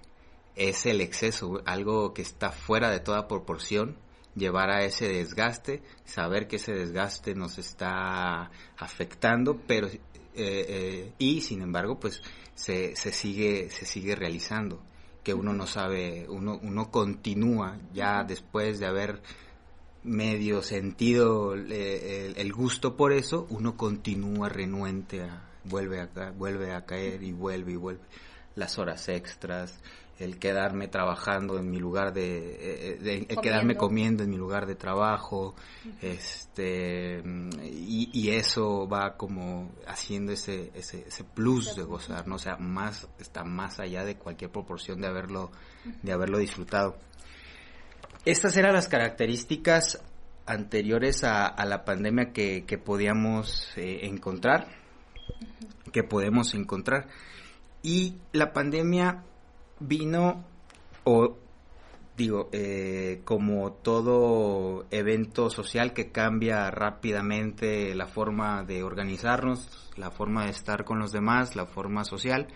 Es 0.55 0.85
el 0.85 1.01
exceso, 1.01 1.63
algo 1.65 2.13
que 2.13 2.21
está 2.21 2.51
fuera 2.51 2.91
de 2.91 2.99
toda 2.99 3.27
proporción, 3.27 3.97
llevar 4.35 4.69
a 4.69 4.83
ese 4.83 5.07
desgaste, 5.07 5.81
saber 6.05 6.47
que 6.47 6.57
ese 6.57 6.73
desgaste 6.73 7.33
nos 7.33 7.57
está 7.57 8.51
afectando, 8.77 9.59
pero 9.65 9.89
eh, 10.35 10.65
eh, 10.67 11.13
y 11.17 11.41
sin 11.41 11.61
embargo 11.61 11.99
pues 11.99 12.21
se, 12.55 12.95
se 12.95 13.11
sigue 13.11 13.69
se 13.69 13.85
sigue 13.85 14.15
realizando 14.15 14.81
que 15.23 15.33
uno 15.33 15.53
no 15.53 15.67
sabe 15.67 16.25
uno 16.29 16.59
uno 16.61 16.89
continúa 16.89 17.77
ya 17.93 18.23
después 18.23 18.79
de 18.79 18.85
haber 18.87 19.21
medio 20.03 20.61
sentido 20.63 21.55
eh, 21.55 22.33
el, 22.35 22.53
gusto 22.53 22.95
por 22.95 23.13
eso 23.13 23.45
uno 23.49 23.77
continúa 23.77 24.49
renuente 24.49 25.21
vuelve 25.65 26.01
a 26.01 26.31
vuelve 26.31 26.73
a 26.73 26.85
caer 26.85 27.23
y 27.23 27.31
vuelve 27.31 27.73
y 27.73 27.75
vuelve. 27.75 28.01
Las 28.55 28.79
horas 28.79 29.07
extras 29.09 29.79
el 30.21 30.37
quedarme 30.39 30.87
trabajando 30.87 31.57
en 31.57 31.69
mi 31.69 31.79
lugar 31.79 32.13
de, 32.13 32.97
eh, 33.01 33.25
el 33.27 33.37
quedarme 33.37 33.75
comiendo. 33.75 34.23
en 34.23 34.29
mi 34.29 34.37
lugar 34.37 34.65
de 34.65 34.75
trabajo 34.75 35.55
este 36.01 37.21
y, 37.63 38.29
eso 38.29 38.87
va 38.87 39.17
como 39.17 39.71
haciendo 39.87 40.31
ese, 40.31 40.71
ese, 40.73 41.05
ese 41.07 41.23
plus 41.23 41.75
de 41.75 41.83
gozar 41.83 42.27
no 42.27 42.35
o 42.35 42.39
sea 42.39 42.57
más 42.57 43.07
está 43.19 43.43
más 43.43 43.79
allá 43.79 44.05
de 44.05 44.15
cualquier 44.15 44.51
proporción 44.51 45.01
de 45.01 45.07
haberlo 45.07 45.51
de 46.01 46.11
haberlo 46.11 46.37
disfrutado. 46.37 46.97
Estas 48.23 48.55
eran 48.55 48.73
las 48.73 48.87
características 48.87 50.03
anteriores 50.45 51.23
a, 51.23 51.65
la 51.65 51.83
pandemia 51.83 52.31
que, 52.31 52.65
que 52.65 52.77
podíamos 52.77 53.71
eh, 53.77 54.01
encontrar 54.03 54.67
que 55.91 56.03
podemos 56.03 56.53
encontrar. 56.53 57.07
Y 57.83 58.17
la 58.31 58.53
pandemia 58.53 59.23
vino, 59.81 60.43
o 61.03 61.37
digo, 62.17 62.49
eh, 62.51 63.21
como 63.25 63.73
todo 63.73 64.85
evento 64.91 65.49
social 65.49 65.93
que 65.93 66.11
cambia 66.11 66.69
rápidamente 66.69 67.95
la 67.95 68.07
forma 68.07 68.63
de 68.63 68.83
organizarnos, 68.83 69.91
la 69.97 70.11
forma 70.11 70.45
de 70.45 70.51
estar 70.51 70.85
con 70.85 70.99
los 70.99 71.11
demás, 71.11 71.55
la 71.55 71.65
forma 71.65 72.03
social, 72.03 72.47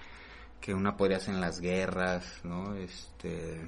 que 0.62 0.74
una 0.74 0.96
podría 0.98 1.18
hacer 1.18 1.34
en 1.36 1.42
las 1.42 1.60
guerras, 1.60 2.42
¿no? 2.44 2.76
Este, 2.76 3.68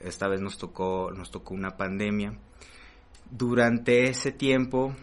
esta 0.00 0.28
vez 0.28 0.40
nos 0.40 0.58
tocó, 0.58 1.12
nos 1.12 1.30
tocó 1.30 1.54
una 1.54 1.76
pandemia. 1.76 2.38
Durante 3.30 4.08
ese 4.08 4.32
tiempo, 4.32 4.94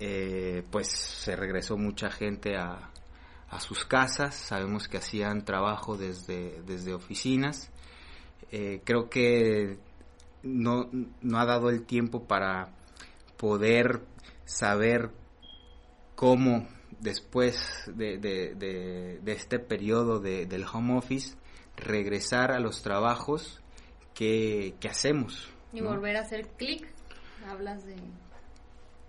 eh, 0.00 0.64
pues 0.70 0.88
se 0.88 1.36
regresó 1.36 1.76
mucha 1.76 2.10
gente 2.10 2.56
a, 2.56 2.90
a 3.54 3.60
sus 3.60 3.84
casas, 3.84 4.34
sabemos 4.34 4.88
que 4.88 4.96
hacían 4.96 5.44
trabajo 5.44 5.96
desde, 5.96 6.60
desde 6.66 6.92
oficinas. 6.92 7.70
Eh, 8.50 8.80
creo 8.84 9.08
que 9.08 9.78
no, 10.42 10.90
no 11.22 11.38
ha 11.38 11.46
dado 11.46 11.70
el 11.70 11.86
tiempo 11.86 12.24
para 12.24 12.74
poder 13.36 14.00
saber 14.44 15.12
cómo 16.16 16.66
después 16.98 17.84
de, 17.94 18.18
de, 18.18 19.20
este 19.26 19.60
periodo 19.60 20.18
del 20.18 20.64
home 20.64 20.96
office 20.98 21.36
regresar 21.76 22.50
a 22.50 22.58
los 22.58 22.82
trabajos 22.82 23.60
que, 24.14 24.74
hacemos. 24.90 25.48
Y 25.72 25.80
volver 25.80 26.16
a 26.16 26.22
hacer 26.22 26.48
clic, 26.56 26.88
hablas 27.46 27.84
de... 27.86 27.94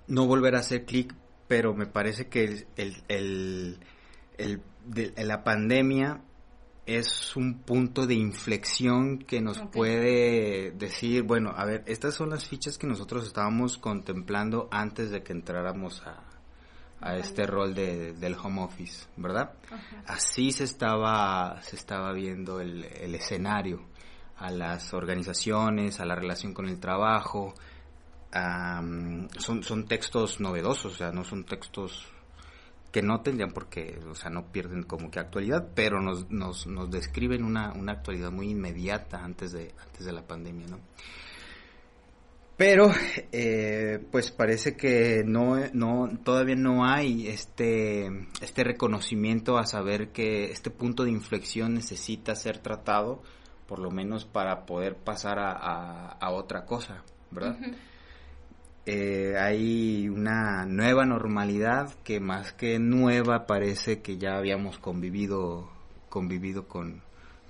No 0.08 0.28
volver 0.28 0.56
a 0.56 0.60
hacer 0.60 0.86
clic, 0.86 1.16
pero 1.48 1.74
me 1.74 1.88
parece 1.88 2.28
que 2.28 2.68
el 2.76 2.96
el, 3.08 3.80
de, 4.38 5.14
la 5.24 5.44
pandemia 5.44 6.22
es 6.86 7.36
un 7.36 7.60
punto 7.64 8.06
de 8.06 8.14
inflexión 8.14 9.18
que 9.20 9.42
nos 9.42 9.60
puede 9.60 10.72
decir, 10.72 11.24
bueno, 11.24 11.52
a 11.56 11.66
ver, 11.66 11.84
estas 11.88 12.14
son 12.14 12.30
las 12.30 12.48
fichas 12.48 12.78
que 12.78 12.86
nosotros 12.86 13.26
estábamos 13.26 13.78
contemplando 13.78 14.68
antes 14.72 15.10
de 15.10 15.24
que 15.24 15.34
entráramos 15.34 16.04
a, 16.06 16.24
a 17.02 17.18
este 17.18 17.48
rol 17.48 17.74
de, 17.74 18.14
del 18.14 18.36
home 18.36 18.62
office, 18.62 19.08
¿verdad? 19.18 19.54
Así 20.06 20.52
se 20.52 20.64
estaba, 20.64 21.60
se 21.62 21.76
estaba 21.76 22.12
viendo 22.14 22.62
el, 22.62 22.84
el, 22.84 23.16
escenario, 23.16 23.82
a 24.38 24.52
las 24.52 24.94
organizaciones, 24.94 26.00
a 26.00 26.06
la 26.06 26.16
relación 26.16 26.54
con 26.54 26.68
el 26.68 26.80
trabajo. 26.80 27.54
son, 28.32 29.64
son 29.64 29.86
textos 29.86 30.40
novedosos, 30.40 30.94
o 30.94 30.98
sea, 30.98 31.12
no 31.12 31.24
son 31.24 31.46
textos 31.46 32.12
que 32.96 33.02
no 33.02 33.20
tendrían 33.20 33.52
por 33.52 33.68
qué, 33.68 34.00
o 34.10 34.16
sea, 34.16 34.30
no 34.30 34.54
pierden 34.54 34.84
como 34.84 35.12
que 35.12 35.20
actualidad, 35.20 35.68
pero 35.76 36.00
nos, 36.00 36.32
nos, 36.32 36.66
nos 36.66 36.90
describen 36.90 37.44
una, 37.44 37.74
una 37.74 37.92
actualidad 37.92 38.32
muy 38.32 38.52
inmediata 38.52 39.22
antes 39.22 39.52
de, 39.52 39.74
antes 39.86 40.06
de 40.06 40.14
la 40.14 40.26
pandemia, 40.26 40.68
¿no? 40.68 40.80
Pero, 42.56 42.94
eh, 43.34 44.00
pues 44.14 44.32
parece 44.32 44.78
que 44.78 45.24
no, 45.26 45.58
no, 45.74 46.10
todavía 46.24 46.56
no 46.56 46.86
hay 46.86 47.28
este, 47.28 48.08
este 48.42 48.64
reconocimiento 48.64 49.58
a 49.58 49.66
saber 49.66 50.14
que 50.14 50.46
este 50.54 50.70
punto 50.70 51.04
de 51.04 51.12
inflexión 51.12 51.74
necesita 51.74 52.34
ser 52.34 52.60
tratado, 52.60 53.22
por 53.68 53.80
lo 53.80 53.92
menos 53.92 54.24
para 54.24 54.66
poder 54.66 54.96
pasar 54.96 55.38
a, 55.40 55.52
a, 56.14 56.32
otra 56.32 56.64
cosa, 56.64 57.04
¿verdad? 57.30 57.58
Eh, 58.86 59.36
hay 59.38 60.08
una 60.10 60.66
nueva 60.66 61.06
normalidad 61.06 61.96
que 62.04 62.20
más 62.20 62.54
que 62.54 62.78
nueva 62.78 63.48
parece 63.48 64.02
que 64.02 64.18
ya 64.18 64.38
habíamos 64.38 64.78
convivido 64.78 65.70
convivido 66.10 66.68
con, 66.68 67.02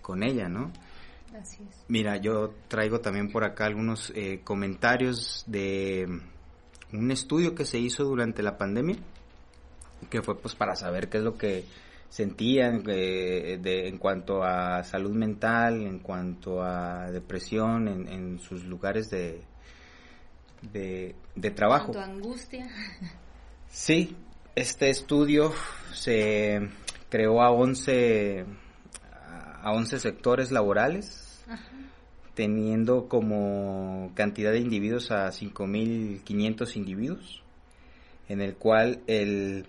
con 0.01 0.23
ella, 0.23 0.47
¿no? 0.47 0.71
Así 1.39 1.61
es. 1.69 1.85
Mira, 1.89 2.17
yo 2.17 2.53
traigo 2.69 3.01
también 3.01 3.31
por 3.31 3.43
acá 3.43 3.65
algunos 3.65 4.11
eh, 4.15 4.41
comentarios 4.43 5.43
de 5.45 6.07
un 6.93 7.11
estudio 7.11 7.53
que 7.53 7.65
se 7.65 7.79
hizo 7.79 8.05
durante 8.05 8.41
la 8.41 8.57
pandemia, 8.57 8.95
que 10.09 10.21
fue 10.21 10.39
pues 10.39 10.55
para 10.55 10.75
saber 10.75 11.09
qué 11.09 11.17
es 11.17 11.23
lo 11.23 11.37
que 11.37 11.65
sentían 12.07 12.83
eh, 12.87 13.59
de, 13.61 13.89
en 13.89 13.97
cuanto 13.97 14.43
a 14.43 14.83
salud 14.83 15.11
mental, 15.11 15.81
en 15.81 15.99
cuanto 15.99 16.63
a 16.63 17.11
depresión, 17.11 17.89
en, 17.89 18.07
en 18.07 18.39
sus 18.39 18.63
lugares 18.63 19.09
de, 19.09 19.41
de, 20.71 21.15
de 21.35 21.51
trabajo. 21.51 21.91
Tu 21.91 21.99
angustia. 21.99 22.67
Sí, 23.69 24.15
este 24.55 24.89
estudio 24.89 25.51
se 25.93 26.69
creó 27.09 27.41
a 27.41 27.51
11, 27.51 28.45
a 29.61 29.71
11 29.73 29.99
sectores 29.99 30.51
laborales, 30.51 31.43
teniendo 32.33 33.07
como 33.07 34.11
cantidad 34.15 34.51
de 34.51 34.59
individuos 34.59 35.11
a 35.11 35.27
5.500 35.27 36.75
individuos, 36.77 37.43
en 38.29 38.41
el 38.41 38.55
cual 38.55 39.01
el, 39.07 39.67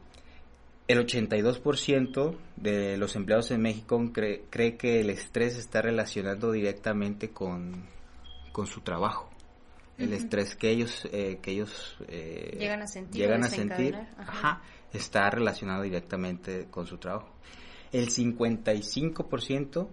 el 0.87 1.07
82% 1.07 2.37
de 2.57 2.97
los 2.97 3.17
empleados 3.17 3.51
en 3.51 3.63
México 3.63 4.01
cree, 4.13 4.45
cree 4.51 4.77
que 4.77 5.01
el 5.01 5.11
estrés 5.11 5.57
está 5.57 5.83
relacionado 5.83 6.53
directamente 6.53 7.31
con, 7.31 7.87
con 8.53 8.67
su 8.67 8.83
trabajo 8.83 9.31
el 9.99 10.13
estrés 10.13 10.57
que 10.57 10.71
ellos 10.71 11.09
eh, 11.13 11.39
que 11.41 11.53
ellos 11.53 11.97
eh, 12.09 12.57
llegan 12.59 12.83
a 12.83 12.87
sentir, 12.87 13.23
llegan 13.23 13.45
a 13.45 13.49
sentir 13.49 13.97
está 14.93 15.31
relacionado 15.31 15.83
directamente 15.83 16.67
con 16.71 16.87
su 16.87 16.99
trabajo. 16.99 17.35
El 17.93 18.09
55% 18.09 19.89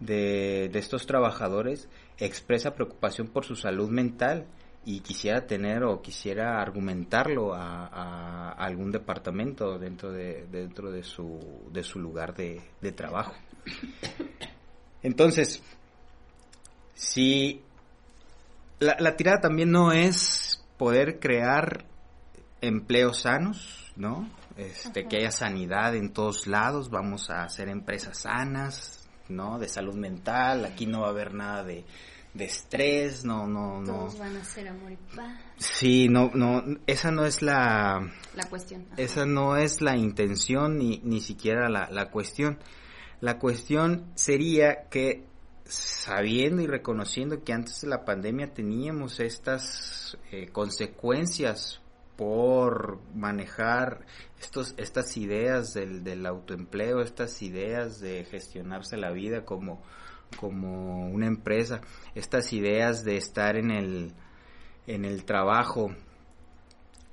de, 0.00 0.68
de 0.72 0.78
estos 0.78 1.06
trabajadores 1.06 1.88
expresa 2.18 2.74
preocupación 2.74 3.28
por 3.28 3.44
su 3.44 3.56
salud 3.56 3.88
mental 3.90 4.46
y 4.84 5.00
quisiera 5.00 5.46
tener 5.46 5.82
o 5.82 6.00
quisiera 6.00 6.62
argumentarlo 6.62 7.54
a, 7.54 8.52
algún 8.52 8.92
departamento 8.92 9.78
dentro 9.78 10.12
de 10.12 10.46
dentro 10.46 10.90
de 10.90 11.02
su 11.02 11.40
de 11.72 11.82
su 11.82 11.98
lugar 11.98 12.34
de, 12.34 12.62
de 12.80 12.92
trabajo. 12.92 13.34
Entonces, 15.02 15.62
si 16.94 17.62
la, 18.78 18.96
la 18.98 19.16
tirada 19.16 19.40
también 19.40 19.70
no 19.70 19.92
es 19.92 20.64
poder 20.76 21.18
crear 21.18 21.84
empleos 22.60 23.22
sanos, 23.22 23.92
¿no? 23.96 24.30
Este, 24.56 25.06
que 25.06 25.18
haya 25.18 25.30
sanidad 25.30 25.94
en 25.94 26.12
todos 26.12 26.46
lados, 26.46 26.88
vamos 26.88 27.28
a 27.28 27.42
hacer 27.42 27.68
empresas 27.68 28.20
sanas, 28.20 29.06
¿no? 29.28 29.58
De 29.58 29.68
salud 29.68 29.94
mental, 29.94 30.64
aquí 30.64 30.86
no 30.86 31.02
va 31.02 31.08
a 31.08 31.10
haber 31.10 31.34
nada 31.34 31.62
de, 31.62 31.84
de 32.32 32.44
estrés, 32.46 33.22
no, 33.24 33.46
no, 33.46 33.80
no. 33.80 33.92
Todos 33.92 34.18
van 34.18 34.36
a 34.36 34.44
ser 34.44 34.68
amor 34.68 34.92
y 34.92 34.96
paz. 35.14 35.38
Sí, 35.58 36.08
no, 36.08 36.30
no, 36.34 36.62
esa 36.86 37.10
no 37.10 37.26
es 37.26 37.42
la... 37.42 38.00
La 38.34 38.48
cuestión. 38.48 38.86
Esa 38.96 39.26
no 39.26 39.56
es 39.56 39.82
la 39.82 39.96
intención 39.96 40.78
ni, 40.78 41.02
ni 41.04 41.20
siquiera 41.20 41.68
la, 41.68 41.88
la 41.90 42.10
cuestión. 42.10 42.58
La 43.20 43.38
cuestión 43.38 44.10
sería 44.14 44.88
que 44.88 45.25
sabiendo 45.68 46.62
y 46.62 46.66
reconociendo 46.66 47.42
que 47.42 47.52
antes 47.52 47.80
de 47.80 47.88
la 47.88 48.04
pandemia 48.04 48.52
teníamos 48.52 49.20
estas 49.20 50.16
eh, 50.30 50.48
consecuencias 50.52 51.80
por 52.16 52.98
manejar 53.14 54.06
estos, 54.40 54.74
estas 54.78 55.16
ideas 55.16 55.74
del, 55.74 56.02
del, 56.02 56.24
autoempleo, 56.24 57.00
estas 57.00 57.42
ideas 57.42 58.00
de 58.00 58.24
gestionarse 58.24 58.96
la 58.96 59.10
vida 59.10 59.44
como, 59.44 59.82
como 60.38 61.08
una 61.08 61.26
empresa, 61.26 61.80
estas 62.14 62.52
ideas 62.52 63.04
de 63.04 63.16
estar 63.16 63.56
en 63.56 63.70
el, 63.70 64.12
en 64.86 65.04
el 65.04 65.24
trabajo 65.24 65.90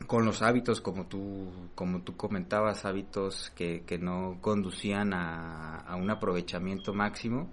con 0.08 0.26
los 0.26 0.41
hábitos 0.41 0.82
como 0.82 1.06
tú 1.06 1.49
como 1.76 2.01
tú 2.01 2.18
comentabas 2.18 2.84
hábitos 2.84 3.54
que, 3.56 3.84
que 3.86 3.97
no 3.97 4.38
conducían 4.41 5.14
a, 5.14 5.78
a 5.78 5.95
un 5.95 6.12
aprovechamiento 6.12 6.93
máximo 6.93 7.49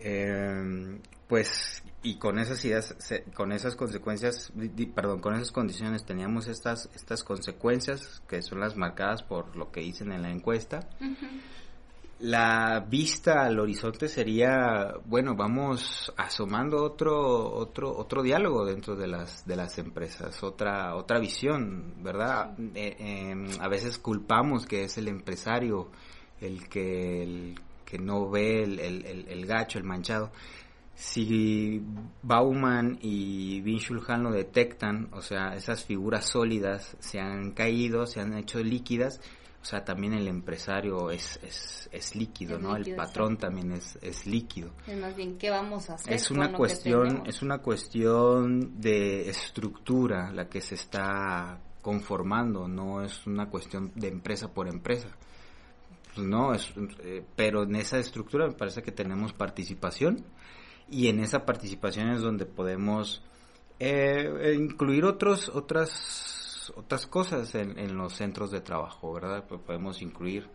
eh, 0.00 0.98
pues 1.28 1.82
y 2.02 2.16
con 2.16 2.38
esas 2.38 2.64
ideas, 2.64 2.96
con 3.34 3.52
esas 3.52 3.76
consecuencias, 3.76 4.52
perdón, 4.94 5.20
con 5.20 5.34
esas 5.34 5.52
condiciones 5.52 6.04
teníamos 6.04 6.48
estas 6.48 6.88
estas 6.94 7.22
consecuencias 7.22 8.22
que 8.26 8.42
son 8.42 8.60
las 8.60 8.76
marcadas 8.76 9.22
por 9.22 9.54
lo 9.56 9.70
que 9.70 9.80
dicen 9.80 10.12
en 10.12 10.22
la 10.22 10.30
encuesta. 10.30 10.88
La 12.20 12.80
vista 12.80 13.44
al 13.44 13.58
horizonte 13.58 14.06
sería, 14.08 14.94
bueno, 15.06 15.34
vamos 15.36 16.12
asomando 16.16 16.82
otro 16.82 17.50
otro 17.52 17.96
otro 17.96 18.22
diálogo 18.22 18.64
dentro 18.66 18.96
de 18.96 19.06
las 19.06 19.46
de 19.46 19.56
las 19.56 19.78
empresas, 19.78 20.42
otra 20.42 20.96
otra 20.96 21.18
visión, 21.18 22.02
¿verdad? 22.02 22.54
Eh, 22.74 22.96
em, 22.98 23.46
a 23.60 23.68
veces 23.68 23.98
culpamos 23.98 24.66
que 24.66 24.84
es 24.84 24.98
el 24.98 25.08
empresario 25.08 25.90
el 26.40 26.68
que 26.68 27.22
el 27.22 27.60
que 27.90 27.98
no 27.98 28.30
ve 28.30 28.62
el, 28.62 28.78
el, 28.78 29.26
el, 29.28 29.46
gacho, 29.46 29.78
el 29.78 29.84
manchado. 29.84 30.30
Si 30.94 31.82
Bauman 32.22 32.98
y 33.00 33.60
Vinchul 33.62 34.02
Han 34.06 34.22
lo 34.22 34.30
detectan, 34.30 35.08
o 35.12 35.22
sea, 35.22 35.54
esas 35.54 35.84
figuras 35.84 36.26
sólidas 36.26 36.96
se 37.00 37.18
han 37.18 37.52
caído, 37.52 38.06
se 38.06 38.20
han 38.20 38.36
hecho 38.36 38.62
líquidas, 38.62 39.20
o 39.62 39.64
sea, 39.64 39.82
también 39.84 40.12
el 40.12 40.28
empresario 40.28 41.10
es, 41.10 41.40
es, 41.42 41.88
es 41.90 42.14
líquido, 42.14 42.58
¿no? 42.58 42.76
el 42.76 42.94
patrón 42.94 43.38
también 43.38 43.72
es, 43.72 43.98
es 44.02 44.26
líquido. 44.26 44.70
Es 44.86 44.98
más 44.98 45.16
bien, 45.16 45.36
¿qué 45.36 45.50
vamos 45.50 45.90
a 45.90 45.94
hacer? 45.94 46.12
Es 46.12 46.30
una 46.30 46.52
cuestión, 46.52 47.24
es 47.26 47.42
una 47.42 47.58
cuestión 47.58 48.80
de 48.80 49.28
estructura 49.28 50.30
la 50.32 50.48
que 50.48 50.60
se 50.60 50.76
está 50.76 51.58
conformando, 51.82 52.68
no 52.68 53.02
es 53.02 53.26
una 53.26 53.48
cuestión 53.48 53.90
de 53.94 54.08
empresa 54.08 54.48
por 54.48 54.68
empresa. 54.68 55.08
Pues 56.14 56.26
no, 56.26 56.52
es, 56.54 56.72
eh, 57.04 57.24
pero 57.36 57.62
en 57.62 57.76
esa 57.76 57.98
estructura 57.98 58.46
me 58.46 58.54
parece 58.54 58.82
que 58.82 58.92
tenemos 58.92 59.32
participación 59.32 60.24
y 60.90 61.08
en 61.08 61.20
esa 61.20 61.44
participación 61.44 62.10
es 62.10 62.20
donde 62.20 62.46
podemos 62.46 63.22
eh, 63.78 64.54
incluir 64.58 65.04
otros, 65.04 65.48
otras 65.48 66.40
otras 66.76 67.06
cosas 67.06 67.54
en, 67.54 67.96
los 67.96 68.14
centros 68.14 68.50
de 68.50 68.60
trabajo, 68.60 69.12
¿verdad? 69.12 69.44
Pues 69.48 69.60
podemos 69.60 70.02
incluir, 70.02 70.48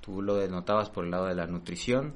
tú 0.00 0.22
lo 0.22 0.36
denotabas 0.36 0.90
por 0.90 1.04
el 1.04 1.10
lado 1.10 1.26
de 1.26 1.34
la 1.34 1.46
nutrición, 1.46 2.14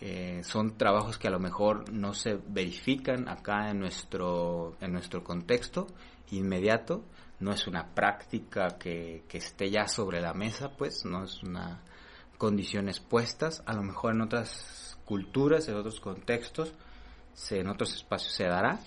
eh, 0.00 0.42
son 0.44 0.76
trabajos 0.76 1.18
que 1.18 1.28
a 1.28 1.30
lo 1.30 1.40
mejor 1.40 1.92
no 1.92 2.14
se 2.14 2.38
verifican 2.48 3.28
acá 3.28 3.70
en 3.70 3.80
nuestro, 3.80 4.76
en 4.80 4.92
nuestro 4.92 5.24
contexto 5.24 5.86
inmediato, 6.30 7.04
no 7.40 7.52
es 7.52 7.66
una 7.66 7.94
práctica 7.94 8.78
que, 8.78 9.24
que 9.28 9.38
esté 9.38 9.70
ya 9.70 9.86
sobre 9.86 10.20
la 10.20 10.34
mesa, 10.34 10.70
pues, 10.76 11.04
no 11.04 11.24
es 11.24 11.42
una 11.42 11.82
condiciones 12.38 13.00
puestas, 13.00 13.62
a 13.66 13.74
lo 13.74 13.82
mejor 13.82 14.14
en 14.14 14.22
otras 14.22 14.96
culturas, 15.04 15.68
en 15.68 15.74
otros 15.74 16.00
contextos, 16.00 16.72
en 17.50 17.68
otros 17.68 17.94
espacios 17.94 18.32
se 18.32 18.44
dará, 18.44 18.80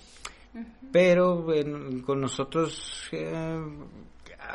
pero 0.91 1.45
con 2.05 2.21
nosotros 2.21 3.07
eh, 3.11 3.59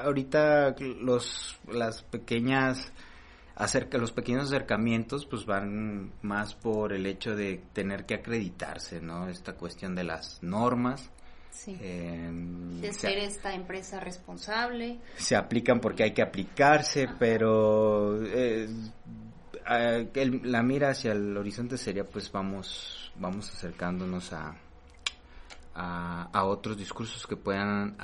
ahorita 0.02 0.74
los 0.80 1.58
las 1.68 2.02
pequeñas 2.02 2.92
acerca 3.54 3.96
los 3.96 4.12
pequeños 4.12 4.44
acercamientos 4.44 5.24
pues 5.24 5.46
van 5.46 6.12
más 6.22 6.54
por 6.54 6.92
el 6.92 7.06
hecho 7.06 7.34
de 7.34 7.62
tener 7.72 8.04
que 8.04 8.14
acreditarse, 8.14 9.00
¿no? 9.00 9.28
Esta 9.28 9.54
cuestión 9.54 9.94
de 9.94 10.04
las 10.04 10.42
normas. 10.42 11.10
Em, 11.66 12.80
de 12.80 12.92
ser 12.92 13.18
esta 13.18 13.54
empresa 13.54 14.00
responsable. 14.00 15.00
Se 15.16 15.36
aplican 15.36 15.80
porque 15.80 16.04
hay 16.04 16.12
que 16.12 16.22
aplicarse, 16.22 17.08
pero 17.18 18.22
eh, 18.24 18.68
la 20.44 20.62
mira 20.62 20.90
hacia 20.90 21.12
el 21.12 21.36
horizonte 21.36 21.76
sería 21.76 22.04
pues 22.04 22.30
vamos 22.30 23.12
vamos 23.16 23.50
acercándonos 23.50 24.32
a 24.32 24.54
a, 25.78 26.44
otros 26.44 26.76
discursos 26.78 27.26
que 27.26 27.36
puedan 27.36 27.96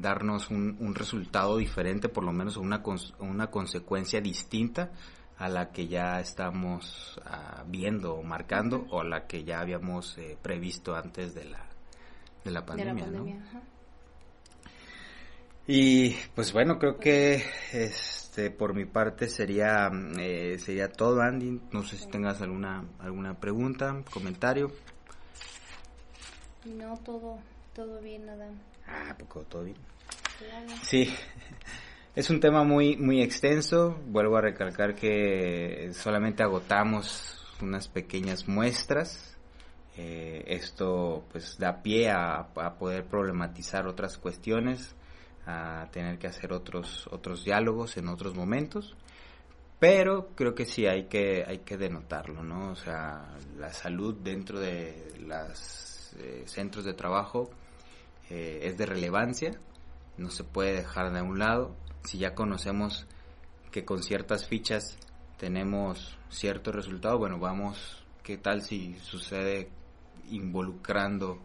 darnos 0.00 0.50
un, 0.50 0.94
resultado 0.94 1.56
diferente, 1.56 2.08
por 2.08 2.24
lo 2.24 2.32
menos 2.32 2.56
una, 2.56 2.82
una 3.20 3.46
consecuencia 3.48 4.20
distinta 4.20 4.90
a 5.38 5.48
la 5.48 5.70
que 5.70 5.86
ya 5.88 6.20
estamos 6.20 7.20
ah, 7.24 7.64
viendo 7.66 8.14
o 8.14 8.22
marcando 8.22 8.86
o 8.90 9.00
a 9.00 9.04
la 9.04 9.26
que 9.26 9.44
ya 9.44 9.60
habíamos 9.60 10.18
eh, 10.18 10.36
previsto 10.40 10.94
antes 10.94 11.34
de 11.34 11.44
la, 11.44 11.71
de 12.44 12.50
la 12.50 12.64
pandemia. 12.64 13.06
Y 15.66 16.16
pues 16.34 16.52
bueno, 16.52 16.78
creo 16.78 16.98
que 16.98 17.44
este 17.72 18.50
por 18.50 18.74
mi 18.74 18.84
parte 18.84 19.28
sería 19.28 19.90
eh, 20.18 20.58
sería 20.58 20.90
todo, 20.90 21.20
Andy. 21.20 21.60
No 21.70 21.84
sé 21.84 21.96
si 21.96 22.08
tengas 22.08 22.42
alguna 22.42 22.84
alguna 22.98 23.38
pregunta, 23.38 24.02
comentario. 24.10 24.72
No, 26.64 26.96
todo, 26.98 27.38
todo 27.74 28.00
bien, 28.00 28.26
nada. 28.26 28.48
Ah, 28.86 29.14
poco 29.18 29.42
todo 29.42 29.64
bien. 29.64 29.76
Sí, 30.82 31.12
es 32.16 32.30
un 32.30 32.40
tema 32.40 32.64
muy, 32.64 32.96
muy 32.96 33.22
extenso. 33.22 34.00
Vuelvo 34.06 34.36
a 34.36 34.40
recalcar 34.40 34.94
que 34.94 35.90
solamente 35.94 36.42
agotamos 36.42 37.44
unas 37.60 37.88
pequeñas 37.88 38.48
muestras. 38.48 39.31
Eh, 39.96 40.44
esto 40.46 41.26
pues 41.30 41.58
da 41.58 41.82
pie 41.82 42.10
a, 42.10 42.48
poder 42.78 43.04
problematizar 43.04 43.86
otras 43.86 44.16
cuestiones, 44.16 44.94
a 45.46 45.88
tener 45.90 46.18
que 46.18 46.28
hacer 46.28 46.52
otros, 46.52 47.06
otros 47.10 47.44
diálogos 47.44 47.96
en 47.96 48.08
otros 48.08 48.34
momentos. 48.34 48.96
Pero 49.78 50.28
creo 50.36 50.54
que 50.54 50.64
sí 50.64 50.86
hay 50.86 51.06
que, 51.06 51.44
hay 51.46 51.58
que 51.58 51.76
denotarlo, 51.76 52.42
¿no? 52.42 52.70
O 52.70 52.76
sea, 52.76 53.36
la 53.58 53.72
salud 53.72 54.14
dentro 54.14 54.60
de 54.60 55.12
las 55.26 56.14
eh, 56.18 56.44
centros 56.46 56.84
de 56.84 56.94
trabajo 56.94 57.50
eh, 58.30 58.60
es 58.62 58.78
de 58.78 58.86
relevancia, 58.86 59.50
no 60.16 60.30
se 60.30 60.44
puede 60.44 60.74
dejar 60.74 61.12
de 61.12 61.20
un 61.20 61.38
lado. 61.38 61.74
Si 62.04 62.18
ya 62.18 62.34
conocemos 62.34 63.06
que 63.72 63.84
con 63.84 64.02
ciertas 64.02 64.46
fichas 64.46 64.96
tenemos 65.36 66.16
cierto 66.30 66.70
resultado, 66.70 67.18
bueno, 67.18 67.38
vamos, 67.38 68.04
¿qué 68.22 68.38
tal 68.38 68.62
si 68.62 68.94
sucede 69.00 69.68
involucrando 70.30 71.38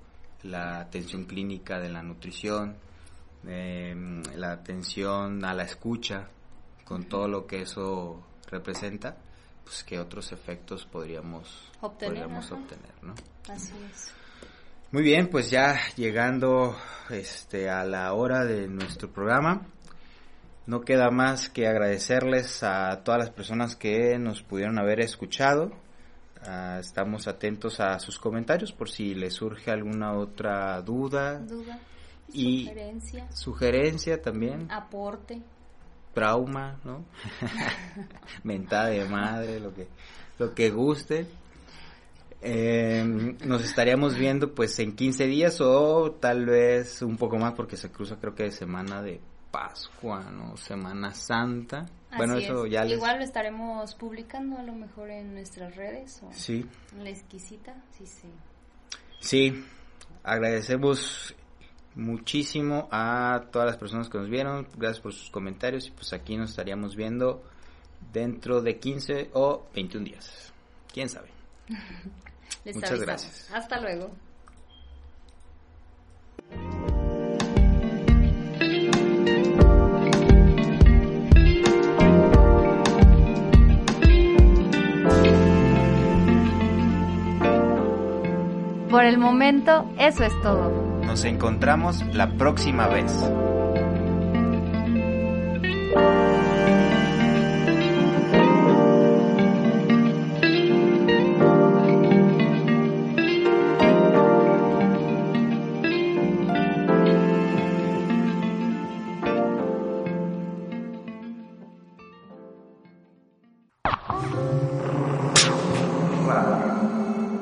la 0.43 0.79
atención 0.79 1.25
clínica 1.25 1.79
de 1.79 1.89
la 1.89 2.03
nutrición, 2.03 2.75
em, 3.45 4.21
la 4.35 4.51
atención 4.51 5.43
a 5.43 5.53
la 5.53 5.63
escucha, 5.63 6.29
con 6.85 7.03
todo 7.05 7.27
lo 7.27 7.45
que 7.45 7.61
eso 7.61 8.23
representa, 8.49 9.17
pues 9.63 9.83
qué 9.83 9.99
otros 9.99 10.31
efectos 10.31 10.85
podríamos 10.85 11.71
obtener, 11.81 12.21
podríamos 12.21 12.51
obtener 12.51 12.93
¿no? 13.01 13.13
Así 13.49 13.73
es. 13.91 14.13
Muy 14.91 15.03
bien, 15.03 15.27
pues 15.29 15.49
ya 15.51 15.77
llegando 15.97 16.77
este 17.09 17.69
a 17.69 17.83
la 17.83 18.13
hora 18.13 18.45
de 18.45 18.69
nuestro 18.69 19.11
programa, 19.11 19.67
no 20.65 20.81
queda 20.81 21.09
más 21.09 21.49
que 21.49 21.67
agradecerles 21.67 22.63
a 22.63 23.03
todas 23.03 23.19
las 23.19 23.29
personas 23.29 23.75
que 23.75 24.17
nos 24.17 24.43
pudieron 24.43 24.79
haber 24.79 25.01
escuchado. 25.01 25.71
Ah, 26.49 26.77
estamos 26.79 27.27
atentos 27.27 27.81
a 27.81 27.99
sus 27.99 28.17
comentarios 28.17 28.71
por 28.71 28.89
si 28.89 29.13
les 29.13 29.33
surge 29.33 29.69
alguna 29.69 30.13
otra 30.13 30.81
duda. 30.81 31.39
Duda. 31.39 31.77
Y 32.31 32.67
sugerencia. 32.67 33.31
Sugerencia 33.33 34.21
también. 34.21 34.71
Aporte. 34.71 35.41
Trauma, 36.13 36.79
¿no? 36.85 37.03
Mentada 38.43 38.87
de 38.87 39.03
madre, 39.09 39.59
lo 39.59 39.73
que, 39.73 39.89
lo 40.39 40.55
que 40.55 40.69
guste. 40.69 41.27
Eh, 42.41 43.03
nos 43.45 43.65
estaríamos 43.65 44.15
viendo 44.15 44.55
pues 44.55 44.79
en 44.79 44.95
15 44.95 45.27
días 45.27 45.59
o 45.59 46.13
tal 46.13 46.45
vez 46.45 47.01
un 47.01 47.17
poco 47.17 47.37
más 47.37 47.55
porque 47.55 47.75
se 47.75 47.91
cruza 47.91 48.19
creo 48.21 48.35
que 48.35 48.43
de 48.43 48.51
semana 48.51 49.01
de 49.01 49.19
Pascua, 49.51 50.23
¿no? 50.31 50.57
Semana 50.57 51.13
Santa. 51.13 51.85
bueno, 52.15 52.35
eso 52.37 52.65
ya 52.65 52.85
Igual 52.85 53.17
lo 53.17 53.23
estaremos 53.23 53.95
publicando 53.95 54.57
a 54.57 54.63
lo 54.63 54.73
mejor 54.73 55.09
en 55.09 55.33
nuestras 55.33 55.75
redes 55.75 56.21
o 56.23 56.31
sí. 56.31 56.65
La 56.97 57.09
exquisita, 57.09 57.75
sí, 57.97 58.05
sí. 58.05 58.27
Sí, 59.19 59.65
agradecemos 60.23 61.35
muchísimo 61.95 62.87
a 62.91 63.45
todas 63.51 63.67
las 63.67 63.77
personas 63.77 64.09
que 64.09 64.17
nos 64.19 64.29
vieron, 64.29 64.67
gracias 64.77 65.01
por 65.01 65.13
sus 65.13 65.31
comentarios 65.31 65.87
y 65.87 65.91
pues 65.91 66.13
aquí 66.13 66.37
nos 66.37 66.51
estaríamos 66.51 66.95
viendo 66.95 67.43
dentro 68.13 68.61
de 68.61 68.77
15 68.77 69.31
o 69.33 69.67
21 69.73 70.05
días. 70.05 70.53
¿Quién 70.93 71.09
sabe? 71.09 71.29
Muchas 72.73 73.01
gracias. 73.01 73.49
Hasta 73.51 73.79
luego. 73.79 74.11
Por 88.97 89.05
el 89.05 89.19
momento, 89.19 89.85
eso 89.99 90.23
es 90.23 90.33
todo. 90.41 90.71
Nos 91.05 91.23
encontramos 91.23 92.03
la 92.15 92.31
próxima 92.31 92.87
vez. 92.87 93.13